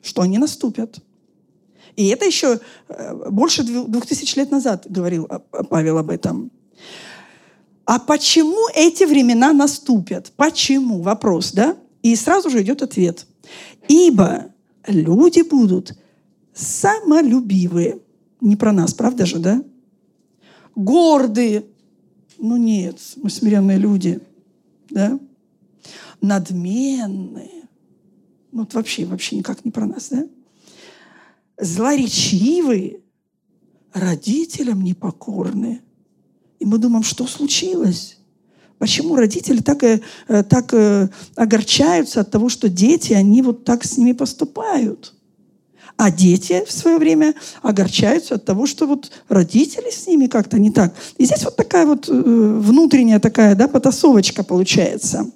что 0.00 0.22
они 0.22 0.38
наступят. 0.38 1.00
И 1.96 2.06
это 2.06 2.24
еще 2.24 2.60
э, 2.88 3.30
больше 3.30 3.64
двух 3.64 4.06
тысяч 4.06 4.36
лет 4.36 4.52
назад 4.52 4.86
говорил 4.88 5.28
Павел 5.68 5.98
об 5.98 6.08
этом. 6.08 6.52
А 7.84 7.98
почему 7.98 8.68
эти 8.76 9.02
времена 9.02 9.52
наступят? 9.52 10.32
Почему? 10.36 11.02
Вопрос, 11.02 11.50
да? 11.50 11.76
И 12.02 12.14
сразу 12.14 12.48
же 12.48 12.62
идет 12.62 12.80
ответ. 12.80 13.26
Ибо 13.88 14.54
люди 14.86 15.42
будут 15.42 15.98
самолюбивые. 16.54 17.98
Не 18.40 18.54
про 18.54 18.70
нас, 18.72 18.94
правда 18.94 19.26
же, 19.26 19.40
да? 19.40 19.64
Гордые. 20.76 21.64
Ну 22.38 22.56
нет, 22.56 23.00
мы 23.16 23.30
смиренные 23.30 23.78
люди. 23.78 24.20
Да? 24.90 25.18
Надменные. 26.20 27.57
Ну, 28.52 28.60
вот 28.60 28.74
вообще, 28.74 29.04
вообще 29.04 29.36
никак 29.36 29.64
не 29.64 29.70
про 29.70 29.86
нас, 29.86 30.08
да? 30.10 30.26
Злоречивые. 31.58 33.00
Родителям 33.92 34.84
непокорные 34.84 35.82
и 36.58 36.66
мы 36.66 36.78
думаем, 36.78 37.04
что 37.04 37.26
случилось? 37.26 38.18
Почему 38.78 39.16
родители 39.16 39.60
так, 39.60 39.82
э, 39.82 40.00
так 40.48 40.72
э, 40.72 41.08
огорчаются 41.34 42.20
от 42.20 42.30
того, 42.30 42.48
что 42.48 42.68
дети, 42.68 43.12
они 43.12 43.42
вот 43.42 43.64
так 43.64 43.84
с 43.84 43.96
ними 43.96 44.12
поступают? 44.12 45.14
А 45.96 46.12
дети 46.12 46.64
в 46.64 46.70
свое 46.70 46.98
время 46.98 47.34
огорчаются 47.60 48.36
от 48.36 48.44
того, 48.44 48.66
что 48.66 48.86
вот 48.86 49.10
родители 49.28 49.90
с 49.90 50.06
ними 50.06 50.26
как-то 50.26 50.58
не 50.58 50.70
так. 50.70 50.94
И 51.16 51.24
здесь 51.24 51.44
вот 51.44 51.56
такая 51.56 51.86
вот 51.86 52.08
э, 52.08 52.12
внутренняя 52.12 53.18
такая 53.18 53.56
да, 53.56 53.66
потасовочка 53.66 54.44
получается. 54.44 55.28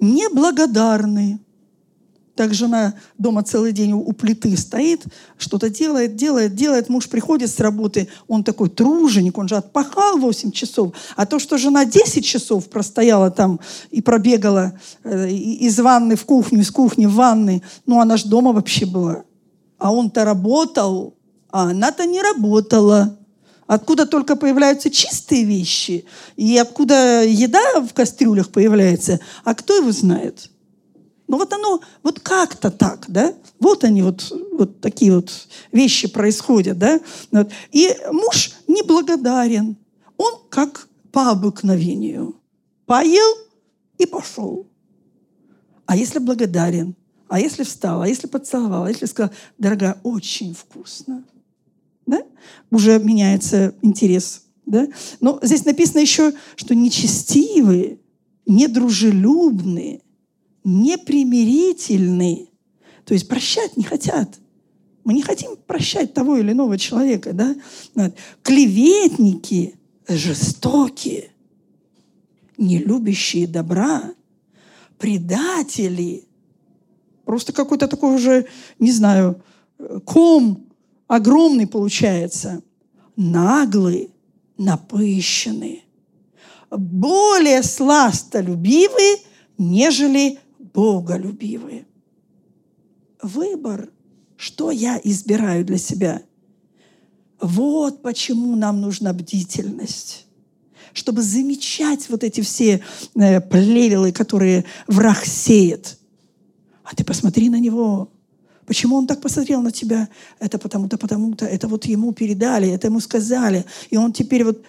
Неблагодарные 0.00 1.38
так 2.34 2.54
жена 2.54 2.94
дома 3.18 3.42
целый 3.42 3.72
день 3.72 3.92
у 3.92 4.12
плиты 4.12 4.56
стоит, 4.56 5.04
что-то 5.36 5.68
делает, 5.68 6.16
делает, 6.16 6.54
делает. 6.54 6.88
Муж 6.88 7.08
приходит 7.08 7.50
с 7.50 7.60
работы, 7.60 8.08
он 8.26 8.42
такой 8.42 8.70
труженик, 8.70 9.36
он 9.38 9.48
же 9.48 9.56
отпахал 9.56 10.18
8 10.18 10.50
часов. 10.50 10.94
А 11.16 11.26
то, 11.26 11.38
что 11.38 11.58
жена 11.58 11.84
10 11.84 12.24
часов 12.24 12.68
простояла 12.68 13.30
там 13.30 13.60
и 13.90 14.00
пробегала 14.00 14.78
э, 15.04 15.30
из 15.30 15.78
ванны 15.78 16.16
в 16.16 16.24
кухню, 16.24 16.60
из 16.60 16.70
кухни 16.70 17.06
в 17.06 17.14
ванны, 17.14 17.62
ну 17.86 18.00
она 18.00 18.16
же 18.16 18.28
дома 18.28 18.52
вообще 18.52 18.86
была. 18.86 19.24
А 19.78 19.92
он-то 19.92 20.24
работал, 20.24 21.14
а 21.50 21.70
она-то 21.70 22.06
не 22.06 22.22
работала. 22.22 23.18
Откуда 23.72 24.04
только 24.04 24.36
появляются 24.36 24.90
чистые 24.90 25.44
вещи, 25.44 26.04
и 26.36 26.58
откуда 26.58 27.24
еда 27.24 27.80
в 27.80 27.94
кастрюлях 27.94 28.50
появляется, 28.50 29.18
а 29.44 29.54
кто 29.54 29.74
его 29.74 29.90
знает? 29.92 30.50
Ну 31.26 31.38
вот 31.38 31.54
оно, 31.54 31.80
вот 32.02 32.20
как-то 32.20 32.70
так, 32.70 33.06
да? 33.08 33.32
Вот 33.60 33.82
они 33.84 34.02
вот, 34.02 34.30
вот 34.52 34.82
такие 34.82 35.14
вот 35.14 35.30
вещи 35.72 36.06
происходят, 36.06 36.76
да? 36.76 37.00
Вот. 37.30 37.50
И 37.70 37.96
муж 38.10 38.52
неблагодарен. 38.68 39.78
Он 40.18 40.34
как 40.50 40.86
по 41.10 41.30
обыкновению. 41.30 42.36
Поел 42.84 43.38
и 43.96 44.04
пошел. 44.04 44.66
А 45.86 45.96
если 45.96 46.18
благодарен? 46.18 46.94
А 47.26 47.40
если 47.40 47.62
встал? 47.62 48.02
А 48.02 48.06
если 48.06 48.26
поцеловал? 48.26 48.84
А 48.84 48.90
если 48.90 49.06
сказал, 49.06 49.32
дорогая, 49.56 49.98
очень 50.02 50.54
вкусно? 50.54 51.24
Да? 52.06 52.22
Уже 52.70 52.98
меняется 52.98 53.74
интерес. 53.82 54.44
Да? 54.66 54.88
Но 55.20 55.38
здесь 55.42 55.64
написано 55.64 56.00
еще, 56.00 56.32
что 56.56 56.74
нечестивые, 56.74 57.98
недружелюбные– 58.46 60.00
непримирительны, 60.64 62.48
то 63.04 63.14
есть 63.14 63.28
прощать 63.28 63.76
не 63.76 63.84
хотят. 63.84 64.38
Мы 65.04 65.14
не 65.14 65.22
хотим 65.22 65.56
прощать 65.66 66.14
того 66.14 66.36
или 66.36 66.52
иного 66.52 66.78
человека, 66.78 67.32
да? 67.32 67.56
Клеветники, 68.42 69.74
жестокие, 70.06 71.32
не 72.56 72.78
любящие 72.78 73.48
добра, 73.48 74.14
предатели. 74.98 76.24
Просто 77.24 77.52
какой-то 77.52 77.88
такой 77.88 78.14
уже, 78.14 78.46
не 78.78 78.92
знаю, 78.92 79.42
ком 80.04 80.68
огромный 81.12 81.66
получается. 81.66 82.62
Наглые, 83.16 84.08
напыщены, 84.56 85.82
более 86.70 87.62
сластолюбивы, 87.62 89.18
нежели 89.58 90.38
боголюбивы. 90.58 91.84
Выбор, 93.22 93.90
что 94.36 94.70
я 94.70 94.98
избираю 95.04 95.66
для 95.66 95.76
себя. 95.76 96.22
Вот 97.40 98.00
почему 98.00 98.56
нам 98.56 98.80
нужна 98.80 99.12
бдительность 99.12 100.26
чтобы 100.94 101.22
замечать 101.22 102.10
вот 102.10 102.22
эти 102.22 102.42
все 102.42 102.82
э, 103.14 103.40
плевелы, 103.40 104.12
которые 104.12 104.66
враг 104.86 105.24
сеет. 105.24 105.98
А 106.84 106.94
ты 106.94 107.02
посмотри 107.02 107.48
на 107.48 107.58
него. 107.58 108.10
Почему 108.66 108.96
он 108.96 109.06
так 109.06 109.20
посмотрел 109.20 109.60
на 109.62 109.72
тебя? 109.72 110.08
Это 110.38 110.58
потому-то, 110.58 110.98
потому-то. 110.98 111.46
Это 111.46 111.68
вот 111.68 111.84
ему 111.86 112.12
передали, 112.12 112.68
это 112.68 112.86
ему 112.86 113.00
сказали. 113.00 113.64
И 113.90 113.96
он 113.96 114.12
теперь 114.12 114.44
вот... 114.44 114.62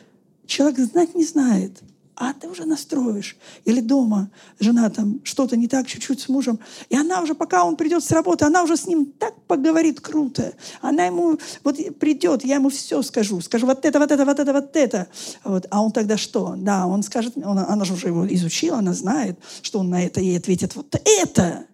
Человек 0.46 0.80
знать 0.80 1.16
не 1.16 1.24
знает 1.24 1.82
а 2.16 2.34
ты 2.34 2.48
уже 2.48 2.66
настроишь. 2.66 3.36
Или 3.66 3.82
дома 3.82 4.30
жена 4.60 4.89
там 4.89 5.20
что-то 5.24 5.58
не 5.58 5.68
так 5.68 5.88
чуть-чуть 5.88 6.20
с 6.22 6.30
мужем, 6.30 6.60
и 6.89 6.96
она 6.96 7.22
уже, 7.22 7.34
пока 7.34 7.64
он 7.64 7.76
придет 7.76 8.04
с 8.04 8.12
работы, 8.12 8.46
она 8.46 8.64
уже 8.64 8.78
с 8.78 8.88
ним 8.88 9.06
так 9.06 9.34
поговорит 9.48 10.00
круто. 10.00 10.54
Она 10.82 11.06
ему, 11.06 11.38
вот 11.64 11.78
придет, 12.00 12.46
я 12.46 12.56
ему 12.56 12.70
все 12.70 13.02
скажу, 13.02 13.41
скажу 13.41 13.66
вот 13.66 13.86
это, 13.86 14.00
вот 14.00 14.12
это, 14.12 14.26
вот 14.26 14.39
это, 14.39 14.54
вот 14.54 14.76
это. 14.76 15.08
Вот. 15.44 15.66
А 15.70 15.82
он 15.82 15.91
тогда 15.91 16.18
что? 16.18 16.56
Да, 16.58 16.86
он 16.88 17.04
скажет, 17.04 17.34
он, 17.38 17.58
она 17.60 17.86
же 17.86 17.94
уже 17.94 18.08
его 18.08 18.28
изучила, 18.34 18.78
она 18.78 18.94
знает, 18.94 19.38
что 19.62 19.80
он 19.80 19.89
на 19.89 20.04
это 20.04 20.22
ей 20.22 20.38
ответит 20.38 20.76
вот 20.76 20.96
это. 21.04 21.66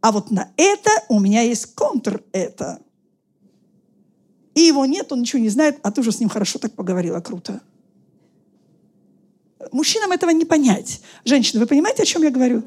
А 0.00 0.12
вот 0.12 0.30
на 0.30 0.50
это 0.56 0.90
у 1.08 1.20
меня 1.20 1.42
есть 1.42 1.74
контр 1.74 2.22
это. 2.32 2.80
И 4.54 4.60
его 4.60 4.86
нет, 4.86 5.12
он 5.12 5.20
ничего 5.20 5.40
не 5.40 5.48
знает, 5.48 5.78
а 5.82 5.90
ты 5.90 6.00
уже 6.00 6.12
с 6.12 6.20
ним 6.20 6.28
хорошо 6.28 6.58
так 6.58 6.74
поговорила, 6.74 7.20
круто. 7.20 7.60
Мужчинам 9.72 10.12
этого 10.12 10.30
не 10.30 10.44
понять. 10.44 11.02
Женщины, 11.24 11.60
вы 11.60 11.66
понимаете, 11.66 12.02
о 12.02 12.06
чем 12.06 12.22
я 12.22 12.30
говорю? 12.30 12.64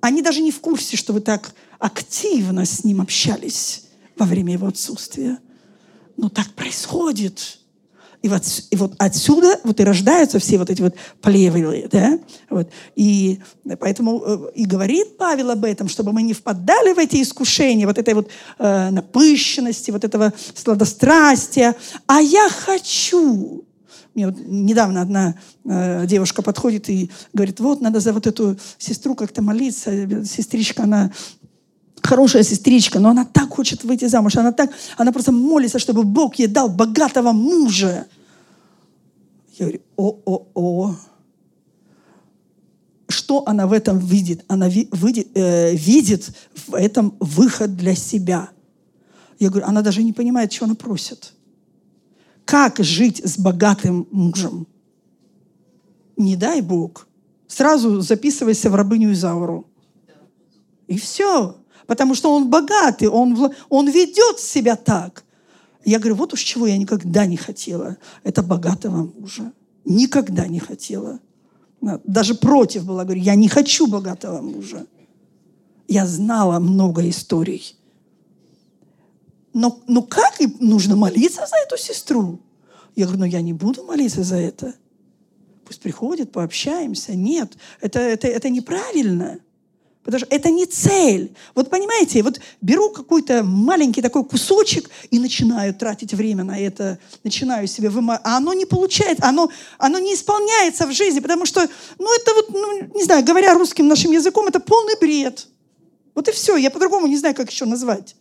Они 0.00 0.22
даже 0.22 0.40
не 0.40 0.50
в 0.50 0.60
курсе, 0.60 0.96
что 0.96 1.12
вы 1.12 1.20
так 1.20 1.54
активно 1.78 2.64
с 2.64 2.84
ним 2.84 3.00
общались 3.00 3.86
во 4.16 4.26
время 4.26 4.54
его 4.54 4.66
отсутствия. 4.66 5.38
Но 6.16 6.28
так 6.28 6.48
происходит. 6.54 7.59
И 8.22 8.28
вот, 8.28 8.42
и 8.70 8.76
вот 8.76 8.94
отсюда 8.98 9.58
вот 9.64 9.80
и 9.80 9.84
рождаются 9.84 10.38
все 10.38 10.58
вот 10.58 10.68
эти 10.68 10.82
вот 10.82 10.94
плевелы, 11.22 11.88
да? 11.90 12.18
Вот. 12.50 12.68
И 12.94 13.40
поэтому 13.78 14.22
э, 14.24 14.50
и 14.54 14.66
говорит 14.66 15.16
Павел 15.16 15.50
об 15.50 15.64
этом, 15.64 15.88
чтобы 15.88 16.12
мы 16.12 16.22
не 16.22 16.34
впадали 16.34 16.92
в 16.92 16.98
эти 16.98 17.22
искушения, 17.22 17.86
вот 17.86 17.96
этой 17.96 18.12
вот 18.12 18.28
э, 18.58 18.90
напыщенности, 18.90 19.90
вот 19.90 20.04
этого 20.04 20.34
сладострастия. 20.54 21.74
А 22.06 22.20
я 22.20 22.50
хочу, 22.50 23.64
мне 24.14 24.26
вот 24.26 24.36
недавно 24.38 25.00
одна 25.00 25.34
э, 25.64 26.06
девушка 26.06 26.42
подходит 26.42 26.90
и 26.90 27.10
говорит, 27.32 27.58
вот, 27.58 27.80
надо 27.80 28.00
за 28.00 28.12
вот 28.12 28.26
эту 28.26 28.58
сестру 28.76 29.14
как-то 29.14 29.40
молиться. 29.40 29.90
Сестричка, 30.26 30.82
она 30.82 31.10
хорошая 32.02 32.42
сестричка, 32.42 32.98
но 32.98 33.10
она 33.10 33.24
так 33.24 33.50
хочет 33.50 33.84
выйти 33.84 34.06
замуж. 34.06 34.36
Она 34.36 34.52
так, 34.52 34.70
она 34.96 35.12
просто 35.12 35.32
молится, 35.32 35.78
чтобы 35.78 36.04
Бог 36.04 36.36
ей 36.36 36.48
дал 36.48 36.68
богатого 36.68 37.32
мужа. 37.32 38.06
Я 39.58 39.66
говорю, 39.66 39.80
о-о-о. 39.96 40.96
Что 43.08 43.42
она 43.46 43.66
в 43.66 43.72
этом 43.72 43.98
видит? 43.98 44.44
Она 44.48 44.68
ви, 44.68 44.88
видит, 44.92 45.28
э, 45.34 45.74
видит 45.74 46.30
в 46.66 46.74
этом 46.74 47.14
выход 47.20 47.76
для 47.76 47.94
себя. 47.94 48.50
Я 49.38 49.48
говорю, 49.50 49.66
она 49.66 49.82
даже 49.82 50.02
не 50.02 50.12
понимает, 50.12 50.50
чего 50.50 50.66
она 50.66 50.74
просит. 50.74 51.32
Как 52.44 52.78
жить 52.78 53.20
с 53.24 53.38
богатым 53.38 54.06
мужем? 54.10 54.66
Не 56.16 56.36
дай 56.36 56.60
Бог. 56.60 57.08
Сразу 57.48 58.00
записывайся 58.00 58.70
в 58.70 58.74
рабыню 58.74 59.12
Изауру. 59.12 59.66
И 60.86 60.98
все. 60.98 61.59
Потому 61.90 62.14
что 62.14 62.32
он 62.32 62.48
богатый, 62.48 63.08
он, 63.08 63.52
он 63.68 63.90
ведет 63.90 64.38
себя 64.38 64.76
так. 64.76 65.24
Я 65.84 65.98
говорю, 65.98 66.14
вот 66.14 66.32
уж 66.32 66.40
чего 66.40 66.68
я 66.68 66.78
никогда 66.78 67.26
не 67.26 67.36
хотела. 67.36 67.96
Это 68.22 68.44
богатого 68.44 69.10
мужа. 69.18 69.52
Никогда 69.84 70.46
не 70.46 70.60
хотела. 70.60 71.18
Даже 72.04 72.36
против 72.36 72.84
была. 72.84 73.02
Говорю, 73.02 73.22
я 73.22 73.34
не 73.34 73.48
хочу 73.48 73.88
богатого 73.88 74.40
мужа. 74.40 74.86
Я 75.88 76.06
знала 76.06 76.60
много 76.60 77.08
историй. 77.08 77.74
Но, 79.52 79.80
но 79.88 80.02
как 80.02 80.38
нужно 80.60 80.94
молиться 80.94 81.44
за 81.44 81.56
эту 81.56 81.76
сестру? 81.76 82.38
Я 82.94 83.06
говорю, 83.06 83.22
ну 83.22 83.26
я 83.26 83.40
не 83.42 83.52
буду 83.52 83.82
молиться 83.82 84.22
за 84.22 84.36
это. 84.36 84.74
Пусть 85.64 85.80
приходит, 85.80 86.30
пообщаемся. 86.30 87.16
Нет, 87.16 87.56
это, 87.80 87.98
это, 87.98 88.28
это 88.28 88.48
неправильно. 88.48 89.40
Потому 90.02 90.20
что 90.20 90.34
это 90.34 90.50
не 90.50 90.64
цель. 90.64 91.34
Вот 91.54 91.68
понимаете, 91.68 92.22
вот 92.22 92.40
беру 92.62 92.90
какой-то 92.90 93.42
маленький 93.44 94.00
такой 94.00 94.24
кусочек 94.24 94.88
и 95.10 95.18
начинаю 95.18 95.74
тратить 95.74 96.14
время 96.14 96.42
на 96.42 96.58
это, 96.58 96.98
начинаю 97.22 97.66
себе 97.66 97.90
вымазывать. 97.90 98.26
А 98.26 98.38
оно 98.38 98.54
не 98.54 98.64
получается, 98.64 99.26
оно, 99.26 99.50
оно 99.78 99.98
не 99.98 100.14
исполняется 100.14 100.86
в 100.86 100.92
жизни, 100.92 101.20
потому 101.20 101.44
что, 101.44 101.68
ну 101.98 102.14
это 102.16 102.34
вот, 102.34 102.48
ну, 102.48 102.90
не 102.94 103.04
знаю, 103.04 103.24
говоря 103.24 103.52
русским 103.54 103.88
нашим 103.88 104.12
языком, 104.12 104.46
это 104.46 104.58
полный 104.58 104.98
бред. 104.98 105.46
Вот 106.14 106.28
и 106.28 106.32
все, 106.32 106.56
я 106.56 106.70
по-другому 106.70 107.06
не 107.06 107.18
знаю, 107.18 107.34
как 107.34 107.50
еще 107.50 107.66
назвать. 107.66 108.16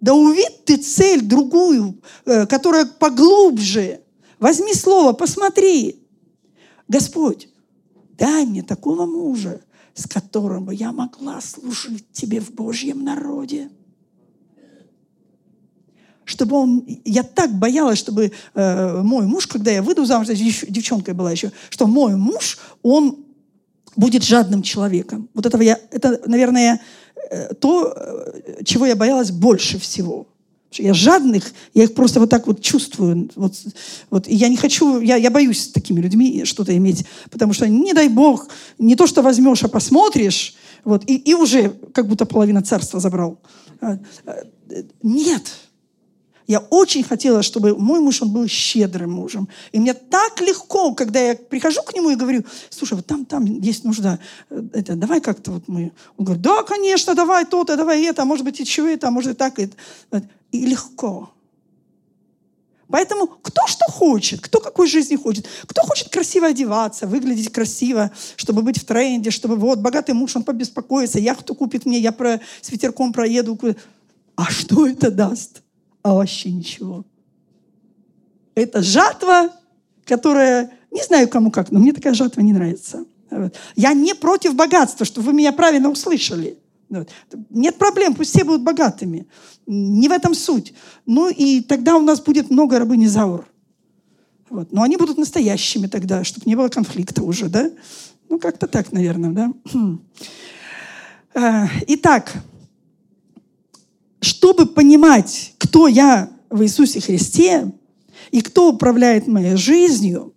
Да 0.00 0.14
увидь 0.14 0.64
ты 0.64 0.76
цель 0.76 1.20
другую, 1.20 2.00
э, 2.24 2.46
которая 2.46 2.86
поглубже. 2.86 4.00
Возьми 4.38 4.72
слово, 4.72 5.12
посмотри. 5.12 6.02
Господь, 6.86 7.48
дай 8.16 8.46
мне 8.46 8.62
такого 8.62 9.04
мужа, 9.04 9.60
с 9.98 10.06
которым 10.06 10.70
я 10.70 10.92
могла 10.92 11.40
служить 11.40 12.12
Тебе 12.12 12.40
в 12.40 12.52
Божьем 12.52 13.04
народе. 13.04 13.70
Чтобы 16.24 16.56
он... 16.56 16.84
Я 17.04 17.22
так 17.22 17.52
боялась, 17.58 17.98
чтобы 17.98 18.32
э, 18.54 19.02
мой 19.02 19.26
муж, 19.26 19.46
когда 19.46 19.70
я 19.70 19.82
выйду 19.82 20.04
замуж, 20.04 20.28
девчонкой 20.28 21.14
была 21.14 21.32
еще, 21.32 21.52
что 21.70 21.86
мой 21.86 22.16
муж, 22.16 22.58
он 22.82 23.24
будет 23.96 24.22
жадным 24.22 24.62
человеком. 24.62 25.28
Вот 25.34 25.46
этого 25.46 25.62
я... 25.62 25.78
Это, 25.90 26.20
наверное, 26.26 26.80
Э, 27.30 27.54
то, 27.54 27.92
э, 27.94 28.64
чего 28.64 28.86
я 28.86 28.96
боялась 28.96 29.30
больше 29.30 29.78
всего. 29.78 30.26
Я 30.72 30.92
жадных, 30.92 31.52
я 31.72 31.84
их 31.84 31.94
просто 31.94 32.20
вот 32.20 32.28
так 32.28 32.46
вот 32.46 32.60
чувствую. 32.60 33.30
Вот, 33.36 33.54
вот, 34.10 34.28
и 34.28 34.34
я 34.34 34.48
не 34.48 34.56
хочу, 34.56 35.00
я, 35.00 35.16
я 35.16 35.30
боюсь 35.30 35.64
с 35.64 35.68
такими 35.68 36.00
людьми 36.00 36.44
что-то 36.44 36.76
иметь, 36.76 37.06
потому 37.30 37.52
что, 37.52 37.66
не 37.66 37.94
дай 37.94 38.08
бог, 38.08 38.48
не 38.78 38.94
то, 38.94 39.06
что 39.06 39.22
возьмешь, 39.22 39.64
а 39.64 39.68
посмотришь, 39.68 40.54
вот, 40.84 41.04
и, 41.06 41.16
и 41.16 41.34
уже 41.34 41.70
как 41.92 42.06
будто 42.06 42.26
половина 42.26 42.62
царства 42.62 43.00
забрал. 43.00 43.38
А, 43.80 43.98
э, 44.26 44.82
нет. 45.02 45.42
Я 46.48 46.60
очень 46.70 47.04
хотела, 47.04 47.42
чтобы 47.42 47.76
мой 47.78 48.00
муж, 48.00 48.22
он 48.22 48.32
был 48.32 48.48
щедрым 48.48 49.12
мужем. 49.12 49.48
И 49.70 49.78
мне 49.78 49.92
так 49.92 50.40
легко, 50.40 50.94
когда 50.94 51.20
я 51.20 51.34
прихожу 51.34 51.82
к 51.82 51.94
нему 51.94 52.08
и 52.08 52.16
говорю, 52.16 52.42
слушай, 52.70 52.94
вот 52.94 53.04
там, 53.04 53.26
там 53.26 53.44
есть 53.44 53.84
нужда, 53.84 54.18
это, 54.48 54.96
давай 54.96 55.20
как-то 55.20 55.52
вот 55.52 55.68
мы... 55.68 55.92
Он 56.16 56.24
говорит, 56.24 56.42
да, 56.42 56.62
конечно, 56.62 57.14
давай 57.14 57.44
то-то, 57.44 57.76
давай 57.76 58.02
это, 58.04 58.22
а 58.22 58.24
может 58.24 58.46
быть 58.46 58.58
и 58.60 58.64
чего 58.64 58.86
это, 58.86 59.08
а 59.08 59.10
может 59.10 59.32
и 59.32 59.34
так. 59.34 59.58
И, 59.58 59.70
и 60.50 60.66
легко. 60.66 61.30
Поэтому 62.88 63.26
кто 63.26 63.66
что 63.66 63.84
хочет, 63.84 64.40
кто 64.40 64.60
какой 64.60 64.88
жизни 64.88 65.16
хочет. 65.16 65.46
Кто 65.66 65.82
хочет 65.82 66.08
красиво 66.08 66.46
одеваться, 66.46 67.06
выглядеть 67.06 67.52
красиво, 67.52 68.10
чтобы 68.36 68.62
быть 68.62 68.78
в 68.78 68.86
тренде, 68.86 69.30
чтобы 69.30 69.56
вот 69.56 69.80
богатый 69.80 70.14
муж, 70.14 70.34
он 70.34 70.44
побеспокоится, 70.44 71.18
яхту 71.18 71.54
купит 71.54 71.84
мне, 71.84 71.98
я 71.98 72.10
про, 72.10 72.40
с 72.62 72.70
ветерком 72.70 73.12
проеду. 73.12 73.60
А 74.34 74.44
что 74.50 74.86
это 74.86 75.10
даст? 75.10 75.62
А 76.02 76.14
вообще 76.14 76.50
ничего. 76.50 77.04
Это 78.54 78.82
жатва, 78.82 79.50
которая, 80.04 80.72
не 80.90 81.02
знаю 81.02 81.28
кому 81.28 81.50
как, 81.50 81.70
но 81.70 81.78
мне 81.78 81.92
такая 81.92 82.14
жатва 82.14 82.40
не 82.40 82.52
нравится. 82.52 83.04
Я 83.76 83.92
не 83.92 84.14
против 84.14 84.54
богатства, 84.54 85.04
чтобы 85.04 85.28
вы 85.28 85.32
меня 85.34 85.52
правильно 85.52 85.90
услышали. 85.90 86.58
Нет 87.50 87.76
проблем, 87.76 88.14
пусть 88.14 88.30
все 88.30 88.44
будут 88.44 88.62
богатыми. 88.62 89.26
Не 89.66 90.08
в 90.08 90.12
этом 90.12 90.34
суть. 90.34 90.72
Ну 91.04 91.28
и 91.28 91.60
тогда 91.60 91.96
у 91.96 92.00
нас 92.00 92.20
будет 92.20 92.50
много 92.50 92.78
рабыни 92.78 93.06
Заур. 93.06 93.46
Вот. 94.48 94.72
Но 94.72 94.82
они 94.82 94.96
будут 94.96 95.18
настоящими 95.18 95.86
тогда, 95.86 96.24
чтобы 96.24 96.46
не 96.46 96.56
было 96.56 96.68
конфликта 96.68 97.22
уже, 97.22 97.48
да? 97.48 97.70
Ну, 98.30 98.38
как-то 98.38 98.66
так, 98.66 98.92
наверное, 98.92 99.30
да? 99.30 99.52
Э, 101.34 101.66
итак, 101.86 102.32
чтобы 104.20 104.66
понимать, 104.66 105.54
кто 105.68 105.86
я 105.86 106.30
в 106.48 106.62
Иисусе 106.62 106.98
Христе, 106.98 107.70
и 108.30 108.40
кто 108.40 108.70
управляет 108.72 109.26
моей 109.26 109.56
жизнью, 109.56 110.34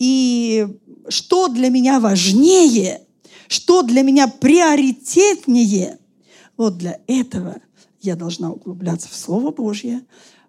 и 0.00 0.66
что 1.08 1.46
для 1.46 1.68
меня 1.68 2.00
важнее, 2.00 3.02
что 3.46 3.82
для 3.82 4.02
меня 4.02 4.26
приоритетнее, 4.26 5.98
вот 6.56 6.76
для 6.76 6.98
этого 7.06 7.58
я 8.00 8.16
должна 8.16 8.50
углубляться 8.50 9.08
в 9.08 9.14
Слово 9.14 9.52
Божье, 9.52 10.04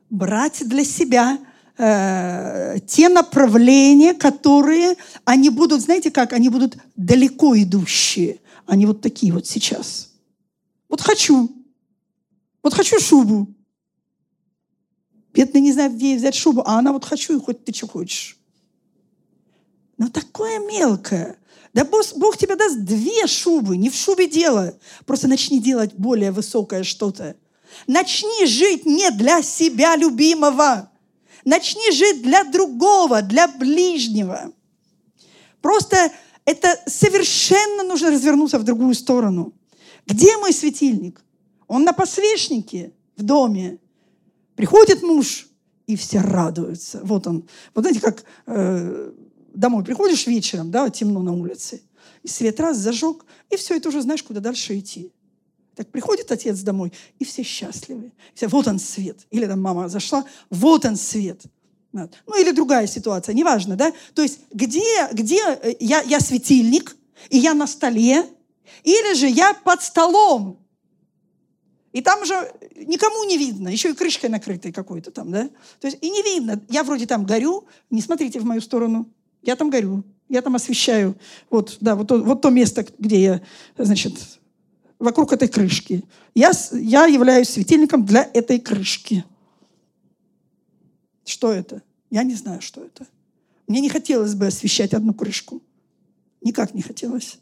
брать 0.10 0.68
для 0.68 0.84
себя 0.84 1.38
э, 1.78 2.80
те 2.88 3.10
направления, 3.10 4.16
которые 4.16 4.95
они 5.24 5.51
будут, 5.51 5.82
знаете 5.82 6.10
как, 6.10 6.34
они 6.34 6.49
будут 6.49 6.78
далеко 6.95 7.55
идущие. 7.55 8.39
Они 8.66 8.88
вот 8.88 9.01
такие 9.01 9.32
вот 9.32 9.45
сейчас. 9.45 10.10
Вот 10.89 10.99
хочу. 10.99 11.51
Вот 12.64 12.74
хочу 12.74 12.99
шубу. 12.99 13.53
Бедный 15.40 15.62
не 15.62 15.72
знает, 15.72 15.96
где 15.96 16.18
взять 16.18 16.36
шубу, 16.36 16.64
а 16.66 16.80
она 16.80 16.92
вот 16.92 17.06
хочу, 17.06 17.38
и 17.38 17.40
хоть 17.40 17.64
ты 17.64 17.74
что 17.74 17.88
хочешь. 17.88 18.38
Но 19.98 20.10
такое 20.10 20.60
мелкое. 20.60 21.38
Да 21.74 21.86
Бог, 21.86 22.04
Бог 22.18 22.36
тебе 22.36 22.58
даст 22.58 22.80
две 22.80 23.26
шубы, 23.26 23.78
не 23.78 23.90
в 23.90 23.96
шубе 23.96 24.28
дело. 24.28 24.78
Просто 25.06 25.30
начни 25.30 25.62
делать 25.62 25.94
более 25.94 26.34
высокое 26.34 26.84
что-то. 26.84 27.38
Начни 27.88 28.48
жить 28.48 28.86
не 28.86 29.12
для 29.12 29.42
себя 29.42 29.96
любимого. 29.96 30.92
Начни 31.46 31.90
жить 31.94 32.22
для 32.22 32.44
другого, 32.44 33.22
для 33.22 33.48
ближнего. 33.48 34.52
Просто 35.62 36.12
это 36.44 36.78
совершенно 36.86 37.84
нужно 37.84 38.12
развернуться 38.12 38.60
в 38.60 38.66
другую 38.66 38.94
сторону. 38.94 39.54
Где 40.06 40.36
мой 40.36 40.52
светильник? 40.52 41.24
Он 41.70 41.86
на 41.86 41.94
посвечнике 41.94 42.92
в 43.16 43.24
доме. 43.24 43.80
Приходит 44.60 45.03
муж, 45.03 45.47
и 45.88 45.95
все 45.95 46.20
радуются. 46.20 46.99
Вот 47.03 47.26
он. 47.28 47.47
Вот 47.74 47.84
знаете, 47.84 48.01
как 48.01 48.26
э, 48.45 49.14
домой 49.53 49.86
приходишь 49.86 50.28
вечером, 50.28 50.70
да, 50.70 50.89
темно 50.89 51.22
на 51.22 51.32
улице, 51.32 51.82
и 52.24 52.28
свет 52.28 52.60
раз 52.60 52.76
зажег, 52.76 53.26
и 53.49 53.55
все, 53.55 53.78
и 53.78 53.80
ты 53.80 53.88
уже 53.88 54.01
знаешь, 54.01 54.22
куда 54.22 54.41
дальше 54.41 54.78
идти. 54.78 55.14
Так 55.76 55.88
приходит 55.91 56.30
отец 56.30 56.60
домой, 56.60 56.91
и 57.20 57.24
все 57.24 57.41
счастливы. 57.41 58.12
Все, 58.34 58.49
вот 58.49 58.68
он 58.68 58.80
свет. 58.80 59.20
Или 59.32 59.45
там 59.45 59.62
мама 59.62 59.88
зашла, 59.88 60.26
вот 60.49 60.84
он 60.84 60.97
свет. 60.97 61.41
Вот. 61.93 62.12
Ну 62.28 62.38
или 62.38 62.51
другая 62.51 62.86
ситуация, 62.86 63.34
неважно, 63.34 63.78
да? 63.78 63.93
То 64.14 64.24
есть 64.24 64.41
где, 64.51 65.07
где 65.14 65.39
э, 65.39 65.76
я, 65.80 66.01
я 66.01 66.20
светильник, 66.20 66.97
и 67.30 67.38
я 67.38 67.53
на 67.53 67.66
столе, 67.66 68.26
или 68.84 69.14
же 69.14 69.30
я 69.30 69.53
под 69.53 69.82
столом, 69.82 70.60
и 71.92 72.02
там 72.02 72.26
же 72.26 72.34
никому 72.76 73.24
не 73.24 73.38
видно, 73.38 73.70
еще 73.70 73.92
и 73.92 73.94
крышкой 73.94 74.30
накрытой 74.30 74.72
какой-то 74.72 75.12
там, 75.12 75.32
да? 75.32 75.50
То 75.80 75.88
есть 75.88 75.98
и 76.02 76.10
не 76.10 76.22
видно. 76.22 76.62
Я 76.70 76.84
вроде 76.84 77.06
там 77.06 77.26
горю, 77.26 77.66
не 77.90 78.02
смотрите 78.02 78.40
в 78.40 78.46
мою 78.46 78.62
сторону, 78.62 79.10
я 79.42 79.56
там 79.56 79.70
горю, 79.70 80.04
я 80.28 80.42
там 80.42 80.56
освещаю. 80.56 81.16
Вот, 81.50 81.78
да, 81.82 81.96
вот, 81.96 82.12
вот 82.12 82.42
то 82.42 82.50
место, 82.50 82.86
где 83.00 83.22
я, 83.22 83.42
значит, 83.78 84.14
вокруг 85.00 85.34
этой 85.34 85.48
крышки. 85.48 86.04
Я, 86.36 86.52
я 86.74 87.06
являюсь 87.06 87.50
светильником 87.50 88.06
для 88.06 88.30
этой 88.34 88.60
крышки. 88.60 89.26
Что 91.26 91.52
это? 91.52 91.82
Я 92.12 92.24
не 92.24 92.36
знаю, 92.36 92.62
что 92.62 92.84
это. 92.84 93.08
Мне 93.68 93.82
не 93.82 93.90
хотелось 93.90 94.36
бы 94.36 94.48
освещать 94.48 94.94
одну 94.94 95.14
крышку. 95.14 95.62
Никак 96.42 96.74
не 96.74 96.82
хотелось. 96.82 97.40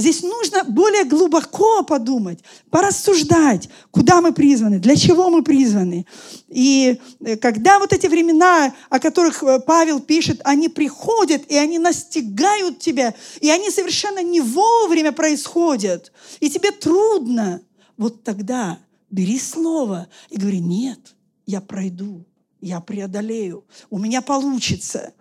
Здесь 0.00 0.22
нужно 0.22 0.64
более 0.64 1.04
глубоко 1.04 1.82
подумать, 1.82 2.40
порассуждать, 2.70 3.68
куда 3.90 4.22
мы 4.22 4.32
призваны, 4.32 4.78
для 4.78 4.96
чего 4.96 5.28
мы 5.28 5.44
призваны. 5.44 6.06
И 6.48 6.98
э, 7.20 7.36
когда 7.36 7.78
вот 7.78 7.92
эти 7.92 8.06
времена, 8.06 8.74
о 8.88 8.98
которых 8.98 9.42
э, 9.42 9.60
Павел 9.60 10.00
пишет, 10.00 10.40
они 10.44 10.70
приходят, 10.70 11.42
и 11.48 11.56
они 11.56 11.78
настигают 11.78 12.78
тебя, 12.78 13.14
и 13.40 13.50
они 13.50 13.70
совершенно 13.70 14.22
не 14.22 14.40
вовремя 14.40 15.12
происходят, 15.12 16.12
и 16.40 16.48
тебе 16.48 16.70
трудно, 16.70 17.60
вот 17.98 18.24
тогда 18.24 18.78
бери 19.10 19.38
слово 19.38 20.08
и 20.30 20.38
говори, 20.38 20.60
нет, 20.60 21.14
я 21.44 21.60
пройду, 21.60 22.24
я 22.62 22.80
преодолею, 22.80 23.66
у 23.90 23.98
меня 23.98 24.22
получится. 24.22 25.12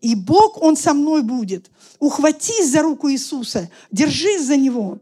И 0.00 0.14
Бог, 0.14 0.62
Он 0.62 0.76
со 0.76 0.94
мной 0.94 1.22
будет. 1.22 1.70
Ухватись 1.98 2.70
за 2.70 2.82
руку 2.82 3.10
Иисуса, 3.10 3.70
держись 3.90 4.44
за 4.44 4.56
Него. 4.56 4.98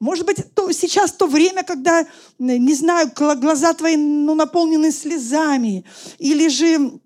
Может 0.00 0.26
быть, 0.26 0.38
то, 0.54 0.72
сейчас 0.72 1.12
то 1.12 1.26
время, 1.26 1.62
когда, 1.62 2.04
не 2.38 2.74
знаю, 2.74 3.12
глаза 3.14 3.72
твои 3.74 3.96
ну, 3.96 4.34
наполнены 4.34 4.90
слезами, 4.90 5.84
или 6.18 6.48
же 6.48 6.98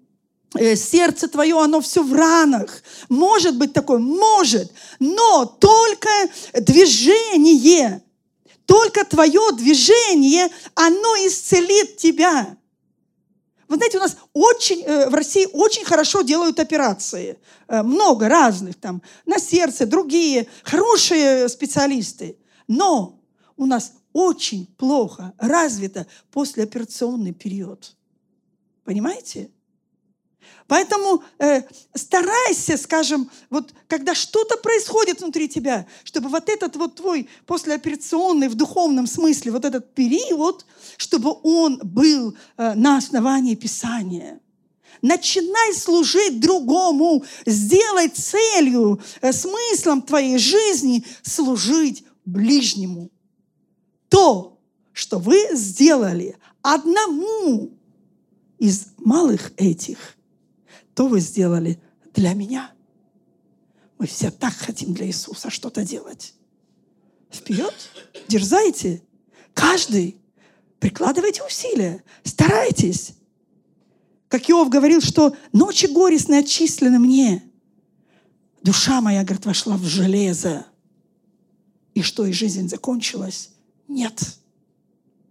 э, 0.54 0.74
сердце 0.74 1.28
твое, 1.28 1.60
оно 1.60 1.82
все 1.82 2.02
в 2.02 2.14
ранах. 2.14 2.82
Может 3.10 3.58
быть 3.58 3.74
такое, 3.74 3.98
может, 3.98 4.72
но 4.98 5.44
только 5.44 6.08
движение, 6.54 8.02
только 8.64 9.04
твое 9.04 9.52
движение, 9.52 10.48
оно 10.74 11.14
исцелит 11.26 11.98
тебя. 11.98 12.56
Вы 13.68 13.76
знаете, 13.76 13.98
у 13.98 14.00
нас 14.00 14.16
очень, 14.32 14.82
э, 14.82 15.08
в 15.08 15.14
России 15.14 15.48
очень 15.52 15.84
хорошо 15.84 16.22
делают 16.22 16.60
операции. 16.60 17.38
Э, 17.68 17.82
много 17.82 18.28
разных 18.28 18.76
там, 18.76 19.02
на 19.24 19.38
сердце, 19.38 19.86
другие, 19.86 20.46
хорошие 20.62 21.48
специалисты. 21.48 22.38
Но 22.68 23.20
у 23.56 23.66
нас 23.66 23.92
очень 24.12 24.66
плохо 24.78 25.32
развито 25.38 26.06
послеоперационный 26.30 27.32
период. 27.32 27.96
Понимаете? 28.84 29.50
Поэтому 30.68 31.22
э, 31.38 31.62
старайся, 31.94 32.76
скажем, 32.76 33.30
вот 33.50 33.72
когда 33.86 34.14
что-то 34.14 34.56
происходит 34.56 35.20
внутри 35.20 35.48
тебя, 35.48 35.86
чтобы 36.02 36.28
вот 36.28 36.48
этот 36.48 36.76
вот 36.76 36.96
твой 36.96 37.28
послеоперационный 37.46 38.48
в 38.48 38.54
духовном 38.56 39.06
смысле, 39.06 39.52
вот 39.52 39.64
этот 39.64 39.94
период, 39.94 40.66
чтобы 40.96 41.36
он 41.42 41.80
был 41.82 42.36
э, 42.56 42.74
на 42.74 42.96
основании 42.96 43.54
Писания. 43.54 44.40
Начинай 45.02 45.74
служить 45.74 46.40
другому, 46.40 47.24
сделай 47.44 48.08
целью, 48.08 49.00
э, 49.20 49.32
смыслом 49.32 50.02
твоей 50.02 50.38
жизни 50.38 51.04
служить 51.22 52.04
ближнему. 52.24 53.10
То, 54.08 54.58
что 54.92 55.18
вы 55.18 55.38
сделали 55.52 56.36
одному 56.62 57.70
из 58.58 58.86
малых 58.96 59.52
этих, 59.56 60.15
то 60.96 61.08
вы 61.08 61.20
сделали 61.20 61.78
для 62.14 62.32
меня. 62.32 62.72
Мы 63.98 64.06
все 64.06 64.30
так 64.30 64.54
хотим 64.54 64.94
для 64.94 65.06
Иисуса 65.06 65.50
что-то 65.50 65.84
делать. 65.84 66.32
Вперед, 67.30 67.74
дерзайте. 68.28 69.02
Каждый 69.52 70.16
прикладывайте 70.78 71.42
усилия, 71.44 72.02
старайтесь. 72.24 73.12
Как 74.28 74.48
Иов 74.48 74.70
говорил, 74.70 75.02
что 75.02 75.36
ночи 75.52 75.86
горестные 75.86 76.40
отчислены 76.40 76.98
мне. 76.98 77.44
Душа 78.62 79.02
моя, 79.02 79.22
говорит, 79.22 79.44
вошла 79.44 79.76
в 79.76 79.84
железо. 79.84 80.66
И 81.92 82.00
что, 82.00 82.24
и 82.24 82.32
жизнь 82.32 82.70
закончилась? 82.70 83.50
Нет. 83.86 84.38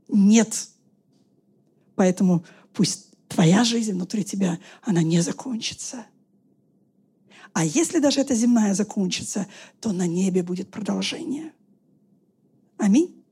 Нет. 0.07 0.67
Поэтому 1.95 2.45
пусть 2.71 3.14
твоя 3.27 3.63
жизнь 3.63 3.93
внутри 3.93 4.23
тебя, 4.23 4.59
она 4.81 5.01
не 5.01 5.21
закончится. 5.21 6.05
А 7.53 7.63
если 7.63 7.99
даже 7.99 8.19
эта 8.19 8.35
земная 8.35 8.73
закончится, 8.73 9.47
то 9.79 9.91
на 9.91 10.07
небе 10.07 10.43
будет 10.43 10.69
продолжение. 10.69 11.53
Аминь. 12.77 13.23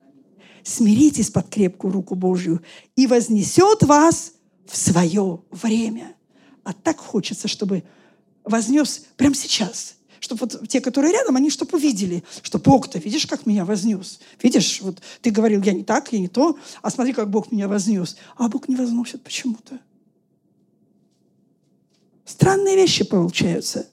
Смиритесь 0.63 1.29
под 1.29 1.49
крепкую 1.49 1.91
руку 1.93 2.15
Божью 2.15 2.61
и 2.95 3.05
вознесет 3.05 3.83
вас 3.83 4.33
в 4.65 4.77
свое 4.77 5.43
время. 5.51 6.15
А 6.63 6.71
так 6.71 6.99
хочется, 6.99 7.49
чтобы 7.49 7.83
вознес 8.45 9.07
прямо 9.17 9.35
сейчас. 9.35 9.97
Чтобы 10.23 10.39
вот 10.39 10.69
те, 10.69 10.79
которые 10.79 11.11
рядом, 11.11 11.35
они 11.35 11.49
чтобы 11.49 11.77
увидели, 11.77 12.23
что 12.43 12.57
Бог-то, 12.57 12.97
видишь, 12.97 13.27
как 13.27 13.45
меня 13.45 13.65
вознес. 13.65 14.21
Видишь, 14.41 14.79
вот 14.81 15.01
ты 15.21 15.31
говорил, 15.31 15.61
я 15.63 15.73
не 15.73 15.83
так, 15.83 16.13
я 16.13 16.19
не 16.19 16.29
то, 16.29 16.57
а 16.81 16.89
смотри, 16.89 17.11
как 17.11 17.29
Бог 17.29 17.51
меня 17.51 17.67
вознес. 17.67 18.15
А 18.37 18.47
Бог 18.47 18.69
не 18.69 18.77
возносит 18.77 19.21
почему-то. 19.21 19.81
Странные 22.23 22.77
вещи 22.77 23.03
получаются. 23.03 23.89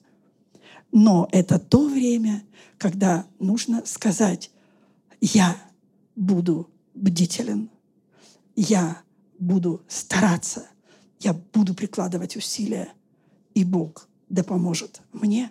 Но 0.92 1.28
это 1.32 1.58
то 1.58 1.88
время, 1.88 2.44
когда 2.78 3.26
нужно 3.40 3.82
сказать, 3.84 4.52
я 5.20 5.56
буду 6.14 6.70
бдителен, 6.94 7.70
я 8.54 9.02
буду 9.40 9.82
стараться, 9.88 10.68
я 11.18 11.32
буду 11.32 11.74
прикладывать 11.74 12.36
усилия, 12.36 12.92
и 13.52 13.64
Бог 13.64 14.08
да 14.28 14.44
поможет 14.44 15.00
мне. 15.12 15.50